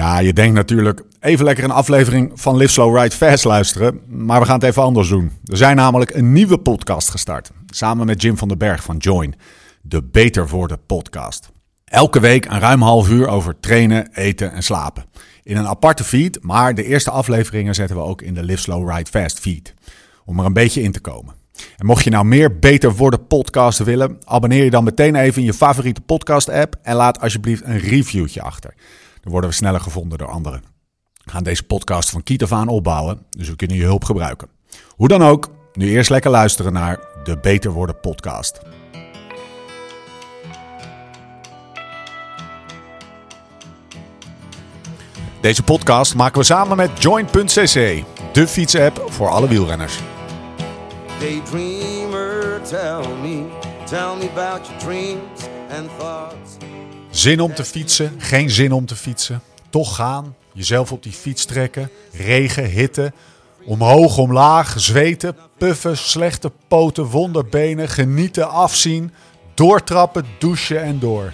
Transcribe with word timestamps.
Ja, 0.00 0.18
je 0.18 0.32
denkt 0.32 0.54
natuurlijk 0.54 1.02
even 1.20 1.44
lekker 1.44 1.64
een 1.64 1.70
aflevering 1.70 2.30
van 2.34 2.56
Live 2.56 2.72
Slow 2.72 2.96
Ride 2.96 3.16
Fast 3.16 3.44
luisteren. 3.44 4.00
Maar 4.06 4.40
we 4.40 4.46
gaan 4.46 4.58
het 4.58 4.68
even 4.68 4.82
anders 4.82 5.08
doen. 5.08 5.32
Er 5.44 5.56
zijn 5.56 5.76
namelijk 5.76 6.14
een 6.14 6.32
nieuwe 6.32 6.58
podcast 6.58 7.10
gestart. 7.10 7.50
Samen 7.66 8.06
met 8.06 8.22
Jim 8.22 8.36
van 8.36 8.48
den 8.48 8.58
Berg 8.58 8.82
van 8.82 8.96
Join. 8.96 9.34
De 9.82 10.02
Beter 10.02 10.48
Worden 10.48 10.78
podcast. 10.86 11.50
Elke 11.84 12.20
week 12.20 12.44
een 12.44 12.60
ruim 12.60 12.82
half 12.82 13.10
uur 13.10 13.28
over 13.28 13.60
trainen, 13.60 14.08
eten 14.12 14.52
en 14.52 14.62
slapen. 14.62 15.04
In 15.42 15.56
een 15.56 15.66
aparte 15.66 16.04
feed, 16.04 16.38
maar 16.42 16.74
de 16.74 16.84
eerste 16.84 17.10
afleveringen 17.10 17.74
zetten 17.74 17.96
we 17.96 18.02
ook 18.02 18.22
in 18.22 18.34
de 18.34 18.42
Live 18.42 18.60
Slow 18.60 18.90
Ride 18.90 19.10
Fast 19.10 19.40
feed. 19.40 19.74
Om 20.24 20.38
er 20.38 20.44
een 20.44 20.52
beetje 20.52 20.82
in 20.82 20.92
te 20.92 21.00
komen. 21.00 21.34
En 21.76 21.86
mocht 21.86 22.04
je 22.04 22.10
nou 22.10 22.24
meer 22.24 22.58
Beter 22.58 22.94
Worden 22.96 23.26
podcasten 23.26 23.84
willen, 23.84 24.18
abonneer 24.24 24.64
je 24.64 24.70
dan 24.70 24.84
meteen 24.84 25.14
even 25.14 25.40
in 25.40 25.46
je 25.46 25.54
favoriete 25.54 26.00
podcast 26.00 26.48
app 26.48 26.74
en 26.82 26.96
laat 26.96 27.20
alsjeblieft 27.20 27.64
een 27.64 27.78
reviewtje 27.78 28.42
achter. 28.42 28.74
Dan 29.20 29.32
worden 29.32 29.50
we 29.50 29.56
sneller 29.56 29.80
gevonden 29.80 30.18
door 30.18 30.28
anderen. 30.28 30.62
We 31.24 31.30
gaan 31.30 31.42
deze 31.42 31.62
podcast 31.62 32.10
van 32.10 32.22
kiet 32.22 32.42
af 32.42 32.52
aan 32.52 32.68
opbouwen, 32.68 33.26
dus 33.30 33.48
we 33.48 33.56
kunnen 33.56 33.76
je 33.76 33.84
hulp 33.84 34.04
gebruiken. 34.04 34.48
Hoe 34.88 35.08
dan 35.08 35.22
ook, 35.22 35.48
nu 35.72 35.90
eerst 35.90 36.10
lekker 36.10 36.30
luisteren 36.30 36.72
naar 36.72 36.98
de 37.24 37.38
Beter 37.38 37.70
Worden 37.70 38.00
podcast. 38.00 38.60
Deze 45.40 45.62
podcast 45.62 46.14
maken 46.14 46.38
we 46.38 46.44
samen 46.44 46.76
met 46.76 47.02
Join.cc, 47.02 48.04
de 48.32 48.46
fietsapp 48.48 49.04
voor 49.06 49.28
alle 49.28 49.48
wielrenners. 49.48 49.98
Tell 52.70 53.08
me, 53.22 53.46
tell 53.86 54.16
me 54.16 54.28
about 54.30 54.66
your 54.66 54.78
dreams 54.78 55.48
and 55.70 55.88
thoughts. 55.98 56.69
Zin 57.10 57.40
om 57.40 57.54
te 57.54 57.64
fietsen, 57.64 58.14
geen 58.18 58.50
zin 58.50 58.72
om 58.72 58.86
te 58.86 58.96
fietsen. 58.96 59.42
Toch 59.70 59.94
gaan, 59.94 60.36
jezelf 60.52 60.92
op 60.92 61.02
die 61.02 61.12
fiets 61.12 61.44
trekken, 61.44 61.90
regen, 62.12 62.64
hitte, 62.64 63.12
omhoog, 63.64 64.18
omlaag, 64.18 64.74
zweten, 64.76 65.36
puffen, 65.58 65.96
slechte 65.96 66.52
poten, 66.68 67.04
wonderbenen, 67.04 67.88
genieten, 67.88 68.50
afzien, 68.50 69.12
doortrappen, 69.54 70.24
douchen 70.38 70.82
en 70.82 70.98
door. 70.98 71.32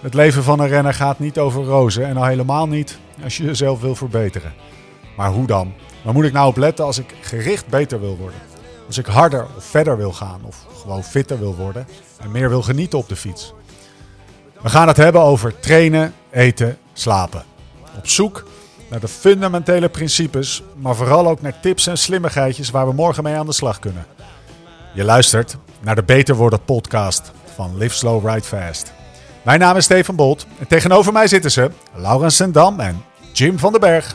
Het 0.00 0.14
leven 0.14 0.42
van 0.42 0.60
een 0.60 0.68
renner 0.68 0.94
gaat 0.94 1.18
niet 1.18 1.38
over 1.38 1.64
rozen 1.64 2.06
en 2.06 2.16
al 2.16 2.24
helemaal 2.24 2.68
niet 2.68 2.98
als 3.22 3.36
je 3.36 3.44
jezelf 3.44 3.80
wil 3.80 3.94
verbeteren. 3.94 4.54
Maar 5.16 5.30
hoe 5.30 5.46
dan? 5.46 5.72
Waar 6.02 6.14
moet 6.14 6.24
ik 6.24 6.32
nou 6.32 6.48
op 6.48 6.56
letten 6.56 6.84
als 6.84 6.98
ik 6.98 7.14
gericht 7.20 7.66
beter 7.66 8.00
wil 8.00 8.16
worden? 8.16 8.40
Als 8.86 8.98
ik 8.98 9.06
harder 9.06 9.46
of 9.56 9.64
verder 9.64 9.96
wil 9.96 10.12
gaan 10.12 10.40
of 10.44 10.66
gewoon 10.80 11.04
fitter 11.04 11.38
wil 11.38 11.54
worden 11.54 11.86
en 12.20 12.30
meer 12.30 12.48
wil 12.48 12.62
genieten 12.62 12.98
op 12.98 13.08
de 13.08 13.16
fiets? 13.16 13.52
We 14.62 14.68
gaan 14.68 14.88
het 14.88 14.96
hebben 14.96 15.20
over 15.20 15.60
trainen, 15.60 16.14
eten, 16.30 16.78
slapen. 16.92 17.44
Op 17.96 18.08
zoek 18.08 18.44
naar 18.90 19.00
de 19.00 19.08
fundamentele 19.08 19.88
principes, 19.88 20.62
maar 20.76 20.94
vooral 20.94 21.28
ook 21.28 21.42
naar 21.42 21.60
tips 21.60 21.86
en 21.86 21.98
slimmigheidjes 21.98 22.70
waar 22.70 22.86
we 22.86 22.92
morgen 22.92 23.22
mee 23.22 23.34
aan 23.34 23.46
de 23.46 23.52
slag 23.52 23.78
kunnen. 23.78 24.06
Je 24.94 25.04
luistert 25.04 25.56
naar 25.80 25.94
de 25.94 26.02
Beter 26.02 26.34
Worden 26.34 26.64
podcast 26.64 27.32
van 27.54 27.76
Live 27.76 27.94
Slow 27.96 28.28
Ride 28.28 28.42
Fast. 28.46 28.92
Mijn 29.42 29.60
naam 29.60 29.76
is 29.76 29.84
Steven 29.84 30.16
Bolt 30.16 30.46
en 30.58 30.66
tegenover 30.66 31.12
mij 31.12 31.26
zitten 31.26 31.50
ze 31.50 31.70
Laurens 31.94 32.36
Sendam 32.36 32.80
en 32.80 33.04
Jim 33.32 33.58
van 33.58 33.72
den 33.72 33.80
Berg. 33.80 34.14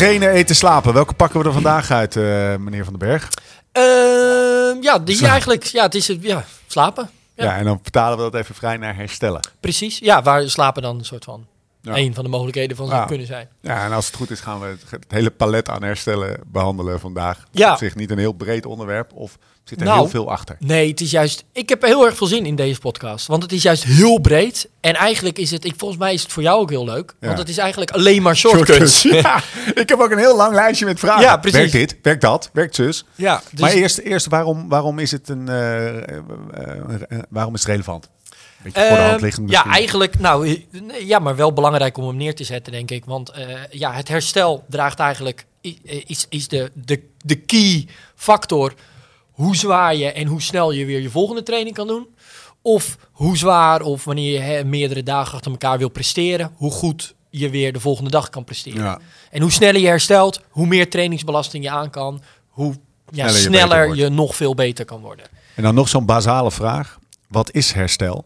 Trainen, 0.00 0.30
eten, 0.30 0.56
slapen. 0.56 0.92
Welke 0.94 1.14
pakken 1.14 1.40
we 1.40 1.46
er 1.46 1.52
vandaag 1.52 1.90
uit, 1.90 2.16
eh, 2.16 2.22
meneer 2.56 2.84
van 2.84 2.98
den 2.98 3.08
Berg? 3.08 3.28
Ehm, 3.72 4.82
ja, 4.82 4.98
die 4.98 5.26
eigenlijk, 5.26 5.64
ja, 5.64 5.82
het 5.82 5.94
is 5.94 6.06
ja, 6.20 6.44
slapen. 6.66 7.10
Ja. 7.34 7.44
Ja. 7.44 7.56
en 7.56 7.64
dan 7.64 7.78
vertalen 7.82 8.16
we 8.16 8.30
dat 8.30 8.34
even 8.34 8.54
vrij 8.54 8.76
naar 8.76 8.96
herstellen. 8.96 9.40
Precies. 9.60 9.98
Ja, 9.98 10.22
waar 10.22 10.48
slapen 10.48 10.82
dan 10.82 10.98
een 10.98 11.04
soort 11.04 11.24
van 11.24 11.46
Ja. 11.82 11.96
een 11.96 12.14
van 12.14 12.24
de 12.24 12.30
mogelijkheden 12.30 12.76
van 12.76 12.86
zou 12.86 12.98
Ja. 12.98 13.06
kunnen 13.06 13.26
zijn. 13.26 13.48
Ja, 13.60 13.84
en 13.84 13.92
als 13.92 14.06
het 14.06 14.14
goed 14.16 14.30
is 14.30 14.40
gaan 14.40 14.60
we 14.60 14.66
het, 14.66 14.82
het 14.90 15.04
hele 15.08 15.30
palet 15.30 15.68
aan 15.68 15.82
herstellen 15.82 16.40
behandelen 16.46 17.00
vandaag. 17.00 17.44
Ja. 17.50 17.72
op 17.72 17.78
zich 17.78 17.94
niet 17.94 18.10
een 18.10 18.18
heel 18.18 18.32
breed 18.32 18.66
onderwerp 18.66 19.12
of 19.14 19.38
zit 19.64 19.78
er 19.80 19.84
Nou. 19.86 19.98
heel 19.98 20.08
veel 20.08 20.30
achter. 20.30 20.56
Nee, 20.58 20.88
het 20.90 21.00
is 21.00 21.10
juist. 21.10 21.44
Ik 21.52 21.68
heb 21.68 21.82
heel 21.82 22.06
erg 22.06 22.16
veel 22.16 22.26
zin 22.26 22.46
in 22.46 22.54
deze 22.56 22.80
podcast, 22.80 23.26
want 23.26 23.42
het 23.42 23.52
is 23.52 23.62
juist 23.62 23.84
heel 23.84 24.18
breed. 24.18 24.68
En 24.80 24.94
eigenlijk 24.94 25.38
is 25.38 25.50
het, 25.50 25.64
ik 25.64 25.74
volgens 25.76 26.00
mij 26.00 26.14
is 26.14 26.22
het 26.22 26.32
voor 26.32 26.42
jou 26.42 26.60
ook 26.60 26.70
heel 26.70 26.84
leuk, 26.84 27.14
Ja. 27.20 27.26
want 27.26 27.38
het 27.38 27.48
is 27.48 27.58
eigenlijk 27.58 27.90
alleen 27.90 28.22
maar 28.22 28.36
shortcuts. 28.36 29.02
Ja, 29.22 29.42
ik 29.74 29.88
heb 29.88 29.98
ook 30.00 30.10
een 30.10 30.18
heel 30.18 30.36
lang 30.36 30.54
lijstje 30.54 30.84
met 30.86 30.98
vragen. 30.98 31.22
Ja, 31.22 31.36
precies. 31.36 31.58
Werkt 31.58 31.72
dit? 31.72 31.96
Werkt 32.02 32.20
dat? 32.20 32.50
Werkt 32.52 32.74
zus? 32.74 33.04
Ja, 33.14 33.42
dus, 33.50 33.60
maar 33.60 33.70
eerst, 33.72 33.98
eerst 33.98 34.26
waarom, 34.26 34.68
waarom 34.68 34.98
is 34.98 35.10
het 35.10 35.28
een, 35.28 35.48
eh, 35.48 35.88
eh, 35.96 36.16
eh, 37.08 37.18
waarom 37.28 37.54
is 37.54 37.60
het 37.60 37.70
relevant? 37.70 38.08
Beetje 38.62 38.86
voor 38.86 38.96
de 38.96 39.02
hand 39.02 39.22
Ehm, 39.22 39.48
ja, 39.48 39.64
eigenlijk, 39.64 40.18
nou, 40.18 40.64
ja, 41.00 41.18
maar 41.18 41.36
wel 41.36 41.52
belangrijk 41.52 41.96
om 41.96 42.06
hem 42.06 42.16
neer 42.16 42.34
te 42.34 42.44
zetten, 42.44 42.72
denk 42.72 42.90
ik. 42.90 43.04
Want 43.04 43.30
eh, 43.30 43.48
ja, 43.70 43.92
het 43.92 44.08
herstel 44.08 44.64
draagt 44.68 44.98
eigenlijk, 44.98 45.46
is, 46.06 46.26
is 46.28 46.48
de, 46.48 46.70
de, 46.74 47.02
de 47.24 47.36
key 47.36 47.86
factor 48.14 48.74
hoe 49.30 49.56
zwaar 49.56 49.96
je 49.96 50.12
en 50.12 50.26
hoe 50.26 50.42
snel 50.42 50.72
je 50.72 50.84
weer 50.84 51.00
je 51.00 51.10
volgende 51.10 51.42
training 51.42 51.76
kan 51.76 51.86
doen. 51.86 52.06
Of 52.62 52.96
hoe 53.12 53.36
zwaar 53.36 53.82
of 53.82 54.04
wanneer 54.04 54.44
je 54.44 54.64
meerdere 54.64 55.02
dagen 55.02 55.34
achter 55.34 55.50
elkaar 55.50 55.78
wil 55.78 55.88
presteren, 55.88 56.52
hoe 56.54 56.70
goed 56.70 57.14
je 57.30 57.50
weer 57.50 57.72
de 57.72 57.80
volgende 57.80 58.10
dag 58.10 58.28
kan 58.28 58.44
presteren. 58.44 58.82
Ja. 58.82 59.00
En 59.30 59.42
hoe 59.42 59.50
sneller 59.52 59.80
je 59.80 59.86
herstelt, 59.86 60.40
hoe 60.48 60.66
meer 60.66 60.90
trainingsbelasting 60.90 61.64
je 61.64 61.70
aan 61.70 61.90
kan, 61.90 62.22
hoe 62.48 62.74
ja, 63.10 63.28
Sneller 63.28 63.88
je 63.88 63.94
sneller, 63.94 64.12
nog 64.12 64.36
veel 64.36 64.54
beter 64.54 64.84
kan 64.84 65.00
worden. 65.00 65.26
En 65.54 65.62
dan 65.62 65.74
nog 65.74 65.88
zo'n 65.88 66.06
basale 66.06 66.50
vraag. 66.50 66.98
Wat 67.28 67.52
is 67.52 67.72
herstel? 67.72 68.24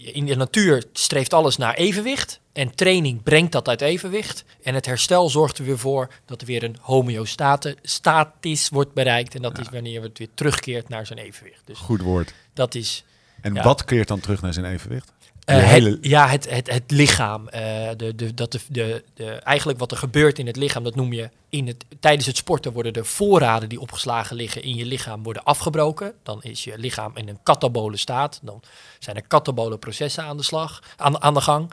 In 0.00 0.26
de 0.26 0.36
natuur 0.36 0.84
streeft 0.92 1.32
alles 1.32 1.56
naar 1.56 1.74
evenwicht. 1.74 2.40
En 2.52 2.74
training 2.74 3.22
brengt 3.22 3.52
dat 3.52 3.68
uit 3.68 3.80
evenwicht. 3.80 4.44
En 4.62 4.74
het 4.74 4.86
herstel 4.86 5.28
zorgt 5.28 5.58
er 5.58 5.64
weer 5.64 5.78
voor 5.78 6.08
dat 6.26 6.40
er 6.40 6.46
weer 6.46 6.62
een 6.62 6.76
homeostate 6.80 7.76
statis 7.82 8.68
wordt 8.68 8.92
bereikt. 8.92 9.34
En 9.34 9.42
dat 9.42 9.58
is 9.58 9.68
wanneer 9.68 10.02
het 10.02 10.18
weer 10.18 10.28
terugkeert 10.34 10.88
naar 10.88 11.06
zijn 11.06 11.18
evenwicht. 11.18 11.60
Dus 11.64 11.78
Goed 11.78 12.00
woord. 12.00 12.34
dat 12.54 12.74
is 12.74 13.04
En 13.42 13.54
Ja. 13.54 13.62
wat 13.62 13.84
keert 13.84 14.08
dan 14.08 14.20
terug 14.20 14.42
naar 14.42 14.52
zijn 14.52 14.66
evenwicht? 14.66 15.12
eh, 15.44 15.56
Je 15.56 15.62
het, 15.62 15.70
hele- 15.70 15.98
ja, 16.00 16.28
het, 16.28 16.50
het, 16.50 16.70
het 16.70 16.90
lichaam. 16.90 17.48
eh, 17.48 17.88
de, 17.96 18.14
de, 18.14 18.34
dat 18.34 18.52
de, 18.52 18.60
de, 18.68 19.04
de, 19.14 19.24
eigenlijk 19.30 19.78
wat 19.78 19.90
er 19.90 19.96
gebeurt 19.96 20.38
in 20.38 20.46
het 20.46 20.56
lichaam, 20.56 20.84
dat 20.84 20.94
noem 20.94 21.12
je 21.12 21.30
in 21.48 21.66
het, 21.66 21.84
tijdens 22.00 22.26
het 22.26 22.36
sporten 22.36 22.72
worden 22.72 22.92
de 22.92 23.04
voorraden 23.04 23.68
die 23.68 23.80
opgeslagen 23.80 24.36
liggen 24.36 24.62
in 24.62 24.74
je 24.76 24.84
lichaam 24.84 25.22
worden 25.22 25.44
afgebroken. 25.44 26.12
Dan 26.22 26.42
is 26.42 26.64
je 26.64 26.78
lichaam 26.78 27.16
in 27.16 27.28
een 27.28 27.38
katabole 27.42 27.96
staat. 27.96 28.40
Dan 28.42 28.62
zijn 28.98 29.16
er 29.16 29.22
katabole 29.26 29.78
processen 29.78 30.24
aan 30.24 30.36
de 30.36 30.42
slag, 30.42 30.82
aan, 30.96 31.22
aan 31.22 31.34
de 31.34 31.40
gang. 31.40 31.70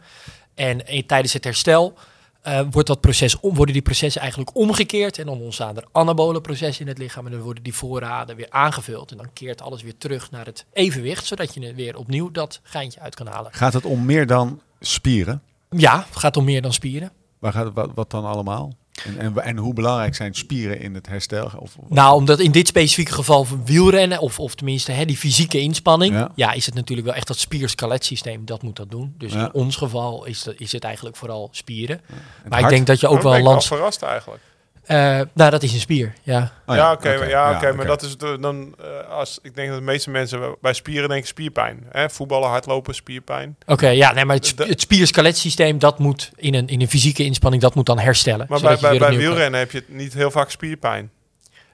En 0.55 0.85
eh, 0.87 1.03
tijdens 1.05 1.33
het 1.33 1.43
herstel 1.43 1.97
eh, 2.41 2.61
wordt 2.71 2.87
dat 2.87 3.01
proces 3.01 3.39
om, 3.39 3.55
worden 3.55 3.73
die 3.73 3.83
processen 3.83 4.21
eigenlijk 4.21 4.55
omgekeerd. 4.55 5.17
En 5.17 5.25
dan 5.25 5.39
ontstaan 5.39 5.77
er 5.77 5.87
anabole 5.91 6.41
processen 6.41 6.85
in 6.85 6.91
het 6.91 6.97
lichaam. 6.97 7.25
En 7.25 7.31
dan 7.31 7.41
worden 7.41 7.63
die 7.63 7.73
voorraden 7.73 8.35
weer 8.35 8.49
aangevuld. 8.49 9.11
En 9.11 9.17
dan 9.17 9.33
keert 9.33 9.61
alles 9.61 9.81
weer 9.81 9.97
terug 9.97 10.31
naar 10.31 10.45
het 10.45 10.65
evenwicht. 10.73 11.25
Zodat 11.25 11.53
je 11.53 11.67
er 11.67 11.75
weer 11.75 11.97
opnieuw 11.97 12.31
dat 12.31 12.59
geintje 12.63 12.99
uit 12.99 13.15
kan 13.15 13.27
halen. 13.27 13.53
Gaat 13.53 13.73
het 13.73 13.85
om 13.85 14.05
meer 14.05 14.27
dan 14.27 14.61
spieren? 14.79 15.41
Ja, 15.69 16.05
het 16.09 16.17
gaat 16.17 16.37
om 16.37 16.43
meer 16.43 16.61
dan 16.61 16.73
spieren. 16.73 17.11
Waar 17.39 17.53
gaat 17.53 17.65
het, 17.65 17.73
wat, 17.73 17.89
wat 17.95 18.11
dan 18.11 18.25
allemaal? 18.25 18.73
En, 19.05 19.17
en, 19.19 19.43
en 19.43 19.57
hoe 19.57 19.73
belangrijk 19.73 20.15
zijn 20.15 20.33
spieren 20.33 20.79
in 20.79 20.93
het 20.93 21.07
herstel? 21.07 21.45
Of, 21.45 21.75
of- 21.77 21.89
Nou, 21.89 22.15
omdat 22.15 22.39
in 22.39 22.51
dit 22.51 22.67
specifieke 22.67 23.11
geval 23.13 23.43
van 23.45 23.65
wielrennen, 23.65 24.19
of, 24.19 24.39
of 24.39 24.55
tenminste 24.55 24.91
hè, 24.91 25.05
die 25.05 25.17
fysieke 25.17 25.59
inspanning, 25.59 26.13
Ja. 26.13 26.31
ja. 26.35 26.51
is 26.51 26.65
het 26.65 26.75
natuurlijk 26.75 27.07
wel 27.07 27.15
echt 27.17 27.27
dat 27.27 27.37
spier-skeletsysteem 27.39 28.45
dat 28.45 28.61
moet 28.63 28.75
dat 28.75 28.89
doen. 28.91 29.13
Dus 29.17 29.33
Ja. 29.33 29.39
in 29.39 29.53
ons 29.53 29.75
geval 29.75 30.25
is, 30.25 30.43
dat, 30.43 30.53
is 30.57 30.71
het 30.71 30.83
eigenlijk 30.83 31.15
vooral 31.15 31.49
spieren. 31.51 32.01
maar 32.49 32.59
ik 32.59 32.69
denk 32.69 32.87
dat 32.87 32.99
je 32.99 33.07
ook 33.07 33.21
wel 33.21 33.35
ik 33.35 33.43
lands... 33.43 33.67
verrast 33.67 34.01
eigenlijk. 34.01 34.41
Eh, 34.89 35.19
nou, 35.33 35.51
dat 35.51 35.63
is 35.63 35.73
een 35.73 35.79
spier, 35.79 36.13
ja. 36.23 36.51
Oh 36.65 36.75
ja, 36.75 36.91
oké, 36.91 37.17
maar, 37.17 37.29
ja, 37.29 37.51
oké, 37.55 37.73
maar 37.73 37.85
dat 37.85 38.01
is 38.01 38.17
de, 38.17 38.37
dan 38.41 38.75
eh, 38.79 39.09
als 39.09 39.39
ik 39.41 39.55
denk 39.55 39.69
dat 39.69 39.77
de 39.77 39.83
meeste 39.83 40.09
mensen 40.09 40.55
bij 40.61 40.73
spieren 40.73 41.09
denken 41.09 41.27
spierpijn. 41.27 41.83
Hè? 41.91 42.09
Voetballen, 42.09 42.49
hardlopen, 42.49 42.95
spierpijn. 42.95 43.55
Oké, 43.65 43.87
ja, 43.89 44.13
nee, 44.13 44.25
maar 44.25 44.35
het, 44.35 44.45
sp- 44.45 44.67
het 44.67 44.81
spier-skeletsysteem, 44.81 45.79
dat 45.79 45.99
moet 45.99 46.31
in 46.35 46.53
een, 46.53 46.67
in 46.67 46.81
een 46.81 46.87
fysieke 46.89 47.23
inspanning, 47.23 47.61
dat 47.61 47.75
moet 47.75 47.85
dan 47.85 47.99
herstellen. 47.99 48.45
Maar 48.49 48.59
bij, 48.61 48.77
bij, 48.81 48.97
bij 48.97 49.07
kan. 49.09 49.17
wielrennen 49.17 49.59
heb 49.59 49.71
je 49.71 49.83
niet 49.87 50.13
heel 50.13 50.31
vaak 50.31 50.49
spierpijn. 50.51 51.11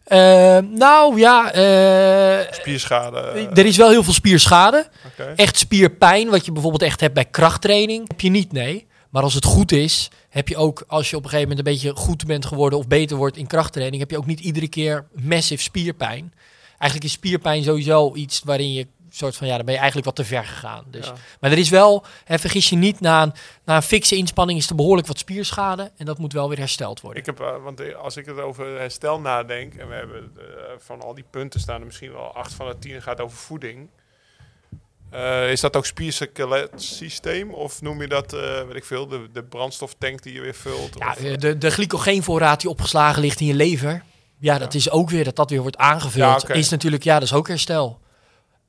Eh, 0.03 0.57
nou, 0.71 1.19
ja, 1.19 1.51
eh, 1.51 2.53
Spierschade. 2.53 3.19
eh, 3.19 3.57
er 3.57 3.65
is 3.65 3.77
wel 3.77 3.89
heel 3.89 4.03
veel 4.03 4.13
spierschade. 4.13 4.87
Echt 5.35 5.57
spierpijn, 5.57 6.29
wat 6.29 6.45
je 6.45 6.51
bijvoorbeeld 6.51 6.83
echt 6.83 6.99
hebt 6.99 7.13
bij 7.13 7.25
krachttraining, 7.25 8.07
heb 8.07 8.21
je 8.21 8.29
niet, 8.29 8.51
nee. 8.51 8.87
Maar 9.09 9.23
als 9.23 9.33
het 9.33 9.45
goed 9.45 9.71
is, 9.71 10.09
heb 10.35 10.47
je 10.47 10.57
ook, 10.57 10.83
als 10.87 11.09
je 11.09 11.15
op 11.15 11.23
een 11.23 11.29
gegeven 11.29 11.49
moment 11.49 11.67
een 11.67 11.73
beetje 11.73 11.95
goed 11.95 12.25
bent 12.25 12.45
geworden 12.45 12.79
of 12.79 12.87
beter 12.87 13.17
wordt 13.17 13.37
in 13.37 13.47
krachttraining, 13.47 14.01
heb 14.01 14.11
je 14.11 14.17
ook 14.17 14.25
niet 14.25 14.39
iedere 14.39 14.67
keer 14.67 15.07
massive 15.11 15.63
spierpijn. 15.63 16.33
Eigenlijk 16.77 17.03
is 17.03 17.11
spierpijn 17.11 17.63
sowieso 17.63 18.15
iets 18.15 18.41
waarin 18.43 18.73
je 18.73 18.87
soort 19.09 19.35
van, 19.35 19.47
ja, 19.47 19.55
dan 19.55 19.65
ben 19.65 19.73
je 19.73 19.79
eigenlijk 19.79 20.07
wat 20.07 20.15
te 20.15 20.25
ver 20.25 20.45
gegaan. 20.45 20.85
Dus. 20.87 21.05
Ja. 21.05 21.13
Maar 21.39 21.51
er 21.51 21.57
is 21.57 21.69
wel, 21.69 22.05
hè, 22.23 22.39
vergis 22.39 22.69
je 22.69 22.75
niet, 22.75 22.99
na 22.99 23.23
een, 23.23 23.33
na 23.65 23.75
een 23.75 23.81
fikse 23.81 24.15
inspanning 24.15 24.59
is 24.59 24.69
er 24.69 24.75
behoorlijk 24.75 25.07
wat 25.07 25.17
spierschade. 25.17 25.91
En 25.97 26.05
dat 26.05 26.17
moet 26.17 26.33
wel 26.33 26.49
weer 26.49 26.57
hersteld 26.57 27.01
worden. 27.01 27.19
Ik 27.19 27.25
heb, 27.25 27.39
eh, 27.39 27.63
want 27.63 27.79
eh, 27.79 27.95
als 27.95 28.17
ik 28.17 28.25
het 28.25 28.39
over 28.39 28.79
herstel 28.79 29.19
nadenk, 29.19 29.73
en 29.73 29.87
we 29.87 29.93
hebben 29.93 30.31
eh, 30.37 30.43
van 30.77 31.01
al 31.01 31.13
die 31.13 31.25
punten 31.29 31.59
staan 31.59 31.79
er 31.79 31.85
misschien 31.85 32.11
wel 32.11 32.35
acht 32.35 32.53
van 32.53 32.67
de 32.67 32.79
tien 32.79 33.01
gaat 33.01 33.21
over 33.21 33.37
voeding. 33.37 33.89
Eh, 35.15 35.51
is 35.51 35.61
dat 35.61 35.75
ook 35.75 35.85
spierskeletsysteem? 35.85 37.53
Of 37.53 37.81
noem 37.81 38.01
je 38.01 38.07
dat, 38.07 38.33
eh, 38.33 38.39
weet 38.67 38.75
ik 38.75 38.85
veel, 38.85 39.07
de, 39.07 39.29
de 39.33 39.43
brandstoftank 39.43 40.23
die 40.23 40.33
je 40.33 40.41
weer 40.41 40.55
vult? 40.55 40.95
Ja, 40.99 41.09
of, 41.09 41.37
de, 41.37 41.57
de 41.57 41.69
glycogeenvoorraad 41.69 42.61
die 42.61 42.69
opgeslagen 42.69 43.21
ligt 43.21 43.39
in 43.39 43.45
je 43.45 43.53
lever. 43.53 44.03
Ja, 44.39 44.57
dat 44.57 44.73
is 44.73 44.89
ook 44.89 45.09
weer 45.09 45.23
dat 45.23 45.35
dat 45.35 45.49
weer 45.49 45.61
wordt 45.61 45.77
aangevuld. 45.77 46.47
Ja. 46.47 46.53
Is 46.53 46.69
natuurlijk, 46.69 47.03
ja, 47.03 47.13
dat 47.13 47.23
is 47.23 47.33
ook 47.33 47.47
herstel. 47.47 47.99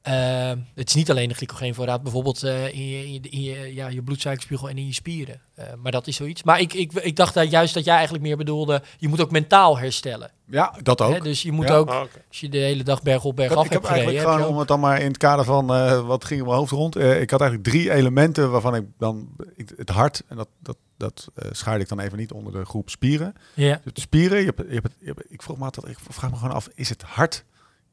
Eh, 0.06 0.52
het 0.74 0.88
is 0.88 0.94
niet 0.94 1.10
alleen 1.10 1.28
de 1.28 1.34
glycogeenvoorraad, 1.34 2.02
bijvoorbeeld 2.02 2.42
eh, 2.42 2.74
in, 2.74 2.88
je, 2.88 3.04
in, 3.06 3.12
je, 3.12 3.20
in 3.30 3.40
je, 3.42 3.74
ja, 3.74 3.88
je 3.88 4.02
bloedsuikerspiegel 4.02 4.68
en 4.68 4.78
in 4.78 4.86
je 4.86 4.92
spieren. 4.94 5.40
Eh, 5.54 5.66
maar 5.82 5.92
dat 5.92 6.06
is 6.06 6.16
zoiets. 6.16 6.42
Maar 6.42 6.60
ik, 6.60 6.72
ik, 6.74 6.92
ik 6.92 7.16
dacht 7.16 7.34
dat 7.34 7.50
juist 7.50 7.74
dat 7.74 7.84
jij 7.84 7.94
eigenlijk 7.94 8.24
meer 8.24 8.36
bedoelde, 8.36 8.82
je 8.98 9.08
moet 9.08 9.20
ook 9.20 9.30
mentaal 9.30 9.78
herstellen. 9.78 10.30
Ja, 10.48 10.74
dat 10.82 11.00
ook. 11.00 11.12
Hè? 11.12 11.20
Dus 11.20 11.42
je 11.42 11.52
moet 11.52 11.68
Ja. 11.68 11.74
ook, 11.76 11.88
Ah, 11.90 12.00
als 12.28 12.40
je 12.40 12.48
de 12.48 12.58
hele 12.58 12.82
dag 12.82 13.02
berg 13.02 13.24
op 13.24 13.36
berg 13.36 13.50
Ik, 13.50 13.56
af 13.56 13.64
ik 13.64 13.70
heb 13.72 13.82
hebt 13.82 13.92
gereden, 13.94 14.10
eigenlijk 14.12 14.38
gewoon, 14.38 14.52
om 14.54 14.58
het 14.60 14.68
dan 14.68 14.80
maar 14.80 15.00
in 15.00 15.06
het 15.06 15.16
kader 15.16 15.44
van 15.44 15.74
eh, 15.74 16.06
wat 16.06 16.24
ging 16.24 16.40
in 16.40 16.46
mijn 16.46 16.58
hoofd 16.58 16.72
rond. 16.72 16.96
eh, 16.96 17.20
ik 17.20 17.30
had 17.30 17.40
eigenlijk 17.40 17.70
drie 17.70 17.90
elementen 17.92 18.50
waarvan 18.50 18.74
ik 18.74 18.84
dan 18.98 19.28
ik, 19.54 19.72
het 19.76 19.90
hart, 19.90 20.22
en 20.28 20.36
dat, 20.36 20.48
dat, 20.62 20.76
dat 20.96 21.28
eh 21.34 21.48
schaarde 21.52 21.82
ik 21.82 21.88
dan 21.88 22.00
even 22.00 22.18
niet 22.18 22.32
onder 22.32 22.52
de 22.52 22.64
groep 22.64 22.90
spieren. 22.90 23.34
ja. 23.54 23.80
De 23.84 24.00
spieren, 24.00 24.38
je 24.38 24.44
hebt, 24.44 24.62
je 24.68 24.74
hebt, 24.74 24.88
je 24.98 25.06
hebt- 25.06 25.24
ik, 25.28 25.42
vroeg 25.42 25.58
me 25.58 25.64
altijd, 25.64 25.86
ik 25.88 25.98
vraag 26.08 26.30
me 26.30 26.36
gewoon 26.36 26.54
af, 26.54 26.68
is 26.74 26.88
het 26.88 27.02
hart, 27.02 27.44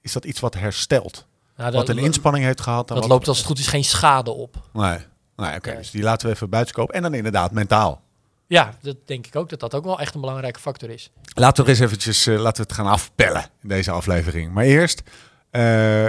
is 0.02 0.14
dat 0.14 0.26
iets 0.26 0.40
wat 0.40 0.54
herstelt? 0.54 1.28
Nou, 1.58 1.72
wat 1.72 1.90
een 1.90 1.98
inspanning 1.98 2.46
heeft 2.46 2.62
gehad? 2.62 2.90
en 2.90 2.96
dat 2.96 3.04
wat- 3.04 3.14
loopt 3.14 3.28
als 3.28 3.38
het 3.38 3.46
goed 3.46 3.60
is 3.60 3.68
geen 3.68 3.84
schade 3.84 4.32
op. 4.32 4.56
Nee, 4.74 4.98
nee 5.36 5.56
oké. 5.56 5.70
Nee. 5.70 5.78
Dus 5.78 5.92
die 5.92 6.04
laten 6.04 6.28
we 6.28 6.34
even 6.34 6.50
buitenskopen. 6.50 6.96
En 6.96 7.02
dan 7.02 7.14
inderdaad 7.14 7.52
mentaal. 7.52 8.02
Ja, 8.48 8.74
dat 8.82 8.96
denk 9.06 9.28
ik 9.28 9.36
ook, 9.36 9.50
dat 9.50 9.60
dat 9.60 9.74
ook 9.76 9.84
wel 9.84 10.00
echt 10.00 10.16
een 10.16 10.22
belangrijke 10.22 10.60
factor 10.60 10.90
is. 10.90 11.12
Laten 11.34 11.64
we 11.64 11.70
er 11.72 11.76
eens 11.78 11.86
eventjes 11.86 12.28
eh, 12.28 12.40
laten 12.40 12.62
we 12.64 12.68
het 12.70 12.78
gaan 12.80 12.92
afpellen 12.92 13.46
in 13.62 13.70
deze 13.70 13.92
aflevering. 13.92 14.54
Maar 14.54 14.64
eerst, 14.64 15.02
eh 15.50 16.06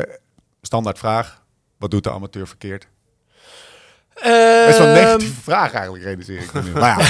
standaard 0.62 0.98
vraag. 0.98 1.42
Wat 1.78 1.90
doet 1.90 2.04
de 2.04 2.10
amateur 2.10 2.46
verkeerd? 2.46 2.88
Best 4.14 4.78
wel 4.78 4.86
een 4.86 4.94
Ehm, 4.94 5.04
negatieve 5.04 5.40
vraag 5.42 5.72
eigenlijk, 5.72 6.04
realiseer 6.04 6.40
ik 6.40 6.52
me 6.52 6.62
nu. 6.62 6.70
Maar 6.72 6.98
ja, 6.98 7.06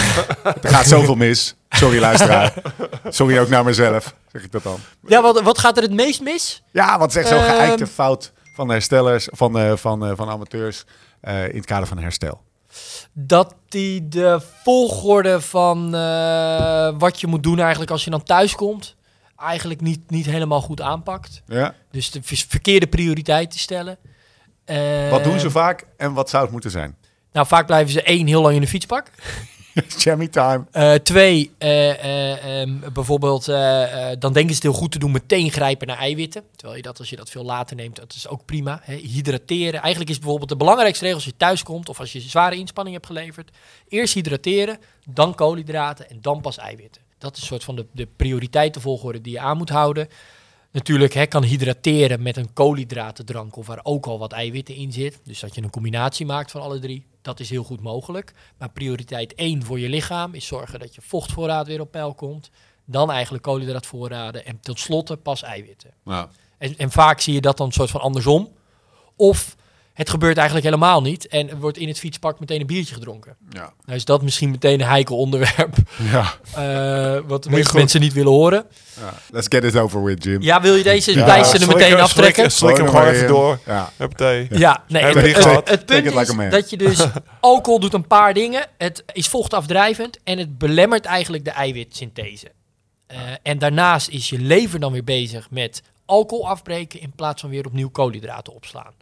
er 0.62 0.68
gaat 0.70 0.86
zoveel 0.86 1.14
mis. 1.14 1.54
Sorry 1.68 2.00
luisteraar. 2.00 2.52
Sorry 3.08 3.38
ook 3.38 3.48
naar 3.48 3.64
mezelf, 3.64 4.14
zeg 4.32 4.42
ik 4.42 4.52
dat 4.52 4.62
dan. 4.62 4.78
Ja, 5.06 5.22
wat, 5.22 5.42
wat 5.42 5.58
gaat 5.58 5.76
er 5.76 5.82
het 5.82 5.92
meest 5.92 6.20
mis? 6.20 6.62
Ja, 6.70 6.98
wat 6.98 7.08
is 7.08 7.16
echt 7.16 7.28
zo'n 7.28 7.38
Ehm. 7.38 7.56
geëikte 7.56 7.86
fout 7.86 8.32
van 8.54 8.68
herstellers, 8.68 9.28
van, 9.32 9.58
eh, 9.58 9.72
van, 9.76 10.06
eh, 10.06 10.12
van 10.16 10.28
amateurs 10.30 10.84
eh, 11.20 11.48
in 11.48 11.56
het 11.56 11.66
kader 11.66 11.86
van 11.86 11.98
herstel? 11.98 12.40
Dat 13.12 13.54
die 13.68 14.08
de 14.08 14.40
volgorde 14.62 15.40
van 15.40 15.90
wat 16.98 17.20
je 17.20 17.26
moet 17.26 17.42
doen 17.42 17.58
eigenlijk 17.60 17.90
als 17.90 18.04
je 18.04 18.10
dan 18.10 18.22
thuis 18.22 18.54
komt, 18.54 18.96
eigenlijk 19.38 19.80
niet, 19.80 20.10
niet 20.10 20.26
helemaal 20.26 20.60
goed 20.60 20.80
aanpakt. 20.80 21.42
Ja? 21.46 21.74
Dus 21.90 22.10
de 22.10 22.20
verkeerde 22.22 22.86
prioriteiten 22.86 23.58
stellen. 23.58 23.98
Eh, 24.64 25.10
Wat 25.10 25.24
doen 25.24 25.40
ze 25.40 25.50
vaak 25.50 25.86
en 25.96 26.12
wat 26.12 26.30
zou 26.30 26.42
het 26.42 26.52
moeten 26.52 26.70
zijn? 26.70 26.96
Nou, 27.32 27.46
vaak 27.46 27.66
blijven 27.66 27.92
ze 27.92 28.02
één 28.02 28.26
heel 28.26 28.42
lang 28.42 28.54
in 28.54 28.60
de 28.60 28.66
fietspak. 28.66 29.10
Jammy 29.98 30.28
time. 30.28 30.64
Eh, 30.70 30.94
twee, 30.94 31.50
eh, 31.58 32.60
ehm, 32.60 32.92
bijvoorbeeld, 32.92 33.44
dan 34.18 34.32
denken 34.32 34.48
ze 34.48 34.54
het 34.54 34.62
heel 34.62 34.72
goed 34.72 34.92
te 34.92 34.98
doen, 34.98 35.10
meteen 35.10 35.50
grijpen 35.50 35.86
naar 35.86 35.98
eiwitten. 35.98 36.42
Terwijl 36.56 36.76
je 36.76 36.82
dat, 36.82 36.98
als 36.98 37.10
je 37.10 37.16
dat 37.16 37.30
veel 37.30 37.44
later 37.44 37.76
neemt, 37.76 37.96
dat 37.96 38.14
is 38.14 38.28
ook 38.28 38.44
prima. 38.44 38.80
Hè. 38.82 38.94
Hydrateren. 38.94 39.80
Eigenlijk 39.80 40.10
is 40.10 40.18
bijvoorbeeld 40.18 40.48
de 40.48 40.56
belangrijkste 40.56 41.04
regel 41.04 41.18
als 41.18 41.28
je 41.28 41.36
thuis 41.36 41.62
komt 41.62 41.88
of 41.88 42.00
als 42.00 42.12
je 42.12 42.20
zware 42.20 42.56
inspanning 42.56 42.94
hebt 42.96 43.08
geleverd. 43.08 43.50
Eerst 43.88 44.14
hydrateren, 44.14 44.78
dan 45.04 45.34
koolhydraten 45.34 46.10
en 46.10 46.18
dan 46.20 46.40
pas 46.40 46.58
eiwitten. 46.58 47.02
Dat 47.18 47.34
is 47.36 47.40
een 47.40 47.46
soort 47.46 47.64
van 47.64 47.76
de, 47.76 47.86
de 47.92 48.08
prioriteitenvolgorde 48.16 49.20
die 49.20 49.32
je 49.32 49.40
aan 49.40 49.56
moet 49.56 49.70
houden. 49.70 50.08
Natuurlijk 50.74 51.14
hè, 51.14 51.26
kan 51.26 51.42
hydrateren 51.42 52.22
met 52.22 52.36
een 52.36 52.52
koolhydratendrank 52.52 53.56
of 53.56 53.66
waar 53.66 53.80
ook 53.82 54.06
al 54.06 54.18
wat 54.18 54.32
eiwitten 54.32 54.74
in 54.74 54.92
zit. 54.92 55.20
Dus 55.24 55.40
dat 55.40 55.54
je 55.54 55.62
een 55.62 55.70
combinatie 55.70 56.26
maakt 56.26 56.50
van 56.50 56.60
alle 56.60 56.78
drie. 56.78 57.06
Dat 57.22 57.40
is 57.40 57.50
heel 57.50 57.64
goed 57.64 57.80
mogelijk. 57.80 58.32
Maar 58.58 58.70
prioriteit 58.70 59.34
1 59.34 59.64
voor 59.64 59.78
je 59.78 59.88
lichaam 59.88 60.34
is 60.34 60.46
zorgen 60.46 60.78
dat 60.78 60.94
je 60.94 61.00
vochtvoorraad 61.00 61.66
weer 61.66 61.80
op 61.80 61.90
peil 61.90 62.14
komt. 62.14 62.50
Dan 62.84 63.10
eigenlijk 63.10 63.42
koolhydraatvoorraden 63.42 64.46
en 64.46 64.60
tot 64.60 64.78
slotte 64.78 65.16
pas 65.16 65.42
eiwitten. 65.42 65.90
En, 66.58 66.76
en 66.76 66.90
vaak 66.90 67.20
zie 67.20 67.34
je 67.34 67.40
dat 67.40 67.56
dan 67.56 67.66
een 67.66 67.72
soort 67.72 67.90
van 67.90 68.00
andersom. 68.00 68.52
Of 69.16 69.56
het 69.94 70.10
gebeurt 70.10 70.36
eigenlijk 70.36 70.66
helemaal 70.66 71.02
niet 71.02 71.26
en 71.28 71.50
er 71.50 71.58
wordt 71.58 71.78
in 71.78 71.88
het 71.88 71.98
fietspak 71.98 72.40
meteen 72.40 72.60
een 72.60 72.66
biertje 72.66 72.94
gedronken. 72.94 73.36
ja. 73.50 73.72
Nou 73.84 73.96
is 73.98 74.04
dat 74.04 74.22
misschien 74.22 74.50
meteen 74.50 74.80
een 74.80 74.86
heikel 74.86 75.16
onderwerp 75.16 75.76
Ja. 76.12 76.34
eh, 76.54 77.20
wat 77.26 77.48
mensen 77.72 78.00
niet 78.00 78.12
willen 78.12 78.32
horen. 78.32 78.66
ja. 79.00 79.14
Let's 79.30 79.46
get 79.50 79.64
it 79.64 79.76
over 79.76 80.04
with, 80.04 80.24
Jim. 80.24 80.42
Ja, 80.42 80.60
wil 80.60 80.74
je 80.74 80.82
deze 80.82 81.14
Ja, 81.14 81.36
er 81.36 81.66
meteen 81.66 82.00
aftrekken? 82.00 82.50
slik- 82.50 82.74
Slik 82.74 82.76
hem 82.76 82.86
gewoon 82.96 83.06
even 83.14 83.28
door. 83.28 83.58
Ja. 83.66 83.92
Ja, 84.50 84.84
nee, 84.88 85.02
het, 85.04 85.14
het, 85.14 85.36
gehad? 85.36 85.68
het 85.68 85.86
punt 85.86 86.04
like 86.14 86.42
is 86.44 86.50
dat 86.50 86.70
je 86.70 86.76
dus... 86.76 87.06
alcohol 87.40 87.80
doet 87.80 87.94
een 87.94 88.06
paar 88.06 88.34
dingen. 88.34 88.66
Het 88.78 89.04
is 89.12 89.28
vochtafdrijvend 89.28 90.18
en 90.24 90.38
het 90.38 90.58
belemmert 90.58 91.04
eigenlijk 91.04 91.44
de 91.44 91.50
eiwitsynthese. 91.50 92.48
Eh, 93.06 93.18
en 93.42 93.58
daarnaast 93.58 94.08
is 94.08 94.28
je 94.28 94.38
lever 94.38 94.80
dan 94.80 94.92
weer 94.92 95.04
bezig 95.04 95.50
met 95.50 95.82
alcohol 96.04 96.48
afbreken... 96.48 97.00
in 97.00 97.12
plaats 97.16 97.40
van 97.40 97.50
weer 97.50 97.66
opnieuw 97.66 97.90
koolhydraten 97.90 98.52
opslaan. 98.54 98.92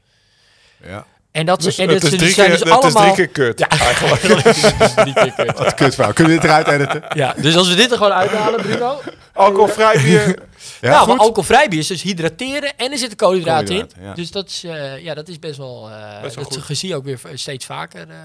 Ja. 0.84 1.06
En 1.30 1.46
dat, 1.46 1.62
Dus 1.62 1.78
en 1.78 1.88
het 1.88 2.00
dat 2.02 2.04
is 2.04 2.10
ze- 2.10 2.16
drie 2.24 2.32
zijn 2.34 2.46
keer- 2.50 2.58
dus 2.58 2.68
het 2.74 2.84
is 2.84 2.94
allemaal... 2.94 3.14
drie 3.14 3.26
keer 3.28 3.44
kut. 3.46 3.58
Ja, 3.58 3.68
eigenlijk. 3.68 4.22
is 4.22 4.94
drie 4.94 5.12
keer 5.14 5.32
kut. 5.36 5.58
Wat 5.58 5.74
kut 5.74 5.94
verhaal. 5.94 6.12
Kunnen 6.12 6.34
we 6.34 6.40
dit 6.40 6.50
eruit 6.50 6.68
editen? 6.68 7.02
Ja, 7.14 7.34
dus 7.36 7.56
als 7.56 7.68
we 7.68 7.74
dit 7.74 7.90
er 7.90 7.96
gewoon 7.96 8.12
uithalen, 8.12 8.60
Bruno. 8.62 9.00
Alcoholvrij 9.32 10.00
bier. 10.02 10.36
Ja, 10.80 10.88
nou, 10.88 10.98
goed. 11.00 11.08
maar 11.08 11.18
alcoholvrij 11.18 11.68
bier 11.68 11.78
is 11.78 11.86
dus 11.86 12.02
hydrateren 12.02 12.76
en 12.76 12.92
er 12.92 12.98
zitten 12.98 13.16
koolhydraten 13.16 13.74
in. 13.76 13.90
Ja. 14.02 14.14
Dus 14.14 14.30
dat 14.30 14.48
is, 14.48 14.64
eh, 14.64 14.98
ja, 15.02 15.14
dat 15.14 15.28
is 15.28 15.38
best 15.38 15.56
wel... 15.56 15.90
eh 15.90 16.22
Best 16.22 16.34
wel 16.34 16.44
dat 16.48 16.62
goed. 16.62 16.76
zie 16.78 16.88
je 16.88 16.94
ook 16.96 17.04
weer 17.04 17.18
steeds 17.34 17.64
vaker. 17.66 18.00
eh, 18.08 18.16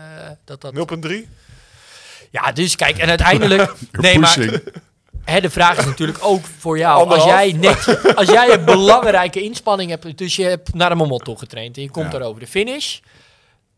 dat 0.45 0.62
dat... 0.62 0.74
0,3. 1.07 1.13
Ja, 2.31 2.51
dus 2.51 2.75
kijk, 2.75 2.98
en 2.98 3.09
uiteindelijk... 3.09 3.71
nee, 3.92 4.19
maar. 4.19 4.38
Hè, 5.31 5.41
de 5.41 5.50
vraag 5.50 5.77
is 5.77 5.85
natuurlijk 5.85 6.18
ook 6.21 6.45
voor 6.57 6.77
jou. 6.77 7.09
Als 7.09 7.24
jij, 7.24 7.51
net, 7.51 8.15
als 8.15 8.29
jij 8.29 8.53
een 8.53 8.65
belangrijke 8.65 9.41
inspanning 9.41 9.89
hebt... 9.89 10.18
Dus 10.18 10.35
je 10.35 10.44
hebt 10.44 10.74
naar 10.74 10.97
de 10.97 11.21
toe 11.24 11.38
getraind 11.38 11.75
en 11.77 11.81
je 11.81 11.89
komt 11.89 12.12
Ja. 12.12 12.12
daar 12.12 12.27
over 12.27 12.39
de 12.39 12.47
finish... 12.47 13.00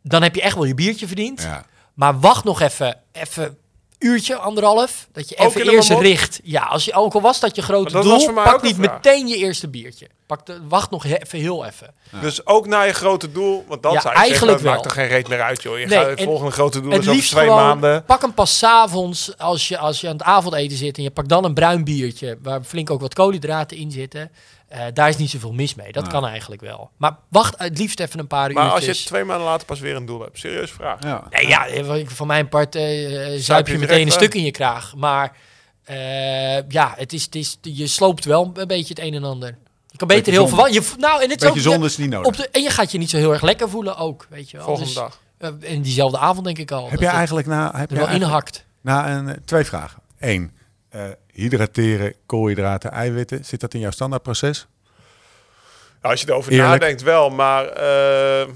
Dan 0.02 0.24
heb 0.24 0.36
je 0.36 0.42
echt 0.42 0.56
wel 0.56 0.64
je 0.64 0.74
biertje 0.74 1.08
verdiend. 1.08 1.42
Ja. 1.42 1.66
Maar 1.94 2.20
wacht 2.20 2.44
nog 2.44 2.62
even, 2.62 2.98
even 3.12 3.58
uurtje, 4.00 4.36
anderhalf. 4.36 5.08
Dat 5.12 5.30
je 5.30 5.38
Ook 5.38 5.56
even 5.56 5.72
eerst 5.72 5.90
richt. 5.90 6.40
Ja, 6.44 6.62
als 6.62 6.86
je 6.86 6.94
ook 6.94 7.14
al 7.14 7.22
was 7.22 7.40
dat 7.40 7.56
je 7.56 7.62
grote 7.62 7.92
dat 7.92 8.04
doel, 8.04 8.34
pak 8.34 8.62
niet 8.62 8.78
meteen 8.78 9.28
je 9.28 9.36
eerste 9.38 9.68
biertje. 9.68 10.08
Pak 10.26 10.46
de, 10.46 10.60
wacht 10.68 10.90
nog 10.92 11.06
even 11.06 11.40
heel 11.40 11.66
even. 11.66 11.94
Dus 12.22 12.46
ook 12.46 12.68
naar 12.68 12.86
je 12.86 12.94
grote 12.94 13.32
doel. 13.32 13.66
Want 13.68 13.84
dan 13.84 13.94
Ja, 13.94 14.02
zou 14.02 14.14
je 14.14 14.20
zeggen, 14.20 14.30
eigenlijk 14.48 14.64
dat 14.64 14.72
maakt 14.74 14.84
toch 14.84 14.94
geen 14.94 15.08
reet 15.08 15.28
meer 15.28 15.42
uit, 15.42 15.64
joh. 15.64 15.80
Je 15.80 15.86
Nee, 15.86 15.98
gaat 15.98 16.10
het 16.10 16.20
en 16.20 16.26
volgende 16.26 16.52
grote 16.52 16.82
doel 16.82 16.92
Het 16.92 17.00
is 17.02 17.06
over 17.06 17.16
liefst 17.20 17.32
twee 17.32 17.44
gewoon, 17.48 17.60
maanden. 17.60 18.04
pak 18.06 18.22
hem 18.22 18.34
pas 18.34 18.58
's 18.58 18.64
avonds 18.64 19.38
als 19.38 19.68
je, 19.68 19.78
als 19.78 20.02
je 20.02 20.08
aan 20.08 20.14
het 20.14 20.24
avondeten 20.24 20.78
zit 20.78 20.98
en 20.98 21.04
je 21.04 21.12
pakt 21.12 21.30
dan 21.30 21.44
een 21.44 21.54
bruin 21.54 21.84
biertje 21.84 22.38
waar 22.42 22.64
flink 22.64 22.90
ook 22.90 23.02
wat 23.02 23.14
koolhydraten 23.14 23.78
in 23.78 23.92
zitten. 23.92 24.32
Eh, 24.70 24.86
daar 24.94 25.10
is 25.10 25.18
niet 25.18 25.30
zoveel 25.30 25.54
mis 25.54 25.76
mee. 25.76 25.92
Dat 25.92 26.04
Nee. 26.04 26.12
kan 26.12 26.26
eigenlijk 26.26 26.62
wel. 26.62 26.90
Maar 26.98 27.16
wacht 27.30 27.56
het 27.58 27.78
liefst 27.78 28.00
even 28.00 28.20
een 28.20 28.28
paar 28.28 28.52
Maar 28.52 28.70
als 28.72 28.86
je 28.86 28.96
twee 28.96 29.24
maanden 29.24 29.46
later 29.46 29.66
pas 29.66 29.80
weer 29.80 29.96
een 29.96 30.06
doel 30.06 30.22
hebt. 30.22 30.40
Serieus 30.40 30.72
vraag. 30.72 31.04
Ja. 31.04 31.24
Nee, 31.30 31.48
ja, 31.48 31.68
eh, 31.68 32.02
van 32.08 32.28
mijn 32.28 32.50
part 32.50 32.76
eh 32.76 32.84
zuip 33.38 33.68
je 33.68 33.74
je 33.74 33.80
meteen 33.80 34.06
een 34.06 34.12
stuk 34.12 34.34
in 34.34 34.44
je 34.44 34.52
kraag. 34.52 34.96
Maar 34.96 35.38
eh, 35.84 36.70
ja, 36.70 36.94
het 36.98 37.14
is, 37.14 37.24
het 37.24 37.36
is, 37.36 37.58
je 37.62 37.88
sloopt 37.88 38.26
wel 38.26 38.52
een 38.54 38.68
beetje 38.68 38.94
het 38.94 39.00
een 39.04 39.14
en 39.14 39.24
ander. 39.24 39.58
Je 39.88 39.98
kan 39.98 40.08
beter 40.08 40.24
Beetje 40.34 40.40
heel 40.40 40.48
veel... 40.48 40.68
Je, 40.68 40.92
nou, 40.98 41.24
en 41.24 41.30
het 41.30 41.42
is 41.44 41.50
ook, 41.50 41.58
zonde 41.58 41.86
is 41.86 41.98
niet 41.98 42.10
nodig. 42.10 42.28
op 42.28 42.38
de, 42.38 42.50
en 42.52 42.62
je 42.62 42.70
gaat 42.70 42.92
je 42.92 42.98
niet 42.98 43.10
zo 43.10 43.18
heel 43.18 43.32
erg 43.34 43.42
lekker 43.42 43.70
voelen 43.70 43.98
ook, 43.98 44.28
weet 44.30 44.50
je 44.50 44.58
wel. 44.58 44.66
Volgende 44.66 44.90
Dus, 44.90 44.98
dag. 45.00 45.20
eh, 45.38 45.74
en 45.74 45.82
diezelfde 45.82 46.18
avond 46.18 46.46
denk 46.46 46.58
ik 46.58 46.72
al. 46.72 46.90
Heb 46.90 47.00
het 47.00 47.10
eigenlijk 47.10 47.48
na... 47.48 47.72
Heb 47.76 47.92
er 47.92 47.98
jij 47.98 48.06
wel 48.06 48.16
inhakt. 48.16 48.66
na 48.82 49.10
een, 49.10 49.42
twee 49.46 49.64
vragen. 49.64 50.02
Eén. 50.20 50.52
Eh, 51.40 51.50
hydrateren, 51.50 52.14
koolhydraten, 52.26 52.92
eiwitten. 52.92 53.46
Zit 53.46 53.60
dat 53.60 53.74
in 53.74 53.80
jouw 53.80 53.92
standaardproces? 53.92 54.68
Ja, 56.02 56.10
als 56.10 56.22
je 56.22 56.28
erover 56.30 56.52
Eerlijk. 56.52 56.70
nadenkt 56.70 57.02
wel, 57.02 57.30
maar... 57.30 57.66
eh, 57.66 58.42
eh, 58.42 58.48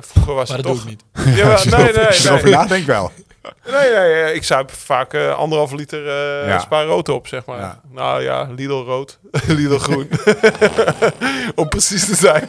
vroeger 0.00 0.34
was 0.34 0.48
Maar 0.48 0.58
het 0.58 0.66
dat 0.66 0.76
toch... 0.76 0.84
doe 0.84 0.92
ik 0.92 0.98
niet. 1.24 1.36
Ja, 1.38 1.46
maar- 1.46 1.66
nee, 1.82 1.92
nee, 1.92 2.06
Als 2.06 2.22
je 2.22 2.30
nee. 2.42 2.52
nadenkt 2.52 2.86
wel. 2.86 3.12
Nee, 3.70 3.90
nee, 3.92 4.22
nee, 4.22 4.34
ik 4.34 4.44
zuip 4.44 4.70
vaak 4.70 5.14
eh, 5.14 5.34
anderhalve 5.38 5.74
liter 5.74 6.08
eh 6.08 6.48
Ja. 6.48 6.58
spa 6.58 6.82
rood 6.82 7.08
op, 7.08 7.26
zeg 7.26 7.44
maar. 7.44 7.58
Ja. 7.58 7.80
Nou 7.90 8.22
ja, 8.22 8.42
Lidl 8.56 8.72
rood, 8.72 9.18
Lidl 9.46 9.76
groen. 9.78 10.08
Om 11.54 11.68
precies 11.68 12.06
te 12.06 12.14
zijn. 12.14 12.48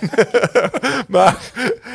maar 1.07 1.37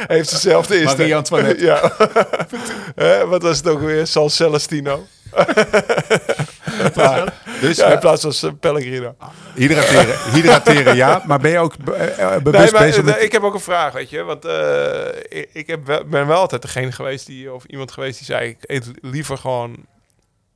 heeft 0.07 0.31
dezelfde 0.31 0.81
insteek. 0.81 0.99
Marie-Antoinette. 0.99 1.65
ja. 1.65 3.27
Wat 3.27 3.43
was 3.43 3.57
het 3.57 3.69
ook 3.69 3.81
weer? 3.81 4.07
Sal 4.07 4.29
Celestino. 4.31 5.07
Dus 7.61 7.77
Ja, 7.77 7.87
in 7.87 7.93
eh, 7.93 8.01
plaats 8.01 8.23
van 8.23 8.51
uh, 8.51 8.57
Pellegrino. 8.61 9.15
hydrateren, 9.55 10.17
hydrateren 10.33 10.97
ja, 10.97 11.23
maar 11.27 11.39
ben 11.39 11.51
je 11.51 11.59
ook 11.59 11.75
eh, 11.75 12.29
Nee, 12.29 12.41
bewust 12.43 12.73
maar 12.73 12.83
bezig 12.83 12.99
eh, 12.99 13.05
met... 13.05 13.23
ik 13.23 13.33
heb 13.33 13.43
ook 13.43 13.55
een 13.55 13.61
vraag, 13.61 13.93
weet 13.93 14.11
je. 14.11 14.23
Want 14.23 14.45
eh, 14.45 15.09
ik, 15.29 15.49
ik 15.53 15.67
heb 15.67 15.87
wel, 15.87 16.05
ben 16.05 16.27
wel 16.27 16.39
altijd 16.39 16.63
degene 16.63 16.93
geweest 16.93 17.27
die, 17.27 17.53
of 17.53 17.65
iemand 17.65 17.93
geweest 17.93 18.17
die 18.19 18.27
zei, 18.27 18.49
ik 18.49 18.59
eet 18.61 18.91
liever 19.01 19.39
gewoon, 19.39 19.87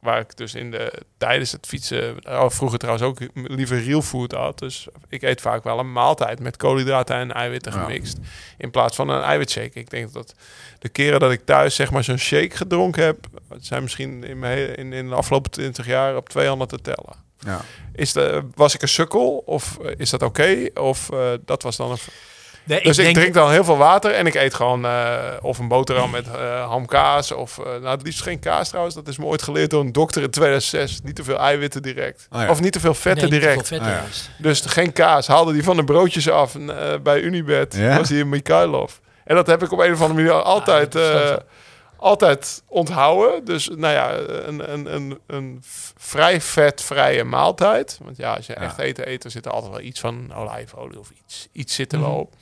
waar 0.01 0.21
ik 0.21 0.37
dus 0.37 0.55
in 0.55 0.71
de, 0.71 0.93
tijdens 1.17 1.53
het 1.53 1.67
fietsen, 1.67 2.17
oh, 2.29 2.51
vroeger 2.51 2.79
trouwens 2.79 3.07
ook 3.07 3.19
liever 3.35 3.83
real 3.85 4.03
food 4.03 4.33
had. 4.33 4.59
Dus 4.59 4.87
ik 5.09 5.23
eet 5.23 5.41
vaak 5.41 5.65
wel 5.65 5.79
een 5.79 5.93
maaltijd 5.93 6.41
met 6.41 6.57
koolhydraten 6.57 7.17
en 7.17 7.33
eiwitten 7.33 7.73
Ja. 7.73 7.81
gemixt. 7.83 8.19
In 8.59 8.71
plaats 8.71 8.97
van 8.97 9.09
een 9.09 9.23
eiwitshake. 9.23 9.79
Ik 9.79 9.91
denk 9.91 10.13
dat 10.13 10.35
de 10.79 10.89
keren 10.89 11.21
dat 11.21 11.33
ik 11.33 11.45
thuis 11.45 11.75
zeg 11.75 11.91
maar 11.91 12.05
zo'n 12.05 12.19
shake 12.19 12.57
gedronken 12.57 13.05
heb, 13.05 13.27
het 13.49 13.67
zijn 13.67 13.83
misschien 13.83 14.25
in, 14.25 14.39
mijn, 14.39 14.75
in, 14.77 14.93
in 14.93 15.09
de 15.09 15.15
afgelopen 15.15 15.51
20 15.51 15.87
jaar 15.87 16.17
op 16.17 16.29
twee 16.29 16.47
handen 16.49 16.69
te 16.69 16.81
tellen. 16.81 17.27
Ja. 17.39 17.61
Is 17.93 18.13
de, 18.13 18.45
was 18.55 18.75
ik 18.75 18.83
een 18.83 18.89
sukkel 18.89 19.43
of 19.47 19.79
eh, 19.79 19.93
is 19.97 20.11
dat 20.11 20.23
oké? 20.23 20.69
Of 20.75 21.11
eh, 21.11 21.31
dat 21.45 21.63
was 21.63 21.77
dan 21.77 21.91
een 21.91 21.99
Nee, 22.69 22.83
dus 22.83 22.99
ik, 22.99 23.05
denk- 23.05 23.17
drink 23.17 23.35
dan 23.35 23.51
heel 23.51 23.65
veel 23.65 23.77
water 23.77 24.11
en 24.11 24.27
ik 24.27 24.35
eet 24.35 24.55
gewoon 24.55 24.85
eh, 24.85 25.17
of 25.41 25.59
een 25.59 25.69
boterham 25.69 26.11
met 26.11 26.27
eh 26.31 26.67
hamkaas. 26.69 27.33
Of 27.33 27.59
eh, 27.59 27.65
nou, 27.65 27.87
het 27.87 28.03
liefst 28.03 28.23
geen 28.23 28.39
kaas 28.39 28.69
trouwens. 28.69 28.95
Dat 28.95 29.09
is 29.09 29.19
me 29.19 29.25
ooit 29.25 29.43
geleerd 29.43 29.71
door 29.71 29.81
een 29.81 29.93
dokter 29.93 30.23
in 30.23 30.31
2006. 30.31 31.01
Niet 31.03 31.17
te 31.17 31.25
veel 31.25 31.39
eiwitten 31.39 31.83
direct. 31.83 32.27
Oh 32.31 32.41
ja. 32.41 32.49
Of 32.51 32.61
niet 32.61 32.73
te 32.73 32.81
veel 32.81 32.95
vetten 32.95 33.31
nee, 33.31 33.33
niet 33.33 33.41
te 33.41 33.47
direct. 33.47 33.69
veel 33.69 33.79
vet 33.79 33.87
ja. 33.87 33.93
juist. 33.93 34.31
Dus 34.39 34.61
geen 34.61 34.93
kaas. 34.93 35.27
Haalde 35.27 35.53
die 35.53 35.65
van 35.65 35.77
de 35.77 35.85
broodjes 35.85 36.31
af 36.31 36.57
bij 37.03 37.21
Unibed. 37.21 37.75
Ja? 37.77 37.97
Was 37.97 38.09
die 38.09 38.19
in 38.19 38.29
Mikhailov. 38.29 38.93
En 39.25 39.35
dat 39.35 39.47
heb 39.47 39.63
ik 39.63 39.73
op 39.73 39.79
een 39.79 39.93
of 39.93 40.01
andere 40.01 40.21
manier 40.23 40.43
altijd, 40.43 40.97
Ah, 40.97 41.37
altijd 41.99 42.63
onthouden. 42.67 43.45
Dus 43.45 43.69
nou 43.69 43.95
ja, 43.95 44.13
een, 44.19 44.73
een, 44.73 44.95
een, 44.95 45.19
een 45.27 45.63
vrij 45.97 46.41
vetvrije 46.41 47.25
maaltijd. 47.25 47.99
Want 48.03 48.17
ja, 48.17 48.35
als 48.35 48.47
je 48.47 48.53
Ja. 48.53 48.61
echt 48.61 48.79
eten 48.79 49.09
eet, 49.09 49.23
dan 49.23 49.31
zit 49.31 49.47
er 49.47 49.53
altijd 49.53 49.73
wel 49.73 49.81
iets 49.81 50.01
van 50.01 50.35
olijfolie 50.35 50.99
of 50.99 51.11
iets. 51.25 51.49
Iets 51.53 51.75
zit 51.75 51.93
er 51.93 52.01
wel 52.01 52.09
Mhm. 52.11 52.19
op. 52.19 52.35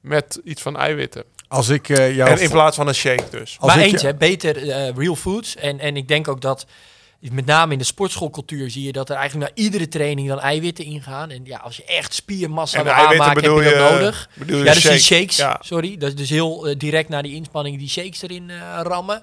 Met 0.00 0.40
iets 0.44 0.62
van 0.62 0.76
eiwitten. 0.76 1.24
Als 1.48 1.68
ik 1.68 1.88
eh, 1.88 2.14
jou... 2.16 2.30
en 2.30 2.38
in 2.40 2.50
plaats 2.50 2.76
van 2.76 2.88
een 2.88 2.94
shake 2.94 3.24
dus. 3.30 3.56
als 3.60 3.74
maar 3.74 3.84
ik 3.84 3.92
eens, 3.92 4.00
je- 4.00 4.06
hè, 4.06 4.14
beter 4.14 4.70
eh, 4.70 4.90
real 4.96 5.16
foods. 5.16 5.56
En, 5.56 5.78
en 5.78 5.96
ik 5.96 6.08
denk 6.08 6.28
ook 6.28 6.40
dat, 6.40 6.66
met 7.20 7.46
name 7.46 7.72
in 7.72 7.78
de 7.78 7.84
sportschoolcultuur, 7.84 8.70
zie 8.70 8.82
je 8.82 8.92
dat 8.92 9.10
er 9.10 9.16
eigenlijk 9.16 9.48
naar 9.50 9.64
iedere 9.64 9.88
training 9.88 10.28
dan 10.28 10.40
eiwitten 10.40 10.84
ingaan. 10.84 11.30
En 11.30 11.44
ja, 11.44 11.58
als 11.58 11.76
je 11.76 11.84
echt 11.84 12.14
spiermassa 12.14 12.78
En 12.78 12.84
wil 12.84 12.92
aanmaken, 12.92 13.24
heb 13.54 13.64
je 13.64 13.70
dat 13.78 13.90
nodig. 13.90 14.28
je 14.46 14.56
Ja, 14.56 14.62
dus 14.72 14.80
shake? 14.80 14.94
die 14.94 15.02
shakes, 15.04 15.36
Ja. 15.36 15.58
sorry. 15.60 15.96
Dat 15.96 16.08
is 16.08 16.14
dus 16.16 16.30
heel 16.30 16.66
eh, 16.68 16.78
direct 16.78 17.08
na 17.08 17.22
die 17.22 17.34
inspanning 17.34 17.78
die 17.78 17.88
shakes 17.88 18.22
erin 18.22 18.50
eh, 18.50 18.80
rammen. 18.82 19.22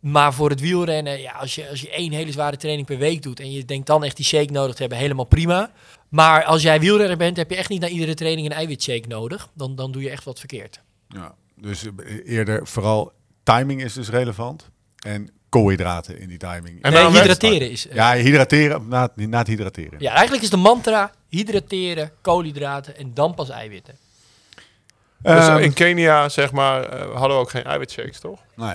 Maar 0.00 0.34
voor 0.34 0.50
het 0.50 0.60
wielrennen, 0.60 1.20
ja, 1.20 1.32
als 1.32 1.54
je, 1.54 1.68
als 1.68 1.80
je 1.80 1.90
één 1.90 2.12
hele 2.12 2.32
zware 2.32 2.56
training 2.56 2.86
per 2.86 2.98
week 2.98 3.22
doet 3.22 3.40
en 3.40 3.52
je 3.52 3.64
denkt 3.64 3.86
dan 3.86 4.04
echt 4.04 4.16
die 4.16 4.24
shake 4.24 4.52
nodig 4.52 4.74
te 4.74 4.80
hebben, 4.80 4.98
helemaal 4.98 5.24
prima. 5.24 5.70
Maar 6.08 6.44
als 6.44 6.62
jij 6.62 6.80
wielrenner 6.80 7.16
bent, 7.16 7.36
heb 7.36 7.50
je 7.50 7.56
echt 7.56 7.68
niet 7.68 7.80
na 7.80 7.88
iedere 7.88 8.14
training 8.14 8.46
een 8.46 8.56
eiwitshake 8.56 9.08
nodig. 9.08 9.48
Dan, 9.54 9.74
dan 9.76 9.92
doe 9.92 10.02
je 10.02 10.10
echt 10.10 10.24
wat 10.24 10.38
verkeerd. 10.38 10.80
Ja, 11.08 11.34
dus 11.56 11.84
eerder 12.24 12.66
vooral 12.66 13.12
timing 13.42 13.82
is 13.84 13.92
dus 13.92 14.08
relevant. 14.08 14.68
En 14.98 15.30
koolhydraten 15.48 16.18
in 16.20 16.28
die 16.28 16.38
timing. 16.38 16.82
En 16.82 16.92
nee, 16.92 17.06
hydrateren 17.06 17.70
is... 17.70 17.88
eh, 17.88 17.94
Ja, 17.94 18.14
hydrateren 18.14 18.88
na, 18.88 19.02
het- 19.02 19.28
na 19.28 19.38
het 19.38 19.46
hydrateren. 19.46 20.00
Ja, 20.00 20.12
eigenlijk 20.12 20.42
is 20.42 20.50
de 20.50 20.56
mantra 20.56 21.10
hydrateren, 21.28 22.10
koolhydraten 22.20 22.96
en 22.96 23.14
dan 23.14 23.34
pas 23.34 23.48
eiwitten. 23.48 23.94
Dus 25.22 25.46
Ehm, 25.46 25.56
in 25.58 25.72
Kenia, 25.72 26.28
zeg 26.28 26.52
maar, 26.52 26.82
eh, 26.84 27.00
hadden 27.12 27.36
we 27.36 27.42
ook 27.42 27.50
geen 27.50 27.64
eiwitshakes, 27.64 28.20
toch? 28.20 28.40
nee. 28.56 28.74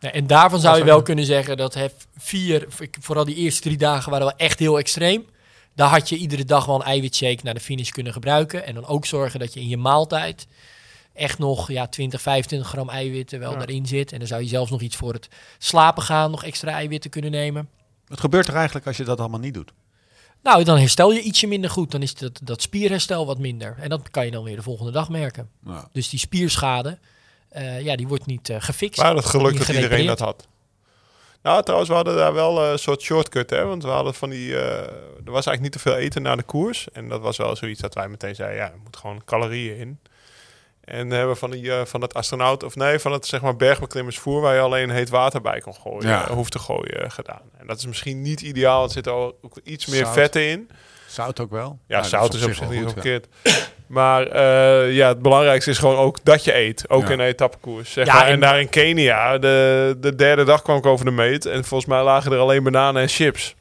Ja, 0.00 0.12
en 0.12 0.26
daarvan 0.26 0.60
zou 0.60 0.78
je 0.78 0.84
wel 0.84 1.02
kunnen 1.02 1.24
zeggen 1.24 1.56
dat 1.56 1.74
hef 1.74 1.92
vier, 2.16 2.66
vooral 3.00 3.24
die 3.24 3.34
eerste 3.34 3.60
drie 3.62 3.76
dagen 3.76 4.10
waren 4.10 4.26
wel 4.26 4.36
echt 4.36 4.58
heel 4.58 4.78
extreem. 4.78 5.26
Daar 5.74 5.88
had 5.88 6.08
je 6.08 6.16
iedere 6.16 6.44
dag 6.44 6.64
wel 6.66 6.74
een 6.74 6.82
eiwitshake 6.86 7.38
naar 7.42 7.54
de 7.54 7.60
finish 7.60 7.88
kunnen 7.90 8.12
gebruiken. 8.12 8.66
En 8.66 8.74
dan 8.74 8.86
ook 8.86 9.06
zorgen 9.06 9.40
dat 9.40 9.54
je 9.54 9.60
in 9.60 9.68
je 9.68 9.76
maaltijd 9.76 10.46
echt 11.14 11.38
nog 11.38 11.70
ja, 11.70 11.86
20, 11.86 12.20
25 12.22 12.68
gram 12.68 12.88
eiwitten 12.90 13.38
wel 13.38 13.50
Ja. 13.52 13.56
daarin 13.58 13.86
zit. 13.86 14.12
En 14.12 14.18
dan 14.18 14.28
zou 14.28 14.42
je 14.42 14.48
zelfs 14.48 14.70
nog 14.70 14.80
iets 14.80 14.96
voor 14.96 15.12
het 15.12 15.28
slapen 15.58 16.02
gaan, 16.02 16.30
nog 16.30 16.44
extra 16.44 16.70
eiwitten 16.72 17.10
kunnen 17.10 17.30
nemen. 17.30 17.68
Wat 18.06 18.20
gebeurt 18.20 18.48
er 18.48 18.54
eigenlijk 18.54 18.86
als 18.86 18.96
je 18.96 19.04
dat 19.04 19.20
allemaal 19.20 19.40
niet 19.40 19.54
doet? 19.54 19.72
Nou, 20.42 20.64
dan 20.64 20.78
herstel 20.78 21.12
je 21.12 21.20
ietsje 21.20 21.46
minder 21.46 21.70
goed. 21.70 21.90
Dan 21.90 22.02
is 22.02 22.14
dat, 22.14 22.40
dat 22.42 22.62
spierherstel 22.62 23.26
wat 23.26 23.38
minder. 23.38 23.76
En 23.80 23.88
dat 23.88 24.10
kan 24.10 24.24
je 24.24 24.30
dan 24.30 24.44
weer 24.44 24.56
de 24.56 24.62
volgende 24.62 24.92
dag 24.92 25.08
merken. 25.08 25.48
Ja. 25.66 25.88
Dus 25.92 26.08
die 26.08 26.18
spierschade, 26.18 26.98
eh, 27.48 27.80
ja, 27.80 27.96
die 27.96 28.08
wordt 28.08 28.26
niet 28.26 28.48
eh, 28.48 28.56
gefixt. 28.60 29.00
Maar 29.02 29.14
het 29.16 29.24
geluk 29.24 29.52
niet 29.52 29.66
dat 29.66 29.76
iedereen 29.76 30.06
dat 30.06 30.18
had. 30.18 30.46
Nou, 31.42 31.62
trouwens, 31.62 31.88
we 31.90 31.96
hadden 31.96 32.16
daar 32.16 32.34
wel 32.34 32.64
eh, 32.64 32.70
een 32.70 32.78
soort 32.78 33.02
shortcut, 33.02 33.50
hè. 33.50 33.64
Want 33.64 33.82
we 33.82 33.88
hadden 33.88 34.14
van 34.14 34.30
die... 34.30 34.52
eh, 34.54 34.78
er 35.24 35.32
was 35.32 35.46
eigenlijk 35.46 35.60
niet 35.60 35.72
te 35.72 35.78
veel 35.78 35.96
eten 35.96 36.22
na 36.22 36.36
de 36.36 36.42
koers. 36.42 36.90
En 36.92 37.08
dat 37.08 37.20
was 37.20 37.36
wel 37.36 37.56
zoiets 37.56 37.80
dat 37.80 37.94
wij 37.94 38.08
meteen 38.08 38.34
zeiden... 38.34 38.58
Ja, 38.58 38.64
er 38.70 38.78
moet 38.84 38.96
gewoon 38.96 39.22
calorieën 39.24 39.76
in. 39.76 39.98
En 40.84 41.10
hebben 41.10 41.28
we 41.32 41.38
van, 41.38 41.50
die, 41.50 41.72
eh, 41.72 41.84
van 41.84 42.00
het 42.00 42.14
astronaut... 42.14 42.62
Of 42.62 42.76
nee, 42.76 42.98
van 42.98 43.12
het 43.12 43.26
zeg 43.26 43.40
maar 43.40 43.56
bergbeklimmersvoer... 43.56 44.40
waar 44.40 44.54
je 44.54 44.60
alleen 44.60 44.90
heet 44.90 45.08
water 45.08 45.40
bij 45.40 45.60
kon 45.60 45.74
gooien, 45.74 46.08
Ja. 46.08 46.24
eh, 46.28 46.30
hoeft 46.34 46.52
te 46.52 46.58
gooien, 46.58 47.04
eh, 47.04 47.10
gedaan. 47.10 47.40
En 47.58 47.66
dat 47.66 47.78
is 47.78 47.86
misschien 47.86 48.22
niet 48.22 48.40
ideaal. 48.40 48.84
Er 48.84 48.90
zitten 48.90 49.12
ook 49.12 49.58
iets 49.64 49.86
meer 49.86 50.04
Zout. 50.04 50.14
vetten 50.14 50.48
in. 50.48 50.68
Zout 51.06 51.40
ook 51.40 51.50
wel? 51.50 51.78
Ja, 51.86 51.96
Nou, 51.96 52.08
zout 52.08 52.34
is 52.34 52.42
op 52.42 52.48
zich 52.48 52.58
wel 52.60 52.68
niet 52.70 52.82
goed, 52.82 52.92
verkeerd. 52.92 53.26
Maar 53.86 54.26
eh, 54.26 54.92
ja, 54.94 55.08
het 55.08 55.22
belangrijkste 55.22 55.70
is 55.70 55.78
gewoon 55.78 55.96
ook 55.96 56.24
dat 56.24 56.44
je 56.44 56.54
eet. 56.56 56.88
Ook 56.90 57.02
Ja. 57.06 57.10
in 57.12 57.18
een 57.18 57.26
etappekoers. 57.26 57.92
Zeg 57.92 58.06
Ja, 58.06 58.14
maar. 58.14 58.26
en, 58.26 58.32
en- 58.32 58.40
daar 58.40 58.60
in 58.60 58.68
Kenia, 58.68 59.38
de, 59.38 59.96
de 60.00 60.14
derde 60.14 60.44
dag 60.44 60.62
kwam 60.62 60.76
ik 60.76 60.86
over 60.86 61.04
de 61.04 61.10
meet. 61.10 61.46
En 61.46 61.64
volgens 61.64 61.90
mij 61.90 62.02
lagen 62.02 62.32
er 62.32 62.38
alleen 62.38 62.62
bananen 62.62 63.02
en 63.02 63.08
chips. 63.08 63.54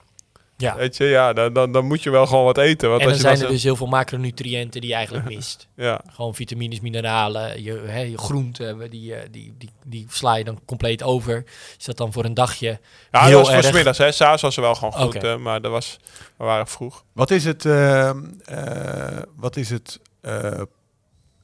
Ja. 0.64 0.76
Weet 0.76 0.98
je, 0.98 1.06
ja, 1.06 1.34
dan, 1.34 1.54
dan, 1.54 1.72
dan 1.72 1.86
moet 1.86 2.04
je 2.04 2.10
wel 2.10 2.28
gewoon 2.28 2.44
wat 2.46 2.58
eten. 2.58 2.90
Want 2.90 3.02
En 3.02 3.08
als 3.08 3.18
dan 3.22 3.32
je 3.32 3.36
zijn 3.38 3.48
er 3.50 3.54
dus 3.54 3.64
heel 3.64 3.76
veel 3.76 3.88
macronutriënten 3.88 4.82
die 4.82 4.90
je 4.90 4.96
eigenlijk 4.96 5.26
mist. 5.36 5.68
Ja, 5.76 6.02
Gewoon 6.12 6.36
vitamines, 6.36 6.80
mineralen, 6.80 7.64
je, 7.64 7.82
hè, 7.86 8.00
je 8.00 8.18
groenten, 8.18 8.90
die, 8.90 9.16
eh, 9.16 9.22
die, 9.32 9.54
die, 9.58 9.70
die 9.86 10.06
sla 10.10 10.36
je 10.36 10.44
dan 10.44 10.60
compleet 10.66 11.04
over. 11.04 11.44
Is 11.78 11.86
dat 11.86 11.98
dan 11.98 12.12
voor 12.14 12.26
een 12.26 12.34
dagje 12.34 12.80
ja 13.12 13.24
heel 13.24 13.30
dat 13.32 13.40
was 13.40 13.48
voor 13.48 13.58
erg? 13.58 13.66
smiddags. 13.66 13.98
hè. 13.98 14.12
S'avonds 14.12 14.42
was 14.42 14.56
er 14.56 14.62
wel 14.62 14.76
gewoon 14.76 14.94
goed, 14.94 15.16
Oké. 15.16 15.32
eh, 15.32 15.38
maar 15.38 15.62
dat 15.62 15.72
was, 15.72 15.98
we 16.38 16.44
waren 16.44 16.68
vroeg. 16.68 17.04
Wat 17.14 17.32
is 17.32 17.46
het, 17.46 17.66
ehm, 17.66 18.18
eh, 18.46 19.18
wat 19.36 19.56
is 19.58 19.70
het 19.70 20.00
eh, 20.22 20.62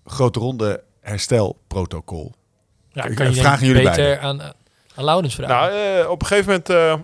grote 0.05 0.39
ronde 0.39 0.83
herstelprotocol? 1.01 2.33
Ja, 2.91 3.03
Ik- 3.05 3.15
kan 3.15 3.33
je 3.33 3.41
vragen 3.41 3.67
jullie 3.67 3.83
beter 3.83 4.19
aan, 4.19 4.41
aan 4.95 5.03
Laurens 5.05 5.35
vragen. 5.35 5.55
Nou, 5.77 6.07
op 6.07 6.21
een 6.21 6.27
gegeven 6.27 6.63
moment... 6.67 7.03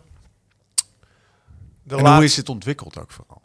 de 1.86 1.96
En 1.96 2.04
laat- 2.04 2.16
hoe 2.16 2.24
is 2.24 2.36
het 2.38 2.50
ontwikkeld 2.50 3.00
ook 3.00 3.12
vooral? 3.12 3.42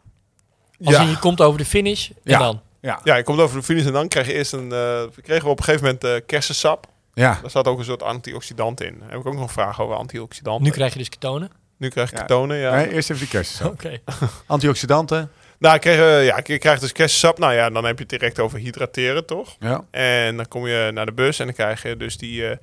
Als 0.83 0.95
ja. 0.95 1.01
je 1.01 1.19
komt 1.19 1.41
over 1.41 1.57
de 1.57 1.65
finish 1.65 2.09
en 2.09 2.15
Ja. 2.23 2.39
dan. 2.39 2.61
Ja, 2.81 2.99
Ja, 3.03 3.15
je 3.15 3.23
komt 3.23 3.39
over 3.39 3.57
de 3.57 3.63
finish 3.63 3.85
en 3.85 3.93
dan 3.93 4.07
krijg 4.07 4.27
je 4.27 4.33
eerst 4.33 4.53
een... 4.53 4.63
eh, 4.63 4.69
we 5.15 5.21
kregen 5.23 5.43
we 5.43 5.49
op 5.49 5.57
een 5.57 5.63
gegeven 5.63 5.85
moment 5.85 6.03
eh 6.03 6.15
kersensap. 6.25 6.87
ja. 7.13 7.37
Daar 7.41 7.51
zat 7.51 7.67
ook 7.67 7.79
een 7.79 7.85
soort 7.85 8.03
antioxidant 8.03 8.81
in. 8.81 8.95
Daar 8.99 9.09
heb 9.09 9.19
ik 9.19 9.25
ook 9.25 9.33
nog 9.33 9.41
een 9.43 9.49
vraag 9.49 9.81
over 9.81 9.95
antioxidanten. 9.95 10.63
Nu 10.63 10.71
krijg 10.71 10.91
je 10.93 10.99
dus 10.99 11.09
ketonen. 11.09 11.51
Nu 11.77 11.89
krijg 11.89 12.11
Ja. 12.11 12.17
ketonen, 12.19 12.57
ja. 12.57 12.75
Nee, 12.75 12.93
eerst 12.93 13.09
even 13.09 13.21
die 13.21 13.31
kersensap. 13.31 13.71
Oké. 13.73 13.99
Antioxidanten. 14.45 15.31
Nou, 15.59 15.75
ik 15.75 15.81
kreeg, 15.81 15.99
eh, 15.99 16.25
ja, 16.25 16.37
ik 16.43 16.59
krijg 16.59 16.79
dus 16.79 16.91
kersensap. 16.91 17.37
Nou 17.39 17.53
ja, 17.53 17.69
dan 17.69 17.83
heb 17.85 17.95
je 17.95 18.01
het 18.01 18.09
direct 18.09 18.39
over 18.39 18.59
hydrateren, 18.59 19.25
toch? 19.25 19.55
Ja. 19.59 19.83
En 19.91 20.37
dan 20.37 20.47
kom 20.47 20.67
je 20.67 20.89
naar 20.93 21.05
de 21.05 21.11
bus 21.13 21.39
en 21.39 21.45
dan 21.45 21.55
krijg 21.55 21.83
je 21.83 21.97
dus 21.97 22.17
die... 22.17 22.47
eh, 22.47 22.57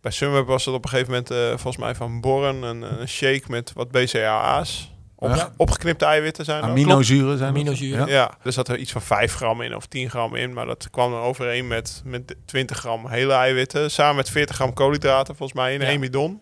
bij 0.00 0.10
Sunweb 0.12 0.46
was 0.46 0.64
het 0.64 0.74
op 0.74 0.84
een 0.84 0.90
gegeven 0.90 1.10
moment, 1.12 1.30
eh, 1.30 1.48
volgens 1.48 1.76
mij 1.76 1.94
van 1.94 2.20
Borren, 2.20 2.62
een, 2.62 3.00
een 3.00 3.08
shake 3.08 3.42
met 3.48 3.72
wat 3.74 3.90
BCAA's. 3.90 4.92
Op, 5.20 5.34
Ja. 5.34 5.52
Opgeknipte 5.56 6.04
eiwitten 6.04 6.44
zijn. 6.44 6.62
Aminozuren 6.62 7.38
zijn? 7.38 7.48
Aminozuren. 7.50 8.06
Ja. 8.06 8.12
Ja, 8.12 8.30
er 8.42 8.52
zat 8.52 8.68
er 8.68 8.76
iets 8.76 8.92
van 8.92 9.02
5 9.02 9.34
gram 9.34 9.62
in 9.62 9.76
of 9.76 9.86
10 9.86 10.10
gram 10.10 10.34
in. 10.34 10.52
Maar 10.52 10.66
dat 10.66 10.90
kwam 10.90 11.10
dan 11.10 11.20
overeen 11.20 11.66
met, 11.66 12.02
met 12.04 12.34
20 12.44 12.78
gram 12.78 13.08
hele 13.08 13.32
eiwitten. 13.32 13.90
Samen 13.90 14.16
met 14.16 14.30
40 14.30 14.54
gram 14.56 14.72
koolhydraten, 14.74 15.36
volgens 15.36 15.58
mij 15.58 15.74
in 15.74 15.80
Ja. 15.80 15.86
één 15.86 16.00
bidon. 16.00 16.40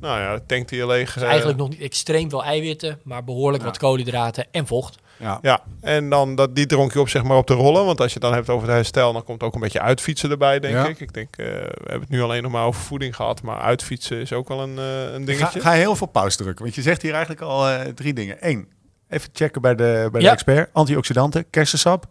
Nou 0.00 0.20
ja, 0.20 0.32
dat 0.32 0.48
tankte 0.48 0.76
je 0.76 0.86
leeg. 0.86 1.12
Dus 1.14 1.22
eigenlijk 1.22 1.58
nog 1.58 1.68
niet 1.68 1.80
extreem 1.80 2.30
veel 2.30 2.44
eiwitten, 2.44 3.00
maar 3.04 3.24
behoorlijk 3.24 3.62
Ja. 3.62 3.68
wat 3.68 3.78
koolhydraten 3.78 4.46
en 4.50 4.66
vocht. 4.66 4.96
Ja. 5.18 5.38
Ja, 5.42 5.60
en 5.80 6.10
dan 6.10 6.34
dat, 6.34 6.54
die 6.54 6.66
dronk 6.66 6.92
je 6.92 7.00
op 7.00 7.08
zeg 7.08 7.22
maar 7.22 7.36
op 7.36 7.46
de 7.46 7.54
rollen. 7.54 7.84
Want 7.84 8.00
als 8.00 8.08
je 8.08 8.14
het 8.14 8.22
dan 8.22 8.32
hebt 8.34 8.48
over 8.48 8.66
het 8.68 8.76
herstel, 8.76 9.12
dan 9.12 9.24
komt 9.24 9.42
ook 9.42 9.54
een 9.54 9.60
beetje 9.60 9.80
uitfietsen 9.80 10.30
erbij, 10.30 10.60
denk 10.60 10.74
Ja. 10.74 10.86
ik. 10.86 11.00
Ik 11.00 11.12
denk, 11.12 11.36
eh, 11.36 11.46
we 11.46 11.52
hebben 11.78 12.00
het 12.00 12.08
nu 12.08 12.22
alleen 12.22 12.42
nog 12.42 12.52
maar 12.52 12.64
over 12.64 12.80
voeding 12.80 13.16
gehad. 13.16 13.42
Maar 13.42 13.60
uitfietsen 13.60 14.20
is 14.20 14.32
ook 14.32 14.48
wel 14.48 14.60
een, 14.62 14.78
eh, 14.78 15.12
een 15.14 15.24
dingetje. 15.24 15.60
ga, 15.60 15.70
ga 15.70 15.76
heel 15.76 15.96
veel 15.96 16.06
pauze 16.06 16.36
drukken, 16.36 16.64
want 16.64 16.74
je 16.76 16.82
zegt 16.82 17.02
hier 17.02 17.12
eigenlijk 17.12 17.40
al 17.42 17.68
eh, 17.68 17.80
drie 17.94 18.12
dingen. 18.12 18.36
Eén, 18.40 18.68
even 19.08 19.30
checken 19.32 19.60
bij 19.62 19.74
de, 19.74 20.08
bij 20.12 20.20
de 20.20 20.26
Ja. 20.26 20.32
expert. 20.32 20.70
Antioxidanten, 20.72 21.50
kersensap. 21.50 22.06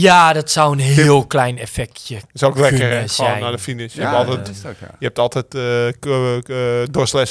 Ja, 0.00 0.32
dat 0.32 0.50
zou 0.50 0.72
een 0.72 0.78
heel 0.78 1.26
klein 1.26 1.58
effectje 1.58 2.20
is 2.32 2.42
ook 2.42 2.58
lekker, 2.58 2.80
hè? 2.80 2.88
kunnen 2.88 3.08
Gewoon 3.08 3.30
zijn. 3.30 3.42
naar 3.42 3.52
de 3.52 3.58
finish. 3.58 3.94
Je 3.94 4.00
Ja, 4.00 4.06
hebt 4.06 4.18
altijd, 4.18 4.46
dat 4.46 4.54
is 4.54 4.62
het 4.62 4.66
ook, 4.72 4.76
ja. 4.80 4.86
je 4.98 5.04
hebt 5.04 5.18
altijd 5.18 5.54
eh, 5.54 5.88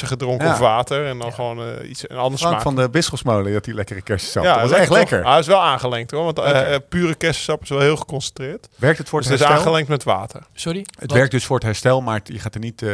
eh, 0.01 0.07
gedronken 0.09 0.47
Ja. 0.47 0.53
of 0.53 0.59
water. 0.59 1.05
En 1.05 1.17
dan 1.17 1.27
Ja. 1.27 1.33
gewoon 1.33 1.59
eh, 1.79 1.89
iets, 1.89 2.09
een 2.09 2.17
ander 2.17 2.39
Frank 2.39 2.51
smaak. 2.53 2.61
van 2.61 2.75
de 2.75 2.89
Bisschopsmolen, 2.89 3.53
dat 3.53 3.63
die 3.63 3.73
lekkere 3.73 4.01
kersensap. 4.01 4.43
Ja, 4.43 4.53
dat 4.59 4.69
was 4.69 4.79
echt 4.79 4.89
lekker. 4.89 5.23
Ah, 5.23 5.29
hij 5.31 5.39
is 5.39 5.47
wel 5.47 5.61
aangelengd 5.61 6.11
hoor. 6.11 6.23
Want 6.33 6.89
pure 6.89 7.15
kersensap 7.15 7.61
is 7.63 7.69
wel 7.69 7.79
heel 7.79 7.95
geconcentreerd. 7.97 8.67
Werkt 8.75 8.97
het 8.97 9.09
voor 9.09 9.19
Dus 9.19 9.29
het 9.29 9.39
het 9.39 9.47
is 9.47 9.53
herstel? 9.55 9.73
aangelengd 9.73 9.89
met 9.89 10.03
water. 10.03 10.41
Sorry? 10.53 10.79
Het 10.79 10.87
Wat? 10.99 11.11
werkt 11.11 11.31
dus 11.31 11.45
voor 11.45 11.55
het 11.55 11.65
herstel, 11.65 12.01
maar 12.01 12.15
het, 12.17 12.27
je 12.27 12.39
gaat 12.39 12.53
er 12.53 12.59
niet, 12.59 12.81
eh, 12.81 12.89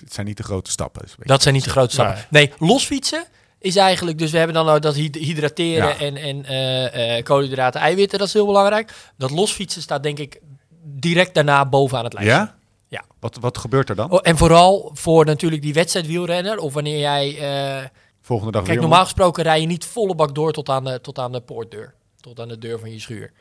het 0.00 0.12
zijn 0.12 0.26
niet 0.26 0.36
de 0.36 0.42
grote 0.42 0.70
stappen. 0.70 1.02
Dat 1.16 1.26
Dat 1.26 1.42
zijn 1.42 1.54
niet 1.54 1.64
de 1.64 1.70
grote 1.70 1.92
stappen. 1.92 2.24
Nee, 2.30 2.52
losfietsen, 2.58 3.24
is 3.60 3.76
eigenlijk, 3.76 4.18
dus 4.18 4.30
we 4.30 4.36
hebben 4.38 4.56
dan 4.56 4.64
nou 4.66 4.80
dat 4.80 4.94
hyd- 4.94 5.16
hydrateren 5.16 5.88
Ja. 5.88 5.98
en, 5.98 6.16
en 6.16 6.44
eh, 6.44 7.16
eh, 7.18 7.24
koolhydraten, 7.24 7.80
eiwitten, 7.80 8.18
dat 8.18 8.26
is 8.26 8.32
heel 8.32 8.46
belangrijk. 8.46 8.92
Dat 9.16 9.30
losfietsen 9.30 9.82
staat 9.82 10.02
denk 10.02 10.18
ik 10.18 10.40
direct 10.84 11.34
daarna 11.34 11.66
bovenaan 11.66 12.04
het 12.04 12.12
lijstje. 12.12 12.34
Ja? 12.36 12.58
Ja. 12.88 13.04
Wat, 13.20 13.36
wat 13.40 13.58
gebeurt 13.58 13.88
er 13.88 13.94
dan? 13.96 14.10
Oh, 14.10 14.18
en 14.22 14.36
vooral 14.36 14.90
voor 14.94 15.24
natuurlijk 15.24 15.62
die 15.62 15.72
wedstrijdwielrenner, 15.74 16.58
of 16.58 16.72
wanneer 16.74 16.98
jij... 16.98 17.38
eh, 17.38 17.84
Volgende 18.20 18.52
dag 18.52 18.62
kijk, 18.62 18.72
weer 18.78 18.86
normaal 18.88 19.04
gesproken 19.04 19.42
rij 19.42 19.60
je 19.60 19.66
niet 19.66 19.84
volle 19.84 20.14
bak 20.14 20.34
door 20.34 20.52
tot 20.52 20.68
aan 20.68 20.84
de, 20.84 21.00
tot 21.00 21.18
aan 21.18 21.32
de 21.32 21.40
poortdeur. 21.40 21.94
Tot 22.20 22.40
aan 22.40 22.48
de 22.48 22.58
deur 22.58 22.78
van 22.78 22.90
je 22.92 23.00
schuur. 23.00 23.32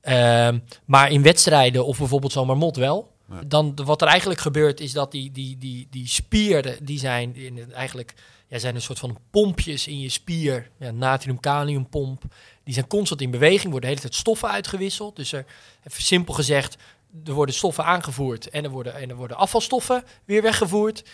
Ehm, 0.00 0.58
maar 0.84 1.10
in 1.10 1.22
wedstrijden, 1.22 1.86
of 1.86 1.98
bijvoorbeeld 1.98 2.32
zomaar 2.32 2.56
mot 2.56 2.76
wel... 2.76 3.12
Dan, 3.46 3.78
wat 3.84 4.02
er 4.02 4.08
eigenlijk 4.08 4.40
gebeurt 4.40 4.80
is 4.80 4.92
dat 4.92 5.12
die, 5.12 5.30
die, 5.32 5.58
die, 5.58 5.86
die 5.90 6.08
spieren, 6.08 6.76
die 6.84 6.98
zijn 6.98 7.36
in 7.36 7.72
eigenlijk 7.72 8.14
ja, 8.54 8.60
zijn 8.60 8.74
een 8.74 8.82
soort 8.82 8.98
van 8.98 9.18
pompjes 9.30 9.86
in 9.86 10.00
je 10.00 10.08
spier. 10.08 10.70
Ja, 10.78 10.90
natrium-kaliumpomp. 10.90 12.22
Die 12.64 12.74
zijn 12.74 12.86
constant 12.86 13.20
in 13.20 13.30
beweging, 13.30 13.62
worden 13.62 13.80
de 13.80 13.86
hele 13.86 14.00
tijd 14.00 14.14
stoffen 14.14 14.48
uitgewisseld. 14.48 15.16
Dus 15.16 15.32
er, 15.32 15.44
even 15.84 16.02
simpel 16.02 16.34
gezegd, 16.34 16.76
er 17.24 17.32
worden 17.32 17.54
stoffen 17.54 17.84
aangevoerd 17.84 18.50
en 18.50 18.64
er 18.64 18.70
worden, 18.70 18.94
en 18.94 19.10
er 19.10 19.16
worden 19.16 19.36
afvalstoffen 19.36 20.04
weer 20.24 20.42
weggevoerd. 20.42 21.04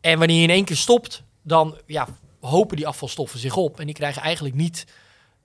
En 0.00 0.18
wanneer 0.18 0.36
je 0.36 0.42
in 0.42 0.50
één 0.50 0.64
keer 0.64 0.76
stopt, 0.76 1.22
dan 1.42 1.78
ja, 1.86 2.08
hopen 2.40 2.76
die 2.76 2.86
afvalstoffen 2.86 3.38
zich 3.38 3.56
op. 3.56 3.80
En 3.80 3.86
die 3.86 3.94
krijgen 3.94 4.22
eigenlijk 4.22 4.54
niet 4.54 4.86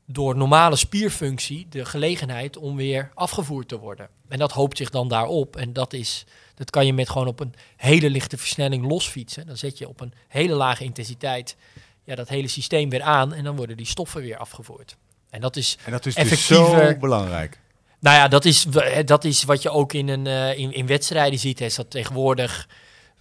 door 0.05 0.35
normale 0.35 0.75
spierfunctie 0.75 1.67
de 1.69 1.85
gelegenheid 1.85 2.57
om 2.57 2.75
weer 2.75 3.11
afgevoerd 3.13 3.67
te 3.67 3.79
worden. 3.79 4.09
En 4.27 4.39
dat 4.39 4.51
hoopt 4.51 4.77
zich 4.77 4.89
dan 4.89 5.07
daarop. 5.07 5.55
En 5.55 5.73
dat, 5.73 5.93
is, 5.93 6.25
dat 6.59 6.69
kan 6.69 6.85
je 6.85 6.93
met 6.93 7.09
gewoon 7.09 7.27
op 7.27 7.39
een 7.39 7.53
hele 7.75 8.09
lichte 8.09 8.37
versnelling 8.37 8.87
losfietsen. 8.89 9.45
Dan 9.47 9.57
zet 9.57 9.77
je 9.77 9.87
op 9.87 9.99
een 10.01 10.13
hele 10.27 10.53
lage 10.53 10.83
intensiteit 10.83 11.55
ja, 12.03 12.15
dat 12.15 12.29
hele 12.29 12.47
systeem 12.47 12.89
weer 12.89 13.01
aan. 13.01 13.33
En 13.33 13.43
dan 13.43 13.55
worden 13.55 13.77
die 13.77 13.85
stoffen 13.85 14.21
weer 14.21 14.37
afgevoerd. 14.37 14.95
En 15.29 15.41
dat 15.41 15.55
is 15.55 15.77
En 15.85 15.91
dat 15.91 16.05
is 16.05 16.15
dus 16.15 16.45
zo 16.45 16.95
belangrijk. 16.99 17.59
nou 17.99 18.15
ja, 18.17 18.27
dat 18.27 18.45
is, 18.45 18.65
dat 19.05 19.23
is 19.23 19.43
wat 19.43 19.61
je 19.61 19.69
ook 19.69 19.93
in, 19.93 20.07
een, 20.07 20.27
eh, 20.27 20.57
in, 20.57 20.73
in 20.73 20.85
wedstrijden 20.87 21.39
ziet. 21.39 21.61
Is 21.61 21.75
dat 21.75 21.89
tegenwoordig, 21.91 22.67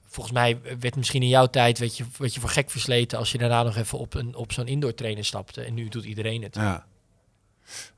volgens 0.09 0.35
mij 0.35 0.59
werd 0.81 0.97
misschien 0.97 1.23
in 1.23 1.29
jouw 1.29 1.47
tijd, 1.47 1.79
weet 1.79 1.97
je, 1.97 2.05
werd 2.19 2.35
je 2.35 2.41
voor 2.41 2.51
gek 2.51 2.71
versleten 2.71 3.19
als 3.19 3.33
je 3.33 3.39
daarna 3.39 3.63
nog 3.63 3.77
even 3.77 3.99
op, 3.99 4.15
een, 4.15 4.35
op 4.35 4.53
zo'n 4.53 4.67
indoor 4.67 4.95
trainer 4.95 5.25
stapte. 5.25 5.63
En 5.63 5.75
nu 5.75 5.89
doet 5.89 6.05
iedereen 6.05 6.43
het. 6.43 6.55
Ja. 6.55 6.87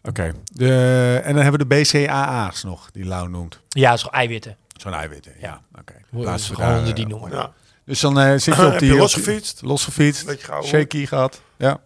Oké. 0.02 0.32
De- 0.52 1.20
En 1.25 1.35
dan 1.35 1.42
hebben 1.42 1.68
we 1.68 1.75
de 1.75 1.80
BCAA's 1.82 2.62
nog, 2.62 2.90
die 2.90 3.04
Lau 3.04 3.28
noemt. 3.28 3.61
Ja, 3.68 3.90
het 3.90 4.00
is 4.00 4.06
eiwitten. 4.06 4.56
Zo'n 4.80 4.94
eiwitten. 4.94 5.32
Ja, 5.40 5.60
oké. 5.78 5.94
We 6.10 6.38
gewoon 6.38 6.78
onder 6.78 6.94
die 6.94 7.04
eh, 7.04 7.10
noemen. 7.10 7.30
Ja. 7.30 7.52
Dus 7.84 8.00
dan 8.00 8.20
eh, 8.20 8.37
zit 8.37 8.56
je 8.56 8.66
op 8.72 8.78
die... 8.78 8.94
losgefietst? 8.94 9.62
Losgefietst. 9.62 10.26
Beetje. 10.26 10.62
Shaky 10.64 11.06
gehad. 11.06 11.40
Ja. 11.60 11.80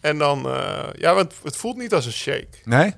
En 0.00 0.18
dan, 0.18 0.48
eh, 0.48 0.88
ja, 0.98 1.14
want 1.14 1.34
het 1.42 1.56
voelt 1.56 1.76
niet 1.76 1.94
als 1.94 2.06
een 2.06 2.12
shake. 2.12 2.48
Nee? 2.64 2.94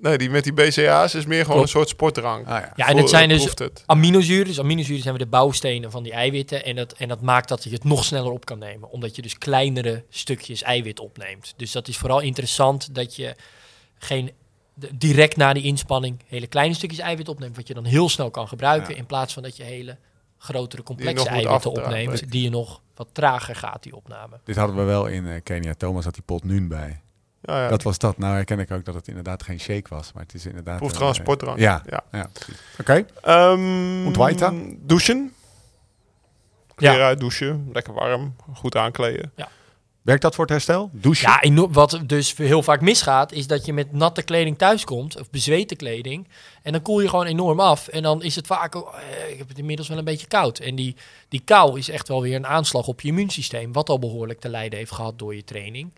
Nee, 0.00 0.18
die 0.18 0.30
met 0.30 0.44
die 0.44 0.52
BCA's 0.52 1.14
is 1.14 1.26
meer 1.26 1.44
gewoon 1.44 1.44
Klopt. 1.44 1.62
een 1.62 1.68
soort 1.68 1.88
sportdrank. 1.88 2.46
Ah 2.46 2.60
ja. 2.60 2.72
Ja, 2.76 2.88
en 2.88 2.96
het 2.96 3.08
zijn 3.08 3.28
dus 3.28 3.44
het. 3.44 3.82
aminozuren. 3.86 4.46
Dus 4.46 4.60
aminozuren 4.60 5.02
zijn 5.02 5.14
weer 5.14 5.24
de 5.24 5.30
bouwstenen 5.30 5.90
van 5.90 6.02
die 6.02 6.12
eiwitten. 6.12 6.64
En 6.64 6.76
dat, 6.76 6.92
en 6.92 7.08
dat 7.08 7.20
maakt 7.20 7.48
dat 7.48 7.64
je 7.64 7.70
het 7.70 7.84
nog 7.84 8.04
sneller 8.04 8.30
op 8.30 8.44
kan 8.44 8.58
nemen. 8.58 8.90
Omdat 8.90 9.16
je 9.16 9.22
dus 9.22 9.38
kleinere 9.38 10.04
stukjes 10.08 10.62
eiwit 10.62 11.00
opneemt. 11.00 11.54
Dus 11.56 11.72
dat 11.72 11.88
is 11.88 11.96
vooral 11.96 12.20
interessant 12.20 12.94
dat 12.94 13.16
je 13.16 13.36
geen 13.98 14.30
direct 14.92 15.36
na 15.36 15.52
die 15.52 15.62
inspanning 15.62 16.20
hele 16.26 16.46
kleine 16.46 16.74
stukjes 16.74 17.00
eiwit 17.00 17.28
opneemt. 17.28 17.56
Wat 17.56 17.68
je 17.68 17.74
dan 17.74 17.84
heel 17.84 18.08
snel 18.08 18.30
kan 18.30 18.48
gebruiken. 18.48 18.92
Ja. 18.92 18.98
In 18.98 19.06
plaats 19.06 19.32
van 19.32 19.42
dat 19.42 19.56
je 19.56 19.62
hele 19.62 19.96
grotere 20.38 20.82
complexe 20.82 21.28
eiwitten 21.28 21.70
opneemt. 21.70 22.30
Die 22.30 22.42
je 22.42 22.50
nog 22.50 22.80
wat 22.94 23.08
trager 23.12 23.56
gaat, 23.56 23.82
die 23.82 23.96
opname. 23.96 24.40
Dit 24.44 24.56
hadden 24.56 24.76
we 24.76 24.82
wel 24.82 25.06
in 25.06 25.26
eh, 25.26 25.40
Kenia. 25.42 25.74
Thomas 25.74 26.04
had 26.04 26.14
die 26.14 26.22
pot 26.22 26.44
nu 26.44 26.66
bij. 26.66 27.00
Ja, 27.40 27.62
ja. 27.62 27.68
Dat 27.68 27.82
was 27.82 27.98
dat. 27.98 28.18
Nou 28.18 28.34
herken 28.34 28.58
ik 28.58 28.70
ook 28.70 28.84
dat 28.84 28.94
het 28.94 29.08
inderdaad 29.08 29.42
geen 29.42 29.60
shake 29.60 29.88
was. 29.88 30.12
Maar 30.12 30.22
het 30.22 30.34
is 30.34 30.46
inderdaad... 30.46 30.76
Proeft 30.76 30.92
een, 30.92 30.98
gewoon 30.98 31.14
eh, 31.14 31.20
sportdrank. 31.20 31.58
Ja. 31.58 31.82
ja. 31.86 32.04
ja 32.12 32.28
precies. 32.32 32.60
Oké. 32.80 33.06
Ehm, 33.22 34.06
Und 34.06 34.16
weiter? 34.16 34.52
Douchen. 34.78 35.32
Kleren 36.74 37.04
uit, 37.04 37.20
douchen. 37.20 37.68
Lekker 37.72 37.94
warm. 37.94 38.36
Goed 38.54 38.76
aankleden. 38.76 39.32
Werkt 40.02 40.22
dat 40.22 40.34
voor 40.34 40.44
het 40.44 40.52
herstel? 40.52 40.90
Douchen? 40.92 41.52
Ja, 41.54 41.66
wat 41.68 42.00
dus 42.06 42.36
heel 42.36 42.62
vaak 42.62 42.80
misgaat, 42.80 43.32
is 43.32 43.46
dat 43.46 43.64
je 43.64 43.72
met 43.72 43.92
natte 43.92 44.22
kleding 44.22 44.58
thuiskomt, 44.58 45.20
of 45.20 45.30
bezweten 45.30 45.76
kleding, 45.76 46.28
en 46.62 46.72
dan 46.72 46.82
koel 46.82 47.00
je 47.00 47.08
gewoon 47.08 47.26
enorm 47.26 47.60
af. 47.60 47.88
En 47.88 48.02
dan 48.02 48.22
is 48.22 48.36
het 48.36 48.46
vaak, 48.46 48.74
eh, 48.74 48.82
ik 49.30 49.38
heb 49.38 49.48
het 49.48 49.58
inmiddels 49.58 49.88
wel 49.88 49.98
een 49.98 50.04
beetje 50.04 50.26
koud. 50.26 50.58
En 50.58 50.74
die, 50.74 50.96
die 51.28 51.40
kou 51.44 51.78
is 51.78 51.88
echt 51.88 52.08
wel 52.08 52.22
weer 52.22 52.36
een 52.36 52.46
aanslag 52.46 52.86
op 52.86 53.00
je 53.00 53.08
immuunsysteem, 53.08 53.72
wat 53.72 53.88
al 53.88 53.98
behoorlijk 53.98 54.40
te 54.40 54.48
lijden 54.48 54.78
heeft 54.78 54.92
gehad 54.92 55.18
door 55.18 55.34
je 55.34 55.44
training. 55.44 55.90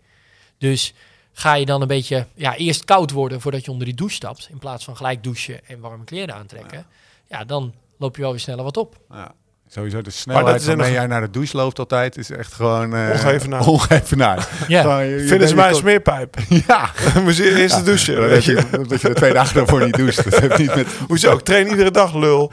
Dus 0.57 0.93
ga 1.33 1.53
je 1.53 1.65
dan 1.65 1.81
een 1.81 1.87
beetje, 1.87 2.27
ja, 2.35 2.55
eerst 2.55 2.85
koud 2.85 3.11
worden 3.11 3.41
voordat 3.41 3.65
je 3.65 3.71
onder 3.71 3.85
die 3.85 3.95
douche 3.95 4.15
stapt, 4.15 4.47
in 4.51 4.57
plaats 4.57 4.83
van 4.83 4.97
gelijk 4.97 5.23
douchen 5.23 5.67
en 5.67 5.79
warme 5.79 6.03
kleren 6.03 6.35
aantrekken, 6.35 6.85
ja, 7.27 7.43
dan 7.43 7.73
loop 7.97 8.15
je 8.15 8.21
wel 8.21 8.31
weer 8.31 8.39
sneller 8.39 8.63
wat 8.63 8.77
op. 8.77 8.97
Ja. 9.09 9.35
Sowieso 9.69 9.97
de 9.97 10.03
dat 10.03 10.13
snelheid 10.13 10.65
waarmee 10.65 10.91
jij 10.91 11.07
naar 11.07 11.21
de 11.21 11.29
douche 11.29 11.57
loopt 11.57 11.79
altijd 11.79 12.17
is 12.17 12.29
echt 12.31 12.53
gewoon... 12.53 12.95
eh 12.95 13.09
Ongeëvenaard. 13.11 13.65
ongeëvenaard. 13.65 14.47
Ja. 14.67 14.97
Vinden 15.27 15.47
ze 15.47 15.55
mij 15.55 15.69
een 15.69 15.75
smeerpijp? 15.75 16.35
Ja. 16.67 16.89
Moet 17.23 17.37
je 17.37 17.55
eerst 17.61 17.75
de 17.77 17.83
douchen. 17.83 18.15
Dat, 18.15 18.29
weet 18.29 18.43
je. 18.43 18.51
je, 18.51 18.85
dat 18.87 19.01
je 19.01 19.07
de 19.07 19.13
twee 19.13 19.33
dagen 19.33 19.55
daarvoor 19.55 19.85
niet 19.85 19.95
doucht. 19.97 20.23
Dat 20.31 20.39
heeft 20.39 20.57
niet 20.57 20.75
met... 20.75 20.87
Hoezo? 21.07 21.33
Ik 21.33 21.39
train 21.41 21.67
iedere 21.67 21.91
dag, 21.91 22.13
lul. 22.15 22.51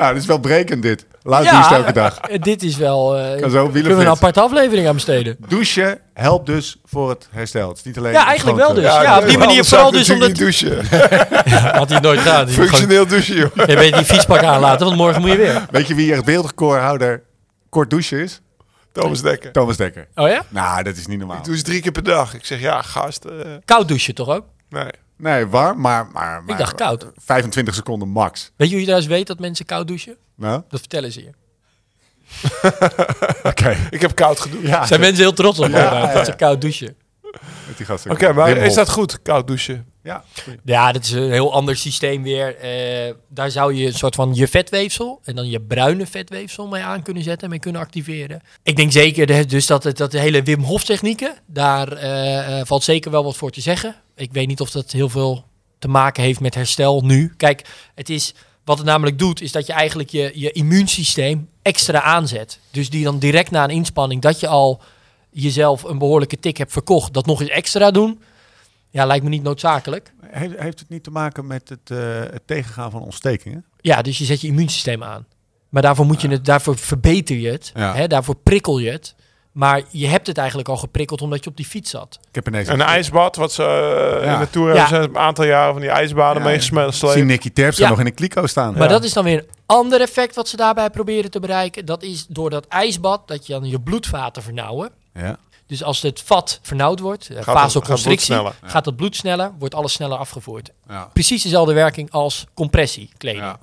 Nou, 0.00 0.12
dit 0.12 0.22
is 0.22 0.28
wel 0.28 0.38
brekend 0.38 0.82
dit. 0.82 1.06
Laat 1.22 1.44
Ja. 1.44 1.72
elke 1.76 1.92
dag. 1.92 2.18
Eh, 2.20 2.42
dit 2.42 2.62
is 2.62 2.76
wel, 2.76 3.16
eh 3.16 3.40
Kan 3.40 3.50
zo 3.50 3.68
kunnen 3.68 3.96
we 3.96 4.02
een 4.02 4.08
aparte 4.10 4.40
aflevering 4.40 4.86
aan 4.88 4.94
besteden. 4.94 5.36
Douchen 5.48 5.98
helpt 6.14 6.46
dus 6.46 6.76
voor 6.84 7.08
het 7.08 7.28
herstel. 7.30 7.68
Het 7.68 7.76
is 7.76 7.82
niet 7.84 7.98
alleen... 7.98 8.12
Ja, 8.12 8.26
eigenlijk 8.26 8.58
wel 8.58 8.74
dus. 8.74 8.84
Ja, 8.84 9.18
op 9.18 9.26
die 9.28 9.38
manier 9.38 9.64
vooral 9.64 9.90
dus 9.90 10.10
omdat... 10.10 10.34
douchen. 10.34 10.76
Had 11.78 11.88
hij 11.90 12.00
nooit 12.00 12.18
gedaan. 12.18 12.44
Die 12.44 12.54
gewoon- 12.54 12.68
Functioneel 12.68 13.06
douchen, 13.06 13.36
joh. 13.36 13.50
Je 13.54 13.74
bent 13.74 13.94
die 13.94 14.04
fietspak 14.04 14.42
aanlaten, 14.42 14.86
want 14.86 14.96
morgen 14.98 15.20
moet 15.20 15.30
je 15.30 15.36
weer. 15.36 15.66
Weet 15.70 15.86
je 15.86 15.94
wie 15.94 16.12
echt 16.12 16.24
wereldrecordhouder 16.24 17.22
kort 17.68 17.90
douchen 17.90 18.18
is? 18.18 18.40
Thomas 18.92 19.22
Dekker. 19.22 19.52
Thomas 19.52 19.76
Dekker. 19.76 20.06
Oh 20.14 20.28
ja? 20.28 20.42
Nou, 20.48 20.82
dat 20.82 20.96
is 20.96 21.06
niet 21.06 21.18
normaal. 21.18 21.36
Ik 21.36 21.44
doe 21.44 21.56
ze 21.56 21.62
drie 21.62 21.80
keer 21.80 21.92
per 21.92 22.02
dag. 22.04 22.34
Ik 22.34 22.44
zeg, 22.44 22.60
ja, 22.60 22.82
gast. 22.82 23.24
eh, 23.24 23.32
Koud 23.64 23.88
douchen 23.88 24.14
toch 24.14 24.28
ook? 24.28 24.44
nee. 24.68 24.84
Nee, 25.20 25.46
warm, 25.46 25.80
maar... 25.80 26.06
maar, 26.12 26.42
maar 26.44 26.56
dacht 26.56 26.74
koud. 26.74 27.06
25 27.16 27.74
seconden 27.74 28.08
max. 28.08 28.50
Weet 28.56 28.68
je 28.68 28.72
hoe 28.74 28.78
je 28.84 28.86
trouwens 28.86 29.12
weet 29.12 29.26
dat 29.26 29.38
mensen 29.38 29.66
koud 29.66 29.86
douchen? 29.88 30.16
Nou, 30.34 30.62
Dat 30.68 30.80
vertellen 30.80 31.12
ze 31.12 31.22
je. 31.22 31.30
oké. 33.50 33.76
Ik 33.90 34.00
heb 34.00 34.14
koud 34.14 34.40
gedoucht. 34.40 34.66
Ja, 34.66 34.86
Zijn 34.86 35.00
mensen 35.00 35.22
heel 35.22 35.32
trots 35.32 35.58
op 35.58 35.68
ja. 35.68 36.12
dat 36.12 36.26
ze 36.26 36.36
koud 36.36 36.60
douchen. 36.60 36.96
Met 37.66 37.76
die 37.76 37.86
gasten. 37.86 38.10
Oké, 38.10 38.32
maar 38.32 38.54
Wim 38.54 38.62
is 38.62 38.74
dat 38.74 38.90
goed, 38.90 39.22
koud 39.22 39.46
douchen? 39.46 39.86
Ja. 40.02 40.24
Ja, 40.64 40.92
dat 40.92 41.04
is 41.04 41.10
een 41.10 41.30
heel 41.30 41.52
ander 41.52 41.76
systeem 41.76 42.22
weer. 42.22 42.56
Eh, 42.56 43.14
daar 43.28 43.50
zou 43.50 43.74
je 43.74 43.86
een 43.86 43.94
soort 43.94 44.14
van 44.14 44.34
je 44.34 44.48
vetweefsel 44.48 45.20
en 45.24 45.34
dan 45.36 45.50
je 45.50 45.60
bruine 45.60 46.06
vetweefsel 46.06 46.66
mee 46.66 46.82
aan 46.82 47.02
kunnen 47.02 47.22
zetten 47.22 47.42
en 47.42 47.50
mee 47.50 47.58
kunnen 47.58 47.80
activeren. 47.80 48.42
Ik 48.62 48.76
denk 48.76 48.92
zeker 48.92 49.48
dus 49.48 49.66
dat, 49.66 49.84
het, 49.84 49.96
dat 49.96 50.10
de 50.10 50.18
hele 50.18 50.42
Wim 50.42 50.62
Hof 50.62 50.84
technieken, 50.84 51.34
daar 51.46 51.92
eh, 51.92 52.60
eh, 52.60 52.66
valt 52.66 52.84
zeker 52.84 53.10
wel 53.10 53.24
wat 53.24 53.36
voor 53.36 53.50
te 53.50 53.60
zeggen. 53.60 53.96
Ik 54.16 54.32
weet 54.32 54.46
niet 54.46 54.60
of 54.60 54.70
dat 54.70 54.90
heel 54.90 55.08
veel 55.08 55.44
te 55.78 55.88
maken 55.88 56.22
heeft 56.22 56.40
met 56.40 56.54
herstel 56.54 57.00
nu. 57.00 57.34
Kijk, 57.36 57.62
het 57.94 58.10
is, 58.10 58.34
wat 58.64 58.78
het 58.78 58.86
namelijk 58.86 59.18
doet, 59.18 59.40
is 59.40 59.52
dat 59.52 59.66
je 59.66 59.72
eigenlijk 59.72 60.10
je, 60.10 60.32
je 60.34 60.52
immuunsysteem 60.52 61.48
extra 61.62 62.02
aanzet. 62.02 62.58
Dus 62.70 62.90
die 62.90 63.04
dan 63.04 63.18
direct 63.18 63.50
na 63.50 63.64
een 63.64 63.70
inspanning, 63.70 64.22
dat 64.22 64.40
je 64.40 64.46
al 64.46 64.82
jezelf 65.32 65.82
een 65.82 65.98
behoorlijke 65.98 66.38
tik 66.40 66.56
hebt 66.56 66.72
verkocht, 66.72 67.12
dat 67.12 67.26
nog 67.26 67.40
eens 67.40 67.50
extra 67.50 67.90
doen. 67.90 68.22
Ja, 68.90 69.04
lijkt 69.06 69.24
me 69.24 69.30
niet 69.30 69.42
noodzakelijk. 69.42 70.12
Heeft, 70.26 70.58
heeft 70.58 70.78
het 70.78 70.88
niet 70.88 71.04
te 71.04 71.10
maken 71.10 71.46
met 71.46 71.68
het, 71.68 71.90
eh, 71.90 71.98
het 72.32 72.42
tegengaan 72.46 72.90
van 72.90 73.02
ontstekingen? 73.02 73.64
Ja, 73.80 74.02
dus 74.02 74.18
je 74.18 74.24
zet 74.24 74.40
je 74.40 74.46
immuunsysteem 74.48 75.02
aan. 75.02 75.26
Maar 75.68 75.82
daarvoor, 75.82 76.06
moet 76.06 76.20
je 76.20 76.28
het, 76.28 76.44
daarvoor 76.44 76.76
verbeter 76.78 77.36
je 77.36 77.50
het. 77.50 77.70
Ja. 77.74 77.94
Hè, 77.94 78.06
daarvoor 78.06 78.36
prikkel 78.36 78.78
je 78.78 78.90
het. 78.90 79.14
Maar 79.52 79.82
je 79.90 80.06
hebt 80.06 80.26
het 80.26 80.38
eigenlijk 80.38 80.68
al 80.68 80.76
geprikkeld 80.76 81.22
omdat 81.22 81.44
je 81.44 81.50
op 81.50 81.56
die 81.56 81.66
fiets 81.66 81.90
zat. 81.90 82.18
Ik 82.28 82.34
heb 82.34 82.48
ineens... 82.48 82.68
Een 82.68 82.80
ijsbad, 82.80 83.36
wat 83.36 83.52
ze 83.52 83.62
eh, 83.62 84.24
Ja. 84.24 84.34
in 84.34 84.40
de 84.40 84.50
Tour 84.50 84.74
Ja. 84.74 84.80
hebben 84.86 85.02
ze 85.02 85.08
een 85.08 85.18
aantal 85.18 85.44
jaren 85.44 85.72
van 85.72 85.80
die 85.80 85.90
ijsbaden 85.90 86.42
Ja, 86.42 86.48
meegesmeld. 86.48 86.94
Zie 86.94 87.24
Nicky 87.24 87.50
Terpstra 87.50 87.84
Ja. 87.84 87.90
nog 87.90 88.00
in 88.00 88.06
een 88.06 88.14
kliko 88.14 88.46
staan. 88.46 88.74
Maar 88.78 88.88
dat 88.88 89.04
is 89.04 89.12
dan 89.12 89.24
weer 89.24 89.38
een 89.38 89.48
ander 89.66 90.00
effect 90.00 90.34
wat 90.34 90.48
ze 90.48 90.56
daarbij 90.56 90.90
proberen 90.90 91.30
te 91.30 91.40
bereiken. 91.40 91.84
Dat 91.86 92.02
is 92.02 92.26
door 92.26 92.50
dat 92.50 92.66
ijsbad 92.66 93.28
dat 93.28 93.46
je 93.46 93.52
dan 93.52 93.64
je 93.68 93.80
bloedvaten 93.80 94.42
vernauwen. 94.42 94.90
Ja. 95.14 95.38
Dus 95.66 95.82
als 95.82 96.02
het 96.02 96.22
vat 96.22 96.58
vernauwd 96.62 97.00
wordt, 97.00 97.28
eh, 97.28 97.36
het- 97.36 97.44
gaat 97.44 97.54
het 97.54 97.62
vasoconstrictie, 97.62 98.34
bloed 98.34 98.52
sneller. 98.52 98.70
gaat 98.72 98.84
het 98.84 98.96
bloed 98.96 99.16
sneller, 99.16 99.52
wordt 99.58 99.74
alles 99.74 99.92
sneller 99.92 100.18
afgevoerd. 100.18 100.70
Ja. 100.88 101.10
Precies 101.12 101.42
dezelfde 101.42 101.72
werking 101.72 102.10
als 102.10 102.46
compressiekleding. 102.54 103.44
Ja. 103.44 103.58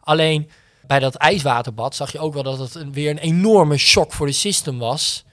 Alleen 0.00 0.50
bij 0.86 0.98
dat 0.98 1.14
ijswaterbad 1.14 1.94
zag 1.94 2.12
je 2.12 2.18
ook 2.18 2.34
wel 2.34 2.42
dat 2.42 2.58
het 2.58 2.90
weer 2.90 3.10
een 3.10 3.18
enorme 3.18 3.76
shock 3.76 4.12
voor 4.12 4.26
de 4.26 4.32
system 4.32 4.78
was. 4.78 5.24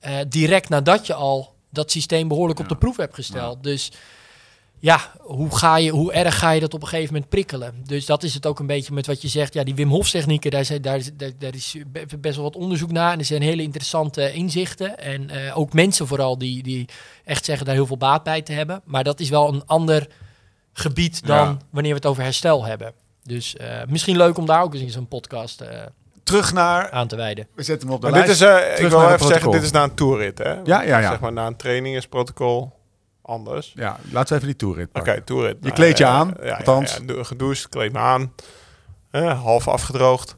Eh, 0.00 0.16
direct 0.28 0.68
nadat 0.68 1.06
je 1.06 1.14
al 1.14 1.54
dat 1.70 1.90
systeem 1.90 2.28
behoorlijk 2.28 2.58
op 2.58 2.68
de 2.68 2.76
proef 2.76 2.96
hebt 2.96 3.14
gesteld. 3.14 3.62
Dus 3.62 3.92
ja, 4.82 5.12
hoe, 5.18 5.56
ga 5.56 5.76
je, 5.76 5.90
hoe 5.90 6.12
erg 6.12 6.38
ga 6.38 6.50
je 6.50 6.60
dat 6.60 6.74
op 6.74 6.82
een 6.82 6.88
gegeven 6.88 7.12
moment 7.12 7.30
prikkelen? 7.30 7.74
Dus 7.86 8.06
dat 8.06 8.22
is 8.22 8.34
het 8.34 8.46
ook 8.46 8.58
een 8.58 8.66
beetje 8.66 8.92
met 8.94 9.06
wat 9.06 9.22
je 9.22 9.28
zegt. 9.28 9.54
Ja, 9.54 9.64
die 9.64 9.74
Wim 9.74 9.88
Hof 9.88 10.10
technieken, 10.10 10.50
daar, 10.50 10.64
zijn, 10.64 10.82
daar, 10.82 10.96
is- 10.96 11.10
daar, 11.14 11.30
daar 11.38 11.54
is 11.54 11.76
be- 11.86 12.06
best 12.20 12.34
wel 12.34 12.44
wat 12.44 12.56
onderzoek 12.56 12.92
naar. 12.92 13.12
En 13.12 13.18
er 13.18 13.24
zijn 13.24 13.42
hele 13.42 13.62
interessante 13.62 14.32
inzichten. 14.32 14.98
En 14.98 15.30
eh, 15.30 15.58
ook 15.58 15.72
mensen 15.72 16.06
vooral 16.06 16.38
die, 16.38 16.62
die 16.62 16.88
echt 17.24 17.44
zeggen 17.44 17.66
daar 17.66 17.74
heel 17.74 17.86
veel 17.86 17.96
baat 17.96 18.22
bij 18.22 18.42
te 18.42 18.52
hebben. 18.52 18.80
Maar 18.84 19.04
dat 19.04 19.20
is 19.20 19.28
wel 19.28 19.48
een 19.54 19.66
ander 19.66 20.06
gebied 20.72 21.26
dan 21.26 21.36
Ja. 21.36 21.56
wanneer 21.70 21.90
we 21.90 21.96
het 21.96 22.06
over 22.06 22.22
herstel 22.22 22.64
hebben. 22.64 22.92
Dus 23.22 23.56
eh, 23.56 23.66
misschien 23.88 24.16
leuk 24.16 24.38
om 24.38 24.46
daar 24.46 24.62
ook 24.62 24.74
eens 24.74 24.94
een 24.94 25.08
podcast 25.08 25.60
eh, 25.60 25.68
Terug 26.22 26.52
naar... 26.52 26.90
aan 26.90 27.08
te 27.08 27.16
wijden. 27.16 27.46
We 27.54 27.62
zetten 27.62 27.86
hem 27.86 27.96
op 27.96 28.02
de 28.02 28.08
Maar 28.10 28.26
dit 28.26 28.38
lijst. 28.40 28.42
is, 28.42 28.76
eh, 28.78 28.84
ik 28.84 28.90
wil 28.90 29.10
even 29.10 29.26
zeggen, 29.26 29.50
dit 29.50 29.62
is 29.62 29.70
na 29.70 29.82
een 29.82 29.94
tourrit, 29.94 30.38
hè? 30.38 30.52
Ja, 30.52 30.62
ja, 30.64 30.82
ja. 30.98 31.08
Zeg 31.10 31.20
maar 31.20 31.32
na 31.32 31.46
een 31.46 31.56
training 31.56 31.96
is 31.96 32.06
protocol 32.06 32.78
anders. 33.30 33.72
Ja, 33.74 33.98
laten 34.10 34.28
we 34.28 34.34
even 34.34 34.46
die 34.46 34.56
toerrit 34.56 34.88
Oké, 34.92 35.22
tourrit. 35.24 35.56
Je 35.60 35.72
kleedt 35.72 35.98
je 35.98 36.06
aan, 36.06 36.34
ja, 36.42 36.56
althans. 36.56 37.00
Ja, 37.06 37.14
ja, 37.14 37.22
gedoucht, 37.22 37.68
kleed 37.68 37.92
me 37.92 37.98
aan. 37.98 38.32
Eh, 39.10 39.42
half 39.42 39.68
afgedroogd. 39.68 40.36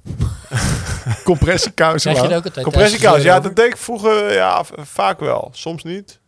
Compressiekousen. 1.25 2.13
Krijg 2.13 2.17
je 2.17 2.23
aan. 2.23 2.29
dat 2.29 2.39
ook 2.39 2.45
altijd? 2.45 2.65
Compressiekous, 2.65 3.11
thuis 3.11 3.23
ja, 3.23 3.41
dat 3.41 3.57
deed 3.57 3.67
ik 3.67 3.77
vroeger 3.77 4.33
ja, 4.33 4.65
vaak 4.75 5.21
wel. 5.21 5.51
Soms 5.53 5.83
niet. 5.83 6.21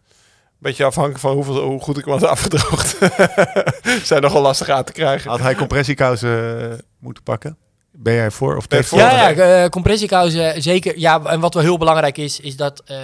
Beetje 0.59 0.85
afhankelijk 0.85 1.21
van 1.21 1.33
hoeveel, 1.33 1.63
hoe 1.63 1.81
goed 1.81 1.99
ik 1.99 2.05
was 2.05 2.23
afgedroogd. 2.37 2.99
Zijn 4.09 4.23
nogal 4.23 4.43
lastig 4.43 4.69
aan 4.69 4.85
te 4.85 4.93
krijgen. 4.93 5.31
Had 5.31 5.41
hij 5.41 5.55
compressiekousen 5.55 6.71
eh, 6.71 6.79
moeten 6.99 7.23
pakken? 7.23 7.57
Ben 7.93 8.15
jij 8.15 8.31
voor 8.31 8.57
of 8.57 8.69
Ben 8.69 8.79
tegen? 8.79 8.87
voor. 8.87 8.99
Ja, 8.99 9.29
ja 9.29 9.63
eh, 9.63 9.69
compressiekousen 9.69 10.63
zeker. 10.63 10.99
Ja, 10.99 11.23
en 11.25 11.41
wat 11.41 11.55
wel 11.55 11.63
heel 11.63 11.79
belangrijk 11.79 12.19
is, 12.19 12.41
is 12.41 12.57
dat 12.57 12.83
eh, 12.87 12.97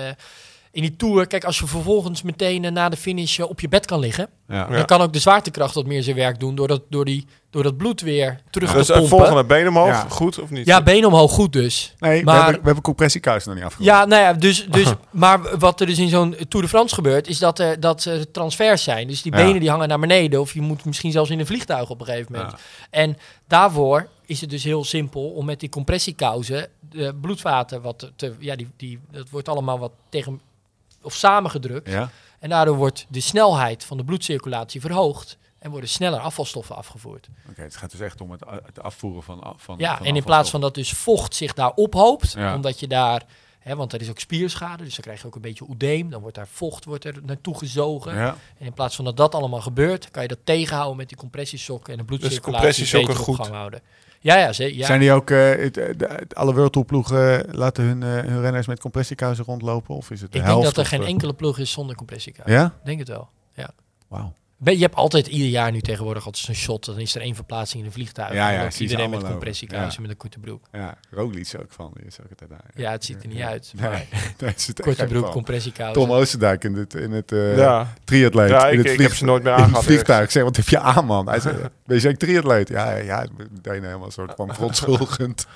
in 0.72 0.82
die 0.82 0.96
tour, 0.96 1.26
kijk, 1.26 1.44
als 1.44 1.58
je 1.58 1.66
vervolgens 1.66 2.22
meteen 2.22 2.64
eh, 2.64 2.70
na 2.72 2.88
de 2.88 2.96
finish 2.96 3.38
eh, 3.38 3.48
op 3.48 3.60
je 3.60 3.68
bed 3.68 3.86
kan 3.86 3.98
liggen, 4.00 4.28
Ja. 4.48 4.66
Ja. 4.70 4.76
dan 4.76 4.84
kan 4.84 5.00
ook 5.00 5.12
de 5.12 5.18
zwaartekracht 5.18 5.74
wat 5.74 5.86
meer 5.86 6.02
zijn 6.02 6.16
werk 6.16 6.40
doen 6.40 6.54
door 6.54 6.68
dat, 6.68 6.82
door 6.90 7.04
die, 7.04 7.26
door 7.50 7.62
dat 7.62 7.76
bloed 7.76 8.00
weer 8.00 8.40
terug 8.50 8.72
Dus 8.72 8.86
te 8.86 8.92
het 8.92 9.00
pompen. 9.00 9.18
volgende 9.18 9.44
been 9.44 9.68
omhoog, 9.68 9.86
Ja. 9.88 10.06
goed 10.08 10.38
of 10.38 10.50
niet? 10.50 10.66
Ja, 10.66 10.82
been 10.82 11.06
omhoog 11.06 11.32
goed 11.32 11.52
dus. 11.52 11.94
Nee, 11.98 12.24
Maar- 12.24 12.34
we, 12.34 12.40
hebben, 12.40 12.58
we 12.60 12.64
hebben 12.66 12.82
compressiekousen 12.84 13.48
nog 13.48 13.58
niet 13.58 13.66
afgerond. 13.66 13.90
Ja, 13.90 14.04
nou 14.04 14.22
ja, 14.22 14.32
dus, 14.32 14.66
dus, 14.66 14.92
maar 15.10 15.58
wat 15.58 15.80
er 15.80 15.86
dus 15.86 15.98
in 15.98 16.08
zo'n 16.08 16.36
Tour 16.48 16.64
de 16.64 16.70
France 16.70 16.94
gebeurt, 16.94 17.28
is 17.28 17.38
dat 17.38 17.58
er, 17.58 17.80
dat 17.80 18.04
er 18.04 18.30
transfers 18.30 18.82
zijn. 18.82 19.08
Dus 19.08 19.22
die 19.22 19.32
Ja. 19.36 19.44
benen 19.44 19.60
die 19.60 19.70
hangen 19.70 19.88
naar 19.88 19.98
beneden, 20.00 20.40
of 20.40 20.52
je 20.54 20.60
moet 20.60 20.84
misschien 20.84 21.12
zelfs 21.12 21.30
in 21.30 21.38
een 21.38 21.46
vliegtuig 21.46 21.90
op 21.90 22.00
een 22.00 22.06
gegeven 22.06 22.32
moment. 22.32 22.50
Ja. 22.52 22.58
En 22.90 23.16
daarvoor 23.48 24.08
is 24.26 24.40
het 24.40 24.50
dus 24.50 24.64
heel 24.64 24.84
simpel 24.84 25.28
om 25.30 25.44
met 25.44 25.60
die 25.60 25.68
compressiekousen 25.68 26.68
de 26.90 27.14
bloedvaten 27.20 27.82
wat 27.82 27.98
te- 27.98 28.12
te, 28.16 28.32
ja, 28.38 28.56
die, 28.56 28.68
die, 28.76 28.98
dat 29.10 29.30
wordt 29.30 29.48
allemaal 29.48 29.78
wat 29.78 29.92
tegen 30.08 30.40
of 31.02 31.14
samengedrukt. 31.14 31.88
Ja? 31.90 32.10
En 32.38 32.48
daardoor 32.48 32.76
wordt 32.76 33.06
de 33.08 33.20
snelheid 33.20 33.84
van 33.84 33.96
de 33.96 34.04
bloedcirculatie 34.04 34.80
verhoogd 34.80 35.38
en 35.58 35.70
worden 35.70 35.88
sneller 35.88 36.18
afvalstoffen 36.20 36.76
afgevoerd. 36.76 37.28
Oké, 37.50 37.62
het 37.62 37.76
gaat 37.76 37.90
dus 37.90 38.00
echt 38.00 38.20
om 38.20 38.30
het, 38.30 38.44
het 38.64 38.82
afvoeren 38.82 39.22
van, 39.22 39.54
van 39.56 39.74
Ja, 39.78 39.96
van 39.96 40.06
en 40.06 40.16
in 40.16 40.24
plaats 40.24 40.50
van 40.50 40.60
dat 40.60 40.74
dus 40.74 40.92
vocht 40.92 41.34
zich 41.34 41.52
daar 41.54 41.72
ophoopt, 41.74 42.32
Ja. 42.32 42.54
omdat 42.54 42.80
je 42.80 42.86
daar, 42.86 43.22
hè, 43.58 43.76
want 43.76 43.92
er 43.92 44.00
is 44.00 44.10
ook 44.10 44.18
spierschade, 44.18 44.84
dus 44.84 44.94
dan 44.94 45.04
krijg 45.04 45.20
je 45.20 45.26
ook 45.26 45.34
een 45.34 45.40
beetje 45.40 45.64
oedeem, 45.68 46.10
dan 46.10 46.20
wordt 46.20 46.36
daar 46.36 46.48
vocht 46.48 46.84
wordt 46.84 47.04
er 47.04 47.16
naartoe 47.22 47.58
gezogen. 47.58 48.14
Ja. 48.14 48.36
En 48.58 48.66
in 48.66 48.72
plaats 48.72 48.96
van 48.96 49.04
dat 49.04 49.16
dat 49.16 49.34
allemaal 49.34 49.60
gebeurt, 49.60 50.10
kan 50.10 50.22
je 50.22 50.28
dat 50.28 50.38
tegenhouden 50.44 50.96
met 50.96 51.08
die 51.08 51.16
compressiesokken 51.18 51.92
en 51.92 51.98
de 51.98 52.04
bloedcirculatie 52.04 52.52
compressiesokken 52.52 53.08
beter 53.08 53.28
op 53.28 53.36
goed. 53.36 53.44
gang 53.46 53.56
houden. 53.56 53.80
Ja, 54.22 54.36
ja, 54.36 54.52
ze, 54.52 54.76
ja. 54.76 54.86
Zijn 54.86 55.00
die 55.00 55.12
ook, 55.12 55.30
eh, 55.30 55.48
het, 55.50 55.76
eh, 55.76 55.96
de- 55.96 56.26
alle 56.32 56.54
World 56.54 56.72
Tour 56.72 56.86
ploegen 56.86 57.44
laten 57.54 57.84
hun, 57.84 58.02
eh, 58.02 58.08
hun 58.08 58.40
renners 58.40 58.66
met 58.66 58.80
compressiekousen 58.80 59.44
rondlopen? 59.44 59.94
Of 59.94 60.10
is 60.10 60.20
het 60.20 60.32
de 60.32 60.38
ik 60.38 60.44
denk 60.44 60.62
dat 60.62 60.76
er 60.76 60.86
geen 60.86 61.00
eh, 61.02 61.08
enkele 61.08 61.32
ploeg 61.34 61.58
is 61.58 61.70
zonder 61.70 61.96
compressiekousen. 61.96 62.54
Ja? 62.56 62.66
Ik 62.66 62.84
denk 62.84 62.98
het 62.98 63.08
wel. 63.08 63.28
Wauw. 64.08 64.32
Je 64.64 64.76
hebt 64.78 64.94
altijd 64.94 65.26
ieder 65.26 65.48
jaar 65.48 65.70
nu 65.72 65.80
tegenwoordig 65.80 66.24
altijd 66.24 66.44
zo'n 66.44 66.54
shot. 66.54 66.84
Dan 66.84 66.98
is 66.98 67.14
er 67.14 67.20
één 67.20 67.34
verplaatsing 67.34 67.80
in 67.80 67.86
een 67.86 67.92
vliegtuig. 67.94 68.32
Ja, 68.32 68.50
ja, 68.50 68.68
iedereen 68.78 69.10
met 69.10 69.24
compressiekousen 69.24 69.86
lopen. 69.88 70.02
met 70.02 70.10
een 70.10 70.16
korte 70.16 70.38
broek. 70.38 70.64
Ja, 70.72 70.94
Roglic 71.10 71.40
is 71.40 71.56
ook 71.56 71.72
van. 71.72 71.92
Is 72.06 72.16
ook 72.20 72.30
altijd 72.30 72.50
daar. 72.50 72.70
Ja, 72.74 72.90
het 72.90 73.04
ziet 73.04 73.22
er 73.22 73.28
niet 73.28 73.40
uit. 73.40 73.72
Nee, 73.76 73.88
maar 74.40 74.52
is 74.56 74.66
het 74.66 74.80
korte 74.80 75.04
broek, 75.04 75.30
compressiekousen. 75.30 76.02
Tom 76.02 76.12
Oosterdijk 76.12 76.64
in 76.64 76.74
het, 76.74 76.94
in 76.94 77.10
het 77.12 77.32
eh, 77.32 77.56
Ja. 77.56 77.92
triatleet. 78.04 78.48
Ja, 78.50 78.68
in 78.68 78.78
ik- 78.78 78.84
het 78.84 78.94
ik 78.94 79.00
heb 79.00 79.14
ze 79.14 79.24
nooit 79.24 79.42
meer 79.42 79.52
in 79.52 79.56
het 79.58 79.66
aangehad, 79.66 79.84
vliegtuig. 79.86 80.24
Ik 80.24 80.30
zeg, 80.30 80.42
wat 80.42 80.56
heb 80.56 80.68
je 80.68 80.78
aan, 80.78 81.04
man? 81.04 81.28
Hij 81.28 81.40
zei, 81.40 81.56
ben 81.56 81.70
je 81.96 82.00
zeker 82.00 82.18
triatleet? 82.18 82.68
Ja, 82.68 82.90
ja, 82.96 83.26
meteen 83.52 83.82
helemaal 83.84 84.06
een 84.06 84.12
soort 84.12 84.32
van 84.36 84.54
verontschuldigend. 84.54 85.46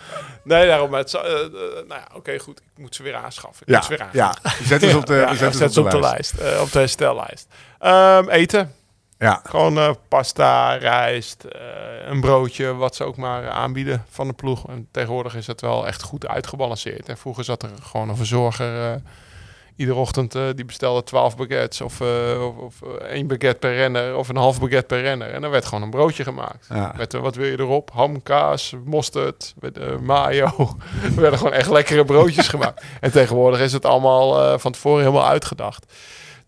Nee, 0.44 0.66
daarom. 0.66 0.90
maar 0.90 1.00
Het, 1.00 1.14
eh, 1.14 1.20
eh, 1.20 1.50
nou 1.72 1.86
ja, 1.88 2.08
oké, 2.14 2.38
goed. 2.38 2.58
Ik 2.58 2.82
moet 2.82 2.94
ze 2.94 3.02
weer 3.02 3.14
aanschaffen. 3.14 3.66
Ik 3.66 3.72
Ja, 3.72 3.74
moet 3.76 3.84
ze 3.84 3.90
weer 3.90 4.02
aanschaffen. 4.02 4.50
ja. 4.60 4.66
Zetten 4.66 4.90
ze 4.90 4.96
op 4.96 5.06
de, 5.06 5.14
Ja, 5.40 5.52
zet 5.52 5.72
ze 5.72 5.80
op 5.80 5.90
de 5.90 6.00
lijst. 6.00 6.32
op 6.60 6.72
de 6.72 6.78
herstellijst. 6.78 7.46
Ehm, 7.78 8.28
eten. 8.28 8.72
Ja, 9.18 9.40
Gewoon 9.44 9.78
eh, 9.78 9.90
pasta, 10.08 10.74
rijst, 10.74 11.44
eh, 11.44 11.60
een 12.06 12.20
broodje, 12.20 12.74
wat 12.74 12.94
ze 12.94 13.04
ook 13.04 13.16
maar 13.16 13.48
aanbieden 13.48 14.04
van 14.08 14.26
de 14.26 14.32
ploeg. 14.32 14.68
En 14.68 14.88
tegenwoordig 14.90 15.36
is 15.36 15.46
het 15.46 15.60
wel 15.60 15.86
echt 15.86 16.02
goed 16.02 16.26
uitgebalanceerd. 16.26 17.08
En 17.08 17.18
vroeger 17.18 17.44
zat 17.44 17.62
er 17.62 17.70
gewoon 17.82 18.08
een 18.08 18.16
verzorger 18.16 18.92
eh, 18.92 19.00
iedere 19.76 19.98
ochtend, 19.98 20.32
die 20.32 20.64
bestelde 20.64 21.02
12 21.02 21.36
baguettes 21.36 21.80
of, 21.80 22.00
of, 22.40 22.56
of 22.56 22.82
één 22.98 23.26
baguette 23.26 23.58
per 23.58 23.74
renner 23.74 24.16
of 24.16 24.28
een 24.28 24.36
half 24.36 24.60
baguette 24.60 24.86
per 24.86 25.00
renner. 25.00 25.30
En 25.30 25.40
dan 25.40 25.50
werd 25.50 25.64
gewoon 25.64 25.82
een 25.82 25.90
broodje 25.90 26.24
gemaakt. 26.24 26.66
ja. 26.68 26.94
Met, 26.96 27.12
wat 27.12 27.34
wil 27.34 27.46
je 27.46 27.58
erop? 27.58 27.90
Ham, 27.92 28.22
kaas, 28.22 28.74
mosterd, 28.84 29.54
met, 29.60 30.00
mayo. 30.00 30.46
er 31.02 31.20
werden 31.20 31.38
gewoon 31.38 31.52
echt 31.52 31.70
lekkere 31.70 32.04
broodjes 32.04 32.48
gemaakt. 32.48 32.84
En 33.00 33.12
tegenwoordig 33.12 33.60
is 33.60 33.72
het 33.72 33.84
allemaal 33.84 34.58
van 34.58 34.72
tevoren 34.72 35.04
helemaal 35.04 35.28
uitgedacht. 35.28 35.92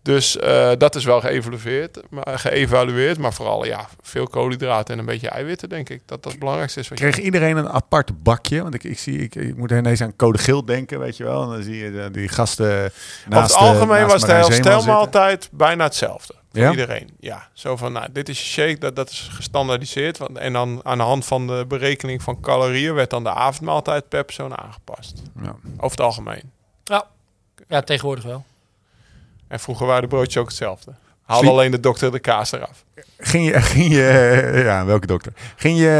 Dus 0.07 0.37
eh, 0.37 0.71
dat 0.77 0.95
is 0.95 1.03
wel 1.03 1.21
geëvalueerd, 1.21 1.99
maar, 2.09 2.39
geëvalueerd. 2.39 3.17
Maar 3.17 3.33
vooral 3.33 3.65
ja, 3.65 3.87
veel 4.01 4.27
koolhydraten 4.27 4.93
en 4.93 4.99
een 4.99 5.05
beetje 5.05 5.29
eiwitten, 5.29 5.69
denk 5.69 5.89
ik. 5.89 6.01
Dat 6.05 6.23
dat 6.23 6.31
het 6.31 6.39
belangrijkste 6.39 6.79
is. 6.79 6.87
Wat 6.87 6.99
je 6.99 7.09
Kreeg 7.09 7.25
iedereen 7.25 7.57
een 7.57 7.69
apart 7.69 8.23
bakje? 8.23 8.61
Want 8.61 8.73
ik, 8.73 8.83
ik, 8.83 8.99
zie, 8.99 9.19
ik, 9.19 9.35
ik 9.35 9.57
moet 9.57 9.71
ineens 9.71 10.01
aan 10.01 10.15
code 10.15 10.37
geel 10.37 10.65
denken, 10.65 10.99
weet 10.99 11.17
je 11.17 11.23
wel. 11.23 11.43
En 11.43 11.49
dan 11.49 11.63
zie 11.63 11.77
je 11.77 11.91
de- 11.91 12.11
die 12.11 12.27
gasten 12.27 12.91
naast 13.27 13.53
Op 13.53 13.59
het 13.59 13.67
algemeen 13.69 13.99
naast 14.01 14.11
was 14.11 14.21
de 14.21 14.31
herstelmaaltijd 14.31 15.49
bijna 15.51 15.83
hetzelfde. 15.83 16.33
Voor 16.51 16.61
Ja? 16.61 16.69
iedereen. 16.71 17.09
Ja, 17.19 17.47
zo 17.53 17.75
van, 17.75 17.91
nou, 17.91 18.07
dit 18.11 18.29
is 18.29 18.39
je 18.39 18.45
shake, 18.45 18.77
dat, 18.79 18.95
dat 18.95 19.09
is 19.09 19.29
gestandaardiseerd. 19.31 20.17
Want, 20.17 20.37
en 20.37 20.53
dan 20.53 20.79
aan 20.83 20.97
de 20.97 21.03
hand 21.03 21.25
van 21.25 21.47
de 21.47 21.65
berekening 21.67 22.21
van 22.23 22.39
calorieën 22.41 22.93
werd 22.93 23.09
dan 23.09 23.23
de 23.23 23.33
avondmaaltijd 23.33 24.09
per 24.09 24.23
persoon 24.23 24.57
aangepast. 24.57 25.21
Ja. 25.41 25.55
Over 25.77 25.89
het 25.97 26.01
algemeen. 26.01 26.51
Ja, 27.67 27.81
tegenwoordig 27.81 28.23
wel. 28.23 28.45
En 29.47 29.59
vroeger 29.59 29.85
waren 29.87 30.01
de 30.01 30.07
broodjes 30.07 30.37
ook 30.37 30.47
hetzelfde. 30.47 30.93
Haalde 31.25 31.49
alleen 31.49 31.71
de 31.71 31.79
dokter 31.79 32.11
de 32.11 32.19
kaas 32.19 32.51
eraf. 32.51 32.83
Ging 33.17 33.45
je, 33.47 33.61
ging 33.73 33.91
je 33.93 34.51
ja, 34.65 34.85
welke 34.85 35.07
dokter? 35.07 35.33
Ging 35.55 35.77
je 35.79 35.93